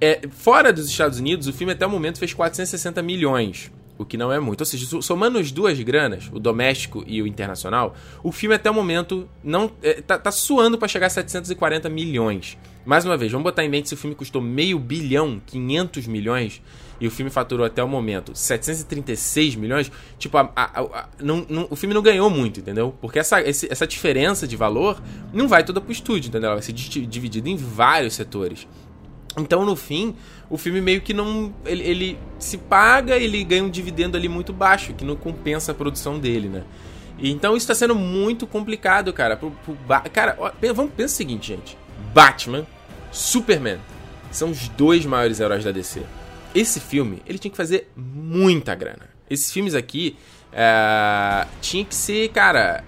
É, 0.00 0.22
fora 0.30 0.72
dos 0.72 0.88
Estados 0.88 1.18
Unidos, 1.18 1.46
o 1.46 1.52
filme 1.52 1.74
até 1.74 1.86
o 1.86 1.90
momento 1.90 2.18
fez 2.18 2.32
460 2.32 3.02
milhões 3.02 3.70
o 3.98 4.04
que 4.04 4.16
não 4.16 4.32
é 4.32 4.38
muito. 4.38 4.60
Ou 4.60 4.66
seja, 4.66 5.00
somando 5.00 5.38
as 5.38 5.50
duas 5.50 5.80
granas, 5.80 6.30
o 6.32 6.38
doméstico 6.38 7.04
e 7.06 7.22
o 7.22 7.26
internacional, 7.26 7.94
o 8.22 8.32
filme 8.32 8.54
até 8.54 8.70
o 8.70 8.74
momento 8.74 9.28
não 9.42 9.70
é, 9.82 10.00
tá, 10.00 10.18
tá 10.18 10.30
suando 10.30 10.78
para 10.78 10.88
chegar 10.88 11.06
a 11.06 11.10
740 11.10 11.88
milhões. 11.88 12.58
Mais 12.84 13.04
uma 13.04 13.16
vez, 13.16 13.32
vamos 13.32 13.42
botar 13.42 13.64
em 13.64 13.68
mente 13.68 13.88
se 13.88 13.94
o 13.94 13.96
filme 13.96 14.14
custou 14.14 14.40
meio 14.40 14.78
bilhão, 14.78 15.42
500 15.44 16.06
milhões, 16.06 16.62
e 17.00 17.06
o 17.06 17.10
filme 17.10 17.30
faturou 17.30 17.66
até 17.66 17.82
o 17.82 17.88
momento 17.88 18.32
736 18.32 19.56
milhões, 19.56 19.90
tipo, 20.18 20.38
a, 20.38 20.50
a, 20.54 20.80
a, 20.80 21.08
não, 21.20 21.44
não, 21.48 21.66
o 21.68 21.76
filme 21.76 21.94
não 21.94 22.00
ganhou 22.00 22.30
muito, 22.30 22.60
entendeu? 22.60 22.94
Porque 23.00 23.18
essa, 23.18 23.40
esse, 23.40 23.70
essa 23.70 23.86
diferença 23.86 24.46
de 24.46 24.56
valor 24.56 25.02
não 25.32 25.48
vai 25.48 25.64
toda 25.64 25.80
pro 25.80 25.92
estúdio, 25.92 26.28
entendeu? 26.28 26.48
Ela 26.48 26.56
vai 26.56 26.62
ser 26.62 26.72
dividida 26.72 27.48
em 27.48 27.56
vários 27.56 28.14
setores. 28.14 28.66
Então, 29.36 29.64
no 29.64 29.76
fim, 29.76 30.14
o 30.48 30.56
filme 30.56 30.80
meio 30.80 31.00
que 31.00 31.12
não. 31.12 31.54
Ele, 31.64 31.82
ele, 31.82 32.18
se 32.38 32.56
paga, 32.56 33.16
ele 33.16 33.44
ganha 33.44 33.64
um 33.64 33.70
dividendo 33.70 34.16
ali 34.16 34.28
muito 34.28 34.52
baixo, 34.52 34.94
que 34.94 35.04
não 35.04 35.14
compensa 35.14 35.72
a 35.72 35.74
produção 35.74 36.18
dele, 36.18 36.48
né? 36.48 36.64
E, 37.18 37.30
então 37.30 37.56
isso 37.56 37.66
tá 37.66 37.74
sendo 37.74 37.94
muito 37.94 38.46
complicado, 38.46 39.12
cara. 39.12 39.36
Pro, 39.36 39.50
pro 39.50 39.76
cara, 40.10 40.36
ó, 40.38 40.50
vamos 40.74 40.92
pensar 40.92 41.14
o 41.14 41.16
seguinte, 41.16 41.48
gente: 41.48 41.76
Batman, 42.14 42.66
Superman 43.12 43.78
são 44.30 44.50
os 44.50 44.68
dois 44.68 45.04
maiores 45.04 45.40
heróis 45.40 45.64
da 45.64 45.70
DC. 45.70 46.02
Esse 46.54 46.80
filme, 46.80 47.22
ele 47.26 47.38
tinha 47.38 47.50
que 47.50 47.56
fazer 47.56 47.90
muita 47.94 48.74
grana. 48.74 49.10
Esses 49.28 49.52
filmes 49.52 49.74
aqui 49.74 50.16
é, 50.52 51.46
tinha 51.60 51.84
que 51.84 51.94
ser, 51.94 52.30
cara, 52.30 52.82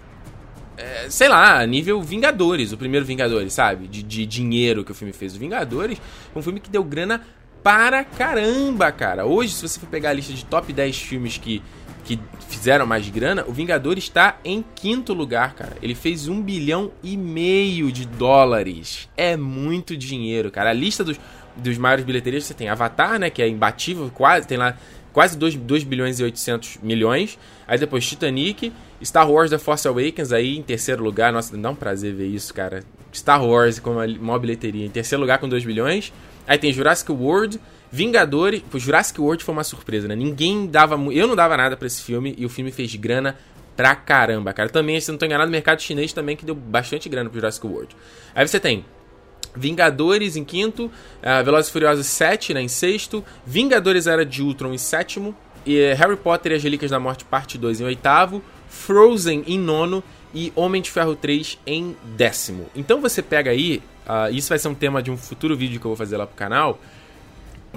é, 0.79 1.11
sei 1.11 1.29
lá, 1.29 1.67
nível 1.67 2.01
Vingadores, 2.01 2.73
o 2.73 2.77
primeiro 2.79 3.05
Vingadores, 3.05 3.53
sabe? 3.53 3.89
De, 3.89 4.01
de 4.01 4.25
dinheiro 4.25 4.85
que 4.85 4.93
o 4.93 4.95
filme 4.95 5.13
fez. 5.13 5.35
O 5.35 5.39
Vingadores 5.39 6.01
foi 6.33 6.41
um 6.41 6.43
filme 6.43 6.61
que 6.61 6.71
deu 6.71 6.85
grana 6.85 7.21
para 7.65 8.05
caramba, 8.05 8.93
cara. 8.93 9.27
Hoje, 9.27 9.53
se 9.53 9.69
você 9.69 9.81
for 9.81 9.89
pegar 9.89 10.11
a 10.11 10.13
lista 10.13 10.33
de 10.33 10.45
top 10.45 10.73
10 10.73 10.97
filmes 10.97 11.37
que, 11.37 11.61
que 12.05 12.19
fizeram 12.49 12.87
mais 12.87 13.09
grana, 13.11 13.45
o 13.49 13.53
Vingadores 13.53 14.05
está 14.05 14.39
em 14.45 14.65
quinto 14.77 15.13
lugar, 15.13 15.55
cara. 15.55 15.77
Ele 15.83 15.97
fez 15.97 16.29
um 16.29 16.41
bilhão 16.41 16.93
e 17.03 17.17
meio 17.17 17.91
de 17.91 18.07
dólares. 18.07 19.09
É 19.17 19.37
muito 19.37 19.97
dinheiro, 19.97 20.49
cara. 20.49 20.71
A 20.71 20.75
lista 20.75 21.03
dos, 21.03 21.19
dos 21.57 21.77
maiores 21.77 22.05
bilheterias 22.05 22.45
você 22.45 22.55
tem 22.55 22.69
Avatar, 22.69 23.19
né? 23.19 23.31
Que 23.31 23.43
é 23.43 23.49
imbatível, 23.49 24.11
quase, 24.15 24.47
tem 24.47 24.57
lá 24.57 24.77
quase 25.19 25.37
2, 25.37 25.57
2 25.57 25.83
bilhões 25.83 26.21
e 26.21 26.23
800 26.23 26.79
milhões. 26.81 27.37
Aí 27.67 27.77
depois 27.77 28.07
Titanic, 28.07 28.73
Star 29.05 29.29
Wars 29.29 29.51
The 29.51 29.59
Force 29.59 29.89
Awakens 29.89 30.31
aí 30.31 30.57
em 30.57 30.63
terceiro 30.63 31.03
lugar. 31.03 31.33
Nossa, 31.33 31.57
dá 31.57 31.71
um 31.71 31.75
prazer 31.75 32.15
ver 32.15 32.29
isso, 32.29 32.55
cara. 32.55 32.85
Star 33.13 33.45
Wars 33.45 33.81
com 33.81 33.99
a 33.99 34.07
maior 34.07 34.39
bilheteria 34.39 34.87
em 34.87 34.89
terceiro 34.89 35.21
lugar 35.21 35.39
com 35.39 35.49
2 35.49 35.65
bilhões. 35.65 36.13
Aí 36.47 36.57
tem 36.57 36.73
Jurassic 36.73 37.11
World, 37.11 37.59
Vingadores. 37.91 38.63
Pô, 38.71 38.79
Jurassic 38.79 39.21
World 39.21 39.43
foi 39.43 39.53
uma 39.53 39.65
surpresa, 39.65 40.07
né? 40.07 40.15
Ninguém 40.15 40.69
dava. 40.69 40.95
Eu 41.13 41.27
não 41.27 41.35
dava 41.35 41.57
nada 41.57 41.77
para 41.77 41.89
esse 41.89 42.01
filme 42.01 42.37
e 42.39 42.47
o 42.47 42.49
filme 42.49 42.71
fez 42.71 42.95
grana 42.95 43.35
pra 43.77 43.97
caramba, 43.97 44.53
cara. 44.53 44.69
Também, 44.69 45.01
se 45.01 45.11
não 45.11 45.19
tô 45.19 45.27
enganado, 45.27 45.49
o 45.49 45.51
mercado 45.51 45.83
chinês 45.83 46.13
também 46.13 46.37
que 46.37 46.45
deu 46.45 46.55
bastante 46.55 47.09
grana 47.09 47.29
pro 47.29 47.41
Jurassic 47.41 47.67
World. 47.67 47.97
Aí 48.37 48.47
você 48.47 48.61
tem 48.61 48.85
Vingadores 49.57 50.37
em 50.37 50.45
quinto, 50.45 50.87
uh, 50.87 51.45
Velozes 51.45 51.69
e 51.69 51.73
Furiosos 51.73 52.07
7 52.07 52.55
né, 52.55 52.63
em 52.63 52.69
sexto, 52.69 53.25
Vingadores 53.47 54.07
Era 54.07 54.25
de 54.25 54.43
Ultron 54.43 54.73
em 54.73 54.79
sétimo, 54.79 55.35
e 55.67 55.93
uh, 55.93 55.97
Harry 55.97 56.17
Potter 56.17 56.53
e 56.53 56.55
as 56.57 56.63
Relíquias 56.63 56.91
da 56.91 57.01
Morte 57.01 57.25
parte 57.25 57.59
2 57.59 57.81
em 57.81 57.85
oitavo, 57.85 58.43
Frozen 58.69 59.45
em 59.47 59.59
nono 59.59 60.03
e 60.35 60.53
Homem 60.55 60.83
de 60.83 60.91
Ferro 60.91 61.17
3 61.17 61.59
em 61.67 61.97
décimo. 62.17 62.67
Então 62.77 63.01
você 63.01 63.23
pega 63.23 63.51
aí, 63.51 63.83
uh, 64.07 64.33
isso 64.33 64.49
vai 64.49 64.59
ser 64.59 64.69
um 64.69 64.75
tema 64.75 65.03
de 65.03 65.11
um 65.11 65.17
futuro 65.17 65.57
vídeo 65.57 65.81
que 65.81 65.87
eu 65.87 65.91
vou 65.91 65.97
fazer 65.97 66.17
lá 66.17 66.27
pro 66.27 66.37
canal. 66.37 66.79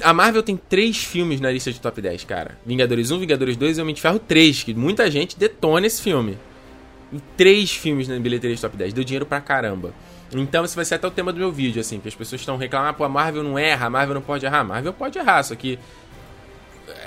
A 0.01 0.13
Marvel 0.13 0.41
tem 0.41 0.55
três 0.55 0.97
filmes 0.97 1.41
na 1.41 1.51
lista 1.51 1.71
de 1.71 1.79
top 1.79 2.01
10, 2.01 2.23
cara. 2.23 2.57
Vingadores 2.65 3.11
1, 3.11 3.19
Vingadores 3.19 3.57
2 3.57 3.77
e 3.77 3.81
Homem 3.81 3.93
de 3.93 4.01
Ferro 4.01 4.19
3, 4.19 4.63
que 4.63 4.73
muita 4.73 5.11
gente 5.11 5.37
detona 5.37 5.85
esse 5.85 6.01
filme. 6.01 6.37
E 7.11 7.19
três 7.35 7.71
filmes 7.71 8.07
na 8.07 8.17
bilheteria 8.17 8.55
de 8.55 8.61
top 8.61 8.77
10, 8.77 8.93
deu 8.93 9.03
dinheiro 9.03 9.25
pra 9.25 9.41
caramba. 9.41 9.93
Então 10.33 10.63
esse 10.63 10.75
vai 10.75 10.85
ser 10.85 10.95
até 10.95 11.07
o 11.07 11.11
tema 11.11 11.33
do 11.33 11.39
meu 11.39 11.51
vídeo, 11.51 11.81
assim, 11.81 11.99
que 11.99 12.07
as 12.07 12.15
pessoas 12.15 12.41
estão 12.41 12.57
reclamando, 12.57 12.93
pô, 12.93 13.03
a 13.03 13.09
Marvel 13.09 13.43
não 13.43 13.59
erra, 13.59 13.87
a 13.87 13.89
Marvel 13.89 14.15
não 14.15 14.21
pode 14.21 14.45
errar. 14.45 14.59
A 14.59 14.63
Marvel 14.63 14.93
pode 14.93 15.17
errar, 15.17 15.43
só 15.43 15.55
que 15.55 15.77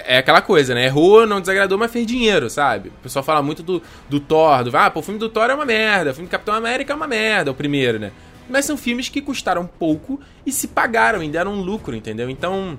é 0.07 0.19
aquela 0.19 0.43
coisa, 0.43 0.75
né? 0.75 0.87
Errou, 0.87 1.27
não 1.27 1.41
desagradou, 1.41 1.79
mas 1.79 1.91
fez 1.91 2.07
dinheiro, 2.07 2.51
sabe? 2.51 2.91
O 2.91 3.03
pessoal 3.03 3.23
fala 3.23 3.43
muito 3.43 3.63
do, 3.63 3.83
do 4.09 4.21
Thor, 4.21 4.65
do, 4.65 4.77
ah, 4.77 4.91
pô, 4.91 5.01
o 5.01 5.03
filme 5.03 5.19
do 5.19 5.29
Thor 5.29 5.51
é 5.51 5.55
uma 5.55 5.65
merda, 5.65 6.11
o 6.11 6.15
filme 6.15 6.29
do 6.29 6.31
Capitão 6.31 6.55
América 6.55 6.93
é 6.93 6.97
uma 6.97 7.07
merda, 7.07 7.51
o 7.51 7.55
primeiro, 7.55 7.99
né? 7.99 8.13
Mas 8.49 8.67
são 8.67 8.77
filmes 8.77 9.09
que 9.09 9.23
custaram 9.23 9.67
pouco 9.67 10.21
e 10.45 10.53
se 10.53 10.69
pagaram 10.69 11.23
e 11.23 11.29
deram 11.29 11.53
um 11.53 11.61
lucro, 11.61 11.97
entendeu? 11.97 12.29
Então, 12.29 12.79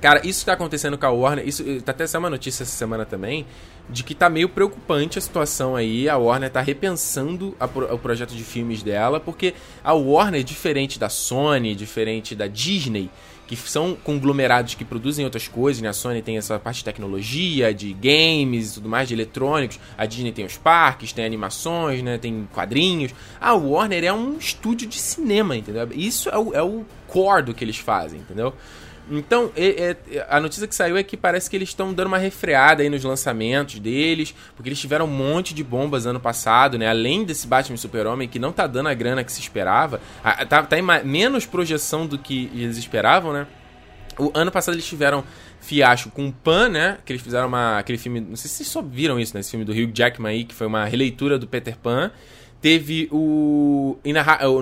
cara, 0.00 0.24
isso 0.24 0.46
tá 0.46 0.52
acontecendo 0.52 0.96
com 0.96 1.06
a 1.06 1.10
Warner, 1.10 1.46
isso 1.46 1.64
tá 1.82 1.90
até 1.90 2.04
essa 2.04 2.18
uma 2.18 2.30
notícia 2.30 2.62
essa 2.62 2.76
semana 2.76 3.04
também, 3.04 3.44
de 3.88 4.02
que 4.02 4.14
tá 4.14 4.28
meio 4.28 4.48
preocupante 4.48 5.18
a 5.18 5.22
situação 5.22 5.76
aí, 5.76 6.08
a 6.08 6.16
Warner 6.16 6.50
tá 6.50 6.60
repensando 6.60 7.56
o 7.90 7.98
projeto 7.98 8.34
de 8.34 8.42
filmes 8.42 8.82
dela, 8.82 9.20
porque 9.20 9.54
a 9.82 9.92
Warner, 9.92 10.42
diferente 10.42 10.98
da 10.98 11.08
Sony, 11.08 11.74
diferente 11.74 12.34
da 12.34 12.46
Disney, 12.46 13.10
que 13.46 13.54
são 13.54 13.94
conglomerados 13.94 14.74
que 14.74 14.84
produzem 14.84 15.24
outras 15.24 15.46
coisas, 15.46 15.80
né? 15.80 15.88
A 15.88 15.92
Sony 15.92 16.20
tem 16.20 16.36
essa 16.36 16.58
parte 16.58 16.78
de 16.78 16.84
tecnologia, 16.84 17.72
de 17.72 17.92
games 17.92 18.72
e 18.72 18.74
tudo 18.74 18.88
mais, 18.88 19.06
de 19.06 19.14
eletrônicos. 19.14 19.78
A 19.96 20.04
Disney 20.04 20.32
tem 20.32 20.44
os 20.44 20.56
parques, 20.56 21.12
tem 21.12 21.24
animações, 21.24 22.02
né? 22.02 22.18
Tem 22.18 22.48
quadrinhos. 22.52 23.14
A 23.40 23.54
Warner 23.54 24.02
é 24.02 24.12
um 24.12 24.36
estúdio 24.36 24.88
de 24.88 24.98
cinema, 24.98 25.56
entendeu? 25.56 25.88
Isso 25.94 26.28
é 26.28 26.36
o, 26.36 26.54
é 26.54 26.62
o 26.62 26.84
core 27.06 27.44
do 27.44 27.54
que 27.54 27.62
eles 27.62 27.76
fazem, 27.76 28.18
entendeu? 28.18 28.52
Então, 29.08 29.52
é, 29.56 29.96
é, 30.10 30.26
a 30.28 30.40
notícia 30.40 30.66
que 30.66 30.74
saiu 30.74 30.96
é 30.96 31.02
que 31.02 31.16
parece 31.16 31.48
que 31.48 31.56
eles 31.56 31.68
estão 31.68 31.92
dando 31.92 32.08
uma 32.08 32.18
refreada 32.18 32.82
aí 32.82 32.88
nos 32.88 33.04
lançamentos 33.04 33.78
deles, 33.78 34.34
porque 34.56 34.68
eles 34.68 34.80
tiveram 34.80 35.04
um 35.04 35.08
monte 35.08 35.54
de 35.54 35.62
bombas 35.62 36.06
ano 36.06 36.18
passado, 36.18 36.76
né? 36.76 36.88
Além 36.88 37.24
desse 37.24 37.46
Batman 37.46 37.76
Super-Homem, 37.76 38.28
que 38.28 38.38
não 38.38 38.52
tá 38.52 38.66
dando 38.66 38.88
a 38.88 38.94
grana 38.94 39.22
que 39.22 39.30
se 39.30 39.40
esperava, 39.40 40.00
tá, 40.48 40.62
tá 40.62 40.78
em 40.78 40.82
menos 41.04 41.46
projeção 41.46 42.06
do 42.06 42.18
que 42.18 42.50
eles 42.52 42.76
esperavam, 42.76 43.32
né? 43.32 43.46
O 44.18 44.30
ano 44.34 44.50
passado 44.50 44.74
eles 44.74 44.86
tiveram 44.86 45.22
fiasco 45.60 46.10
com 46.10 46.28
o 46.28 46.32
Pan, 46.32 46.68
né? 46.68 46.98
Que 47.04 47.12
eles 47.12 47.22
fizeram 47.22 47.46
uma, 47.46 47.78
aquele 47.78 47.98
filme. 47.98 48.20
Não 48.20 48.36
sei 48.36 48.48
se 48.48 48.56
vocês 48.56 48.68
só 48.68 48.82
viram 48.82 49.20
isso, 49.20 49.34
né? 49.34 49.40
Esse 49.40 49.50
filme 49.50 49.64
do 49.64 49.72
Hugh 49.72 49.92
Jackman 49.92 50.32
aí, 50.32 50.44
que 50.44 50.54
foi 50.54 50.66
uma 50.66 50.84
releitura 50.84 51.38
do 51.38 51.46
Peter 51.46 51.76
Pan. 51.76 52.10
Teve 52.60 53.08
o. 53.12 53.98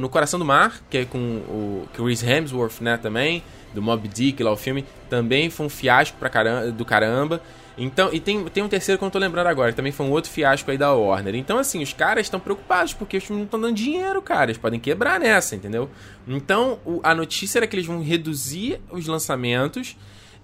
No 0.01 0.09
Coração 0.09 0.38
do 0.38 0.45
Mar, 0.45 0.82
que 0.90 0.99
é 0.99 1.05
com 1.05 1.18
o 1.18 1.88
Chris 1.95 2.22
Hemsworth, 2.22 2.80
né? 2.80 2.97
Também 2.97 3.42
do 3.74 3.82
Mob 3.82 4.06
Dick, 4.08 4.42
lá 4.42 4.52
o 4.52 4.56
filme, 4.56 4.84
também 5.10 5.50
foi 5.50 5.66
um 5.66 5.68
fiasco 5.68 6.16
pra 6.18 6.28
caramba, 6.28 6.70
do 6.70 6.84
caramba. 6.84 7.42
Então, 7.76 8.08
e 8.12 8.20
tem, 8.20 8.44
tem 8.44 8.62
um 8.62 8.68
terceiro 8.68 8.98
que 8.98 9.04
eu 9.04 9.06
não 9.06 9.10
tô 9.10 9.18
lembrando 9.18 9.48
agora, 9.48 9.72
que 9.72 9.76
também 9.76 9.90
foi 9.90 10.06
um 10.06 10.10
outro 10.10 10.30
fiasco 10.30 10.70
aí 10.70 10.78
da 10.78 10.92
Warner. 10.92 11.34
Então, 11.34 11.58
assim, 11.58 11.82
os 11.82 11.92
caras 11.92 12.26
estão 12.26 12.38
preocupados 12.38 12.94
porque 12.94 13.16
os 13.16 13.24
filmes 13.24 13.40
não 13.40 13.46
estão 13.46 13.60
dando 13.60 13.74
dinheiro, 13.74 14.22
cara. 14.22 14.46
Eles 14.46 14.58
podem 14.58 14.78
quebrar 14.78 15.18
nessa, 15.18 15.56
entendeu? 15.56 15.90
Então, 16.26 16.78
o, 16.84 17.00
a 17.02 17.14
notícia 17.14 17.58
era 17.58 17.66
que 17.66 17.74
eles 17.74 17.86
vão 17.86 18.00
reduzir 18.00 18.80
os 18.90 19.06
lançamentos 19.06 19.96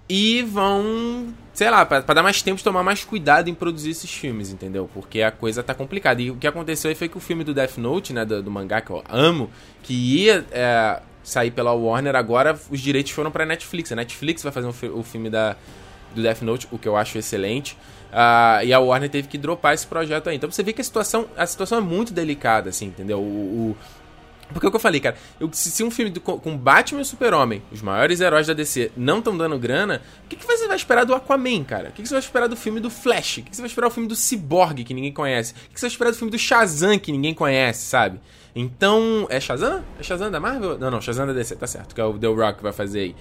e 0.09 0.41
vão, 0.43 1.33
sei 1.53 1.69
lá, 1.69 1.85
para 1.85 2.01
dar 2.01 2.21
mais 2.21 2.41
tempo 2.41 2.57
de 2.57 2.63
tomar 2.65 2.83
mais 2.83 3.05
cuidado 3.05 3.49
em 3.49 3.53
produzir 3.53 3.91
esses 3.91 4.11
filmes, 4.11 4.51
entendeu? 4.51 4.89
Porque 4.93 5.21
a 5.21 5.31
coisa 5.31 5.63
tá 5.63 5.73
complicada. 5.73 6.21
E 6.21 6.29
o 6.29 6.35
que 6.35 6.45
aconteceu 6.45 6.89
aí 6.89 6.95
foi 6.95 7.07
que 7.07 7.15
o 7.15 7.21
filme 7.21 7.45
do 7.45 7.53
Death 7.53 7.77
Note, 7.77 8.11
né, 8.11 8.25
do, 8.25 8.43
do 8.43 8.51
mangá 8.51 8.81
que 8.81 8.91
eu 8.91 9.01
amo, 9.07 9.49
que 9.81 9.93
ia 9.93 10.45
é, 10.51 11.01
sair 11.23 11.51
pela 11.51 11.73
Warner 11.73 12.15
agora, 12.15 12.59
os 12.69 12.79
direitos 12.79 13.11
foram 13.11 13.31
pra 13.31 13.45
Netflix. 13.45 13.91
A 13.91 13.95
Netflix 13.95 14.43
vai 14.43 14.51
fazer 14.51 14.67
um, 14.67 14.99
o 14.99 15.03
filme 15.03 15.29
da, 15.29 15.55
do 16.13 16.21
Death 16.21 16.41
Note, 16.41 16.67
o 16.71 16.77
que 16.77 16.87
eu 16.87 16.95
acho 16.95 17.17
excelente. 17.17 17.77
Uh, 18.11 18.65
e 18.65 18.73
a 18.73 18.79
Warner 18.79 19.09
teve 19.09 19.27
que 19.27 19.37
dropar 19.37 19.73
esse 19.73 19.87
projeto 19.87 20.29
aí. 20.29 20.35
Então 20.35 20.51
você 20.51 20.63
vê 20.63 20.73
que 20.73 20.81
a 20.81 20.83
situação, 20.83 21.27
a 21.37 21.45
situação 21.45 21.77
é 21.77 21.81
muito 21.81 22.13
delicada, 22.13 22.69
assim, 22.69 22.87
entendeu? 22.87 23.19
O, 23.19 23.71
o 23.71 23.77
porque 24.53 24.65
é 24.65 24.69
o 24.69 24.71
que 24.71 24.75
eu 24.75 24.81
falei, 24.81 24.99
cara. 24.99 25.15
Eu, 25.39 25.49
se, 25.51 25.71
se, 25.71 25.83
um 25.83 25.89
filme 25.89 26.11
do, 26.11 26.19
com 26.19 26.57
Batman 26.57 27.01
e 27.01 27.05
Super-Homem, 27.05 27.61
os 27.71 27.81
maiores 27.81 28.19
heróis 28.19 28.47
da 28.47 28.53
DC, 28.53 28.91
não 28.95 29.19
estão 29.19 29.37
dando 29.37 29.57
grana, 29.57 30.01
o 30.25 30.27
que, 30.27 30.35
que, 30.35 30.45
você 30.45 30.67
vai 30.67 30.75
esperar 30.75 31.05
do 31.05 31.13
Aquaman, 31.13 31.63
cara? 31.63 31.89
O 31.89 31.91
que, 31.91 32.01
que, 32.01 32.07
você 32.07 32.15
vai 32.15 32.21
esperar 32.21 32.47
do 32.47 32.55
filme 32.55 32.79
do 32.79 32.89
Flash? 32.89 33.37
O 33.37 33.43
que, 33.43 33.49
que 33.49 33.55
você 33.55 33.61
vai 33.61 33.69
esperar 33.69 33.87
do 33.87 33.93
filme 33.93 34.09
do 34.09 34.15
Cyborg, 34.15 34.83
que 34.83 34.93
ninguém 34.93 35.13
conhece? 35.13 35.53
O 35.53 35.55
que, 35.55 35.73
que 35.73 35.79
você 35.79 35.85
vai 35.85 35.91
esperar 35.91 36.11
do 36.11 36.17
filme 36.17 36.31
do 36.31 36.37
Shazam, 36.37 36.99
que 36.99 37.11
ninguém 37.11 37.33
conhece, 37.33 37.85
sabe? 37.85 38.19
Então, 38.55 39.27
é 39.29 39.39
Shazam? 39.39 39.83
É 39.99 40.03
Shazam 40.03 40.29
da 40.29 40.39
Marvel? 40.39 40.77
Não, 40.77 40.91
não, 40.91 41.01
Shazam 41.01 41.25
da 41.25 41.33
DC, 41.33 41.55
tá 41.55 41.67
certo, 41.67 41.95
que 41.95 42.01
é 42.01 42.05
o 42.05 42.17
The 42.17 42.27
Rock 42.27 42.57
que 42.57 42.63
vai 42.63 42.73
fazer 42.73 42.99
aí. 42.99 43.15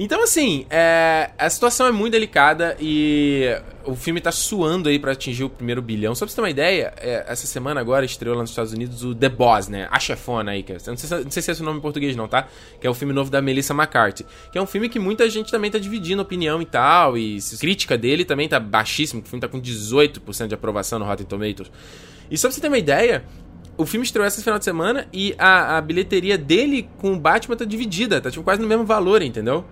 Então, 0.00 0.22
assim, 0.22 0.64
é, 0.70 1.30
a 1.36 1.50
situação 1.50 1.84
é 1.84 1.90
muito 1.90 2.12
delicada 2.12 2.76
e 2.78 3.46
o 3.84 3.96
filme 3.96 4.20
tá 4.20 4.30
suando 4.30 4.88
aí 4.88 4.96
para 4.96 5.10
atingir 5.10 5.42
o 5.42 5.50
primeiro 5.50 5.82
bilhão. 5.82 6.14
Só 6.14 6.24
pra 6.24 6.30
você 6.30 6.36
ter 6.36 6.42
uma 6.42 6.50
ideia, 6.50 6.94
é, 6.98 7.24
essa 7.26 7.48
semana 7.48 7.80
agora 7.80 8.04
estreou 8.04 8.36
lá 8.36 8.42
nos 8.42 8.50
Estados 8.50 8.72
Unidos 8.72 9.02
o 9.02 9.12
The 9.12 9.28
Boss, 9.28 9.66
né? 9.66 9.88
A 9.90 9.98
chefona 9.98 10.52
aí, 10.52 10.62
que 10.62 10.72
é, 10.72 10.76
não, 10.86 10.96
sei, 10.96 11.24
não 11.24 11.30
sei 11.32 11.42
se 11.42 11.50
é 11.50 11.52
esse 11.52 11.62
o 11.62 11.64
nome 11.64 11.78
em 11.78 11.82
português 11.82 12.14
não, 12.14 12.28
tá? 12.28 12.46
Que 12.80 12.86
é 12.86 12.90
o 12.90 12.94
filme 12.94 13.12
novo 13.12 13.28
da 13.28 13.42
Melissa 13.42 13.74
McCarthy. 13.74 14.24
Que 14.52 14.58
é 14.58 14.62
um 14.62 14.66
filme 14.66 14.88
que 14.88 15.00
muita 15.00 15.28
gente 15.28 15.50
também 15.50 15.68
tá 15.68 15.78
dividindo 15.78 16.22
opinião 16.22 16.62
e 16.62 16.66
tal, 16.66 17.18
e 17.18 17.38
crítica 17.58 17.98
dele 17.98 18.24
também 18.24 18.48
tá 18.48 18.60
baixíssimo, 18.60 19.20
o 19.20 19.24
filme 19.24 19.40
tá 19.40 19.48
com 19.48 19.60
18% 19.60 20.46
de 20.46 20.54
aprovação 20.54 21.00
no 21.00 21.06
Rotten 21.06 21.26
Tomatoes. 21.26 21.72
E 22.30 22.38
só 22.38 22.46
pra 22.46 22.54
você 22.54 22.60
ter 22.60 22.68
uma 22.68 22.78
ideia, 22.78 23.24
o 23.78 23.86
filme 23.86 24.04
estreou 24.04 24.26
esse 24.26 24.42
final 24.42 24.58
de 24.58 24.64
semana 24.64 25.06
e 25.12 25.34
a, 25.38 25.78
a 25.78 25.80
bilheteria 25.80 26.36
dele 26.36 26.90
com 26.98 27.12
o 27.12 27.18
Batman 27.18 27.56
tá 27.56 27.64
dividida, 27.64 28.20
tá 28.20 28.30
tipo 28.30 28.42
quase 28.42 28.60
no 28.60 28.68
mesmo 28.68 28.84
valor, 28.84 29.22
entendeu? 29.22 29.64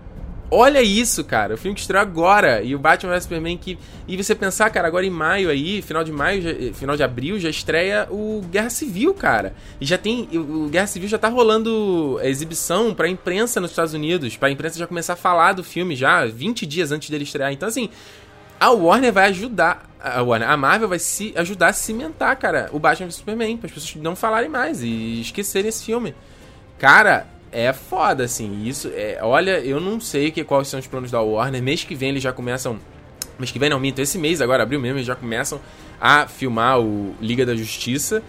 Olha 0.49 0.81
isso, 0.81 1.25
cara. 1.25 1.55
O 1.55 1.57
filme 1.57 1.75
que 1.75 1.81
estreou 1.81 2.01
agora. 2.01 2.61
E 2.61 2.73
o 2.73 2.79
Batman 2.79 3.11
vs 3.11 3.23
Superman 3.23 3.57
que. 3.57 3.77
E 4.07 4.15
você 4.15 4.33
pensar, 4.33 4.69
cara, 4.69 4.87
agora 4.87 5.05
em 5.05 5.09
maio 5.09 5.49
aí, 5.49 5.81
final 5.81 6.05
de 6.05 6.11
maio, 6.11 6.41
já, 6.41 6.73
final 6.73 6.95
de 6.95 7.03
abril, 7.03 7.37
já 7.37 7.49
estreia 7.49 8.07
o 8.09 8.41
Guerra 8.49 8.69
Civil, 8.69 9.13
cara. 9.13 9.53
E 9.81 9.85
já 9.85 9.97
tem. 9.97 10.29
O 10.33 10.69
Guerra 10.69 10.87
Civil 10.87 11.09
já 11.09 11.17
tá 11.17 11.27
rolando 11.27 12.17
exibição 12.23 12.93
pra 12.93 13.09
imprensa 13.09 13.59
nos 13.59 13.71
Estados 13.71 13.93
Unidos. 13.93 14.37
Pra 14.37 14.49
imprensa 14.49 14.79
já 14.79 14.87
começar 14.87 15.13
a 15.13 15.17
falar 15.17 15.51
do 15.51 15.65
filme 15.65 15.97
já 15.97 16.25
20 16.25 16.65
dias 16.65 16.93
antes 16.93 17.09
dele 17.09 17.25
estrear. 17.25 17.51
Então, 17.51 17.67
assim, 17.67 17.89
a 18.57 18.69
Warner 18.71 19.11
vai 19.11 19.27
ajudar. 19.27 19.86
A 19.99 20.21
Warner, 20.21 20.49
a 20.49 20.55
Marvel 20.55 20.87
vai 20.87 20.99
se 20.99 21.33
ajudar 21.35 21.69
a 21.69 21.73
cimentar, 21.73 22.35
cara, 22.37 22.69
o 22.71 22.79
Batman 22.79 23.09
Superman, 23.09 23.57
para 23.57 23.67
as 23.67 23.73
pessoas 23.73 23.95
não 23.95 24.15
falarem 24.15 24.49
mais 24.49 24.83
e 24.83 25.21
esquecerem 25.21 25.69
esse 25.69 25.83
filme. 25.83 26.13
Cara, 26.77 27.25
é 27.51 27.71
foda, 27.73 28.23
assim. 28.23 28.63
Isso 28.65 28.91
é. 28.93 29.19
Olha, 29.21 29.59
eu 29.59 29.79
não 29.79 29.99
sei 29.99 30.31
que, 30.31 30.43
quais 30.43 30.67
são 30.67 30.79
os 30.79 30.87
planos 30.87 31.09
da 31.09 31.21
Warner. 31.21 31.61
Mês 31.61 31.83
que 31.83 31.95
vem 31.95 32.09
eles 32.09 32.23
já 32.23 32.31
começam. 32.31 32.79
Mês 33.39 33.51
que 33.51 33.59
vem 33.59 33.69
não, 33.69 33.79
minto. 33.79 33.99
Esse 33.99 34.17
mês, 34.17 34.41
agora, 34.41 34.63
abril 34.63 34.79
mesmo, 34.79 34.97
eles 34.97 35.07
já 35.07 35.15
começam 35.15 35.59
a 35.99 36.27
filmar 36.27 36.79
o 36.79 37.15
Liga 37.19 37.45
da 37.45 37.55
Justiça. 37.55 38.21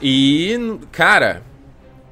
E, 0.00 0.78
cara, 0.90 1.42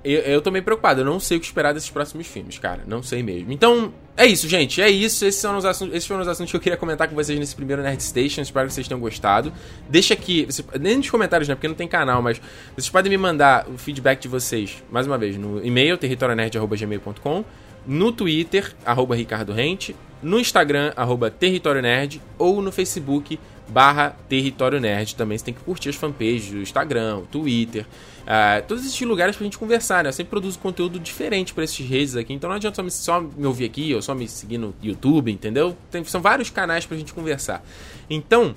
eu, 0.05 0.21
eu 0.21 0.43
tô 0.43 0.51
meio 0.51 0.65
preocupado. 0.65 1.01
Eu 1.01 1.05
não 1.05 1.21
sei 1.21 1.39
o 1.39 1.41
que 1.41 1.47
esperar 1.47 1.73
desses 1.73 1.91
próximos 1.91 2.27
filmes, 2.27 2.59
cara. 2.59 2.83
Não 2.87 3.03
sei 3.03 3.23
mesmo. 3.23 3.53
Então, 3.53 3.93
é 4.17 4.27
isso, 4.27 4.49
gente. 4.49 4.83
É 4.83 4.91
isso. 4.91 5.25
Esses, 5.25 5.41
são 5.41 5.57
os 5.57 5.65
assuntos, 5.65 5.95
esses 5.95 6.07
foram 6.07 6.21
os 6.21 6.29
assuntos 6.29 6.51
que 6.51 6.57
eu 6.57 6.61
queria 6.61 6.77
comentar 6.77 7.09
com 7.09 7.15
vocês 7.15 7.39
nesse 7.39 7.55
primeiro 7.55 7.83
Nerd 7.83 8.03
Station. 8.03 8.43
Espero 8.43 8.69
que 8.69 8.75
vocês 8.75 8.87
tenham 8.87 9.01
gostado. 9.01 9.53
Deixa 9.89 10.15
aqui, 10.15 10.47
nem 10.79 10.97
nos 10.97 11.09
comentários, 11.09 11.49
né? 11.49 11.55
Porque 11.55 11.69
não 11.69 11.75
tem 11.75 11.89
canal, 11.89 12.21
mas 12.21 12.41
vocês 12.75 12.91
podem 12.91 13.11
me 13.11 13.17
mandar 13.17 13.67
o 13.69 13.79
feedback 13.79 14.21
de 14.21 14.29
vocês, 14.29 14.83
mais 14.91 15.07
uma 15.07 15.17
vez, 15.17 15.37
no 15.37 15.65
e-mail, 15.65 15.97
territorionerd.gmail.com, 15.97 17.45
no 17.87 18.13
Twitter, 18.13 18.75
arroba 18.85 19.15
Ricardo 19.15 19.53
Rente, 19.53 19.97
no 20.23 20.39
Instagram, 20.39 20.93
arroba 20.97 21.31
Território 21.31 21.81
Nerd, 21.81 22.21
ou 22.37 22.61
no 22.61 22.71
Facebook, 22.71 23.41
barra 23.71 24.17
Território 24.29 24.81
Nerd. 24.81 25.15
Também 25.15 25.39
você 25.39 25.45
tem 25.45 25.55
que 25.55 25.61
curtir 25.61 25.89
as 25.89 25.97
fanpages 25.97 26.51
do 26.51 26.59
Instagram, 26.59 27.23
Twitter, 27.31 27.87
uh, 28.23 28.67
todos 28.67 28.85
esses 28.85 29.01
lugares 29.01 29.37
pra 29.37 29.45
gente 29.45 29.59
conversar, 29.59 30.05
né? 30.05 30.09
Eu 30.09 30.13
sempre 30.13 30.31
produzo 30.31 30.59
conteúdo 30.59 30.99
diferente 30.99 31.55
para 31.55 31.65
esses 31.65 31.87
redes 31.87 32.17
aqui, 32.17 32.33
então 32.33 32.49
não 32.49 32.57
adianta 32.57 32.77
só 32.77 32.83
me, 32.83 32.91
só 32.91 33.21
me, 33.21 33.47
ouvir 33.47 33.65
aqui 33.65 33.95
ou 33.95 34.03
só 34.03 34.15
me 34.15 34.29
seguir 34.29 34.59
no 34.59 34.75
YouTube, 34.83 35.31
entendeu? 35.31 35.77
Tem, 35.91 36.05
são 36.05 36.21
vários 36.21 36.51
canais 36.51 36.85
pra 36.85 36.97
gente 36.97 37.15
conversar. 37.15 37.65
Então, 38.09 38.55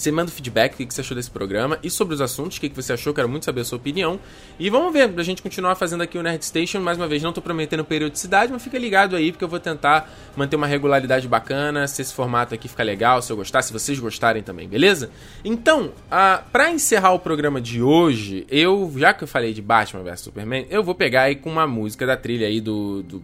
você 0.00 0.12
manda 0.12 0.30
feedback, 0.30 0.74
o 0.74 0.86
que 0.86 0.94
você 0.94 1.00
achou 1.00 1.16
desse 1.16 1.30
programa 1.30 1.78
e 1.82 1.90
sobre 1.90 2.14
os 2.14 2.20
assuntos, 2.20 2.56
o 2.56 2.60
que 2.60 2.68
você 2.68 2.92
achou, 2.92 3.12
quero 3.12 3.28
muito 3.28 3.44
saber 3.44 3.62
a 3.62 3.64
sua 3.64 3.78
opinião. 3.78 4.20
E 4.58 4.70
vamos 4.70 4.92
ver, 4.92 5.12
a 5.16 5.22
gente 5.22 5.42
continuar 5.42 5.74
fazendo 5.74 6.02
aqui 6.02 6.16
o 6.16 6.22
Nerd 6.22 6.44
Station. 6.44 6.80
Mais 6.80 6.96
uma 6.96 7.08
vez, 7.08 7.22
não 7.22 7.30
estou 7.30 7.42
prometendo 7.42 7.84
periodicidade, 7.84 8.52
mas 8.52 8.62
fica 8.62 8.78
ligado 8.78 9.16
aí, 9.16 9.32
porque 9.32 9.44
eu 9.44 9.48
vou 9.48 9.58
tentar 9.58 10.10
manter 10.36 10.56
uma 10.56 10.66
regularidade 10.66 11.26
bacana, 11.26 11.86
se 11.88 12.00
esse 12.00 12.14
formato 12.14 12.54
aqui 12.54 12.68
ficar 12.68 12.84
legal, 12.84 13.20
se 13.20 13.32
eu 13.32 13.36
gostar, 13.36 13.62
se 13.62 13.72
vocês 13.72 13.98
gostarem 13.98 14.42
também, 14.42 14.68
beleza? 14.68 15.10
Então, 15.44 15.86
uh, 15.86 16.44
para 16.52 16.70
encerrar 16.70 17.12
o 17.12 17.18
programa 17.18 17.60
de 17.60 17.82
hoje, 17.82 18.46
eu, 18.48 18.92
já 18.96 19.12
que 19.12 19.24
eu 19.24 19.28
falei 19.28 19.52
de 19.52 19.60
Batman 19.60 20.02
vs 20.02 20.20
Superman, 20.20 20.66
eu 20.70 20.82
vou 20.82 20.94
pegar 20.94 21.22
aí 21.22 21.34
com 21.34 21.50
uma 21.50 21.66
música 21.66 22.06
da 22.06 22.16
trilha 22.16 22.46
aí 22.46 22.60
do, 22.60 23.02
do 23.02 23.22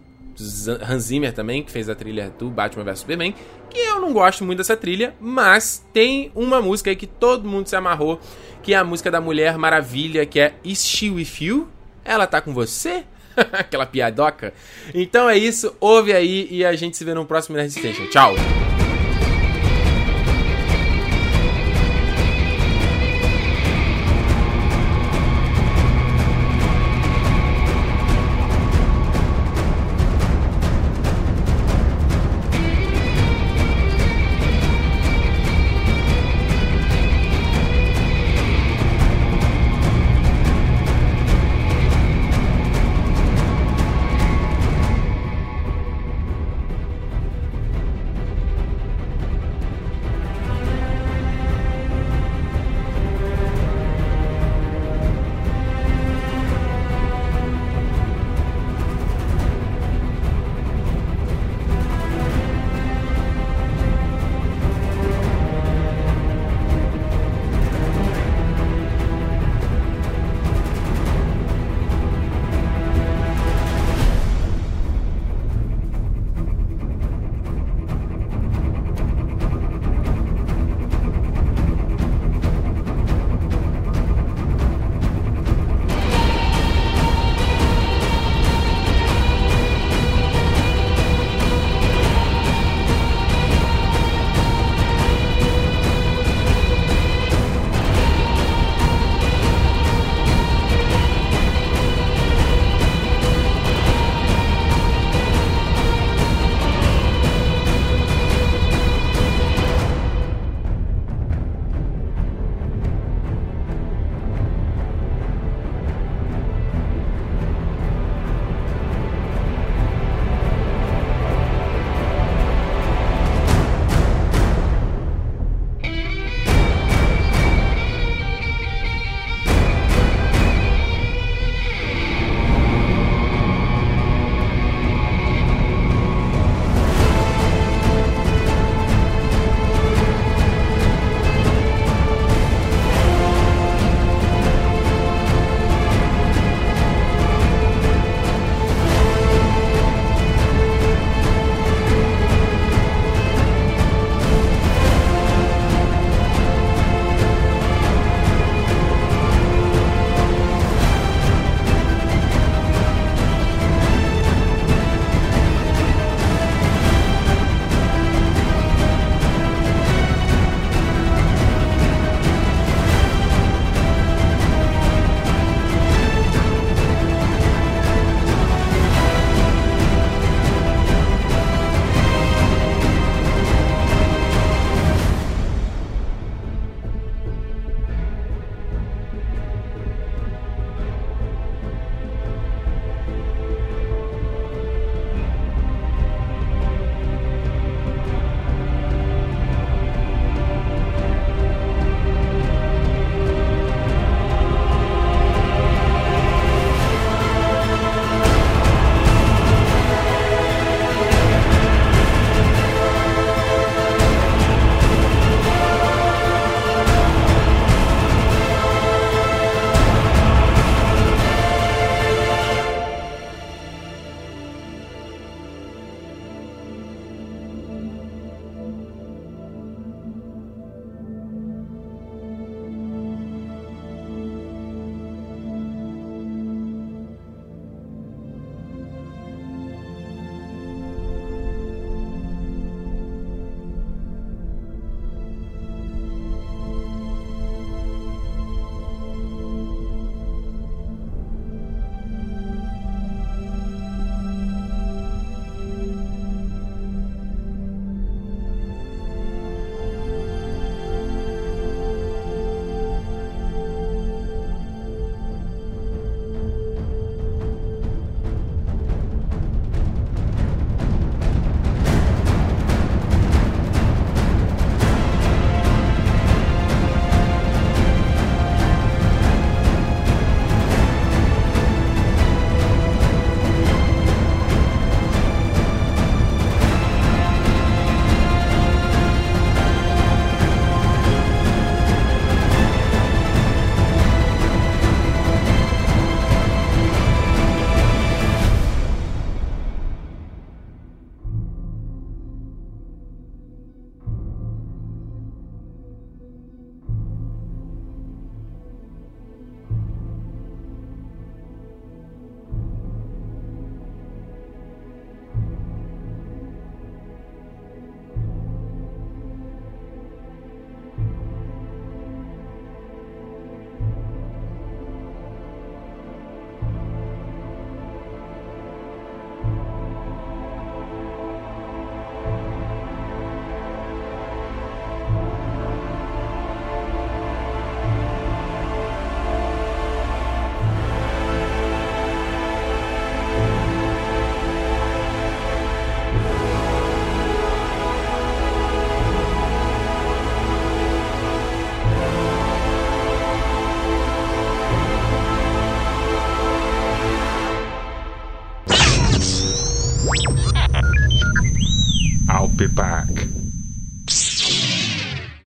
Hans 0.81 1.03
Zimmer 1.03 1.33
também, 1.33 1.63
que 1.63 1.71
fez 1.71 1.89
a 1.89 1.95
trilha 1.95 2.33
do 2.37 2.49
Batman 2.49 2.83
vs 2.83 2.99
Superman, 2.99 3.33
que 3.69 3.79
eu 3.79 3.99
não 3.99 4.13
gosto 4.13 4.43
muito 4.43 4.57
dessa 4.59 4.75
trilha, 4.75 5.13
mas 5.19 5.85
tem 5.93 6.31
uma 6.35 6.61
música 6.61 6.89
aí 6.89 6.95
que 6.95 7.07
todo 7.07 7.47
mundo 7.47 7.67
se 7.67 7.75
amarrou, 7.75 8.19
que 8.61 8.73
é 8.73 8.77
a 8.77 8.83
música 8.83 9.11
da 9.11 9.21
Mulher 9.21 9.57
Maravilha, 9.57 10.25
que 10.25 10.39
é 10.39 10.53
Is 10.63 10.85
She 10.85 11.09
With 11.09 11.41
You? 11.41 11.67
Ela 12.03 12.27
tá 12.27 12.41
com 12.41 12.53
você? 12.53 13.03
Aquela 13.35 13.85
piadoca. 13.85 14.53
Então 14.93 15.29
é 15.29 15.37
isso, 15.37 15.75
ouve 15.79 16.13
aí 16.13 16.47
e 16.49 16.65
a 16.65 16.75
gente 16.75 16.95
se 16.97 17.03
vê 17.03 17.13
no 17.13 17.25
próximo 17.25 17.57
Nerd 17.57 17.71
Station. 17.71 18.05
Tchau! 18.07 18.35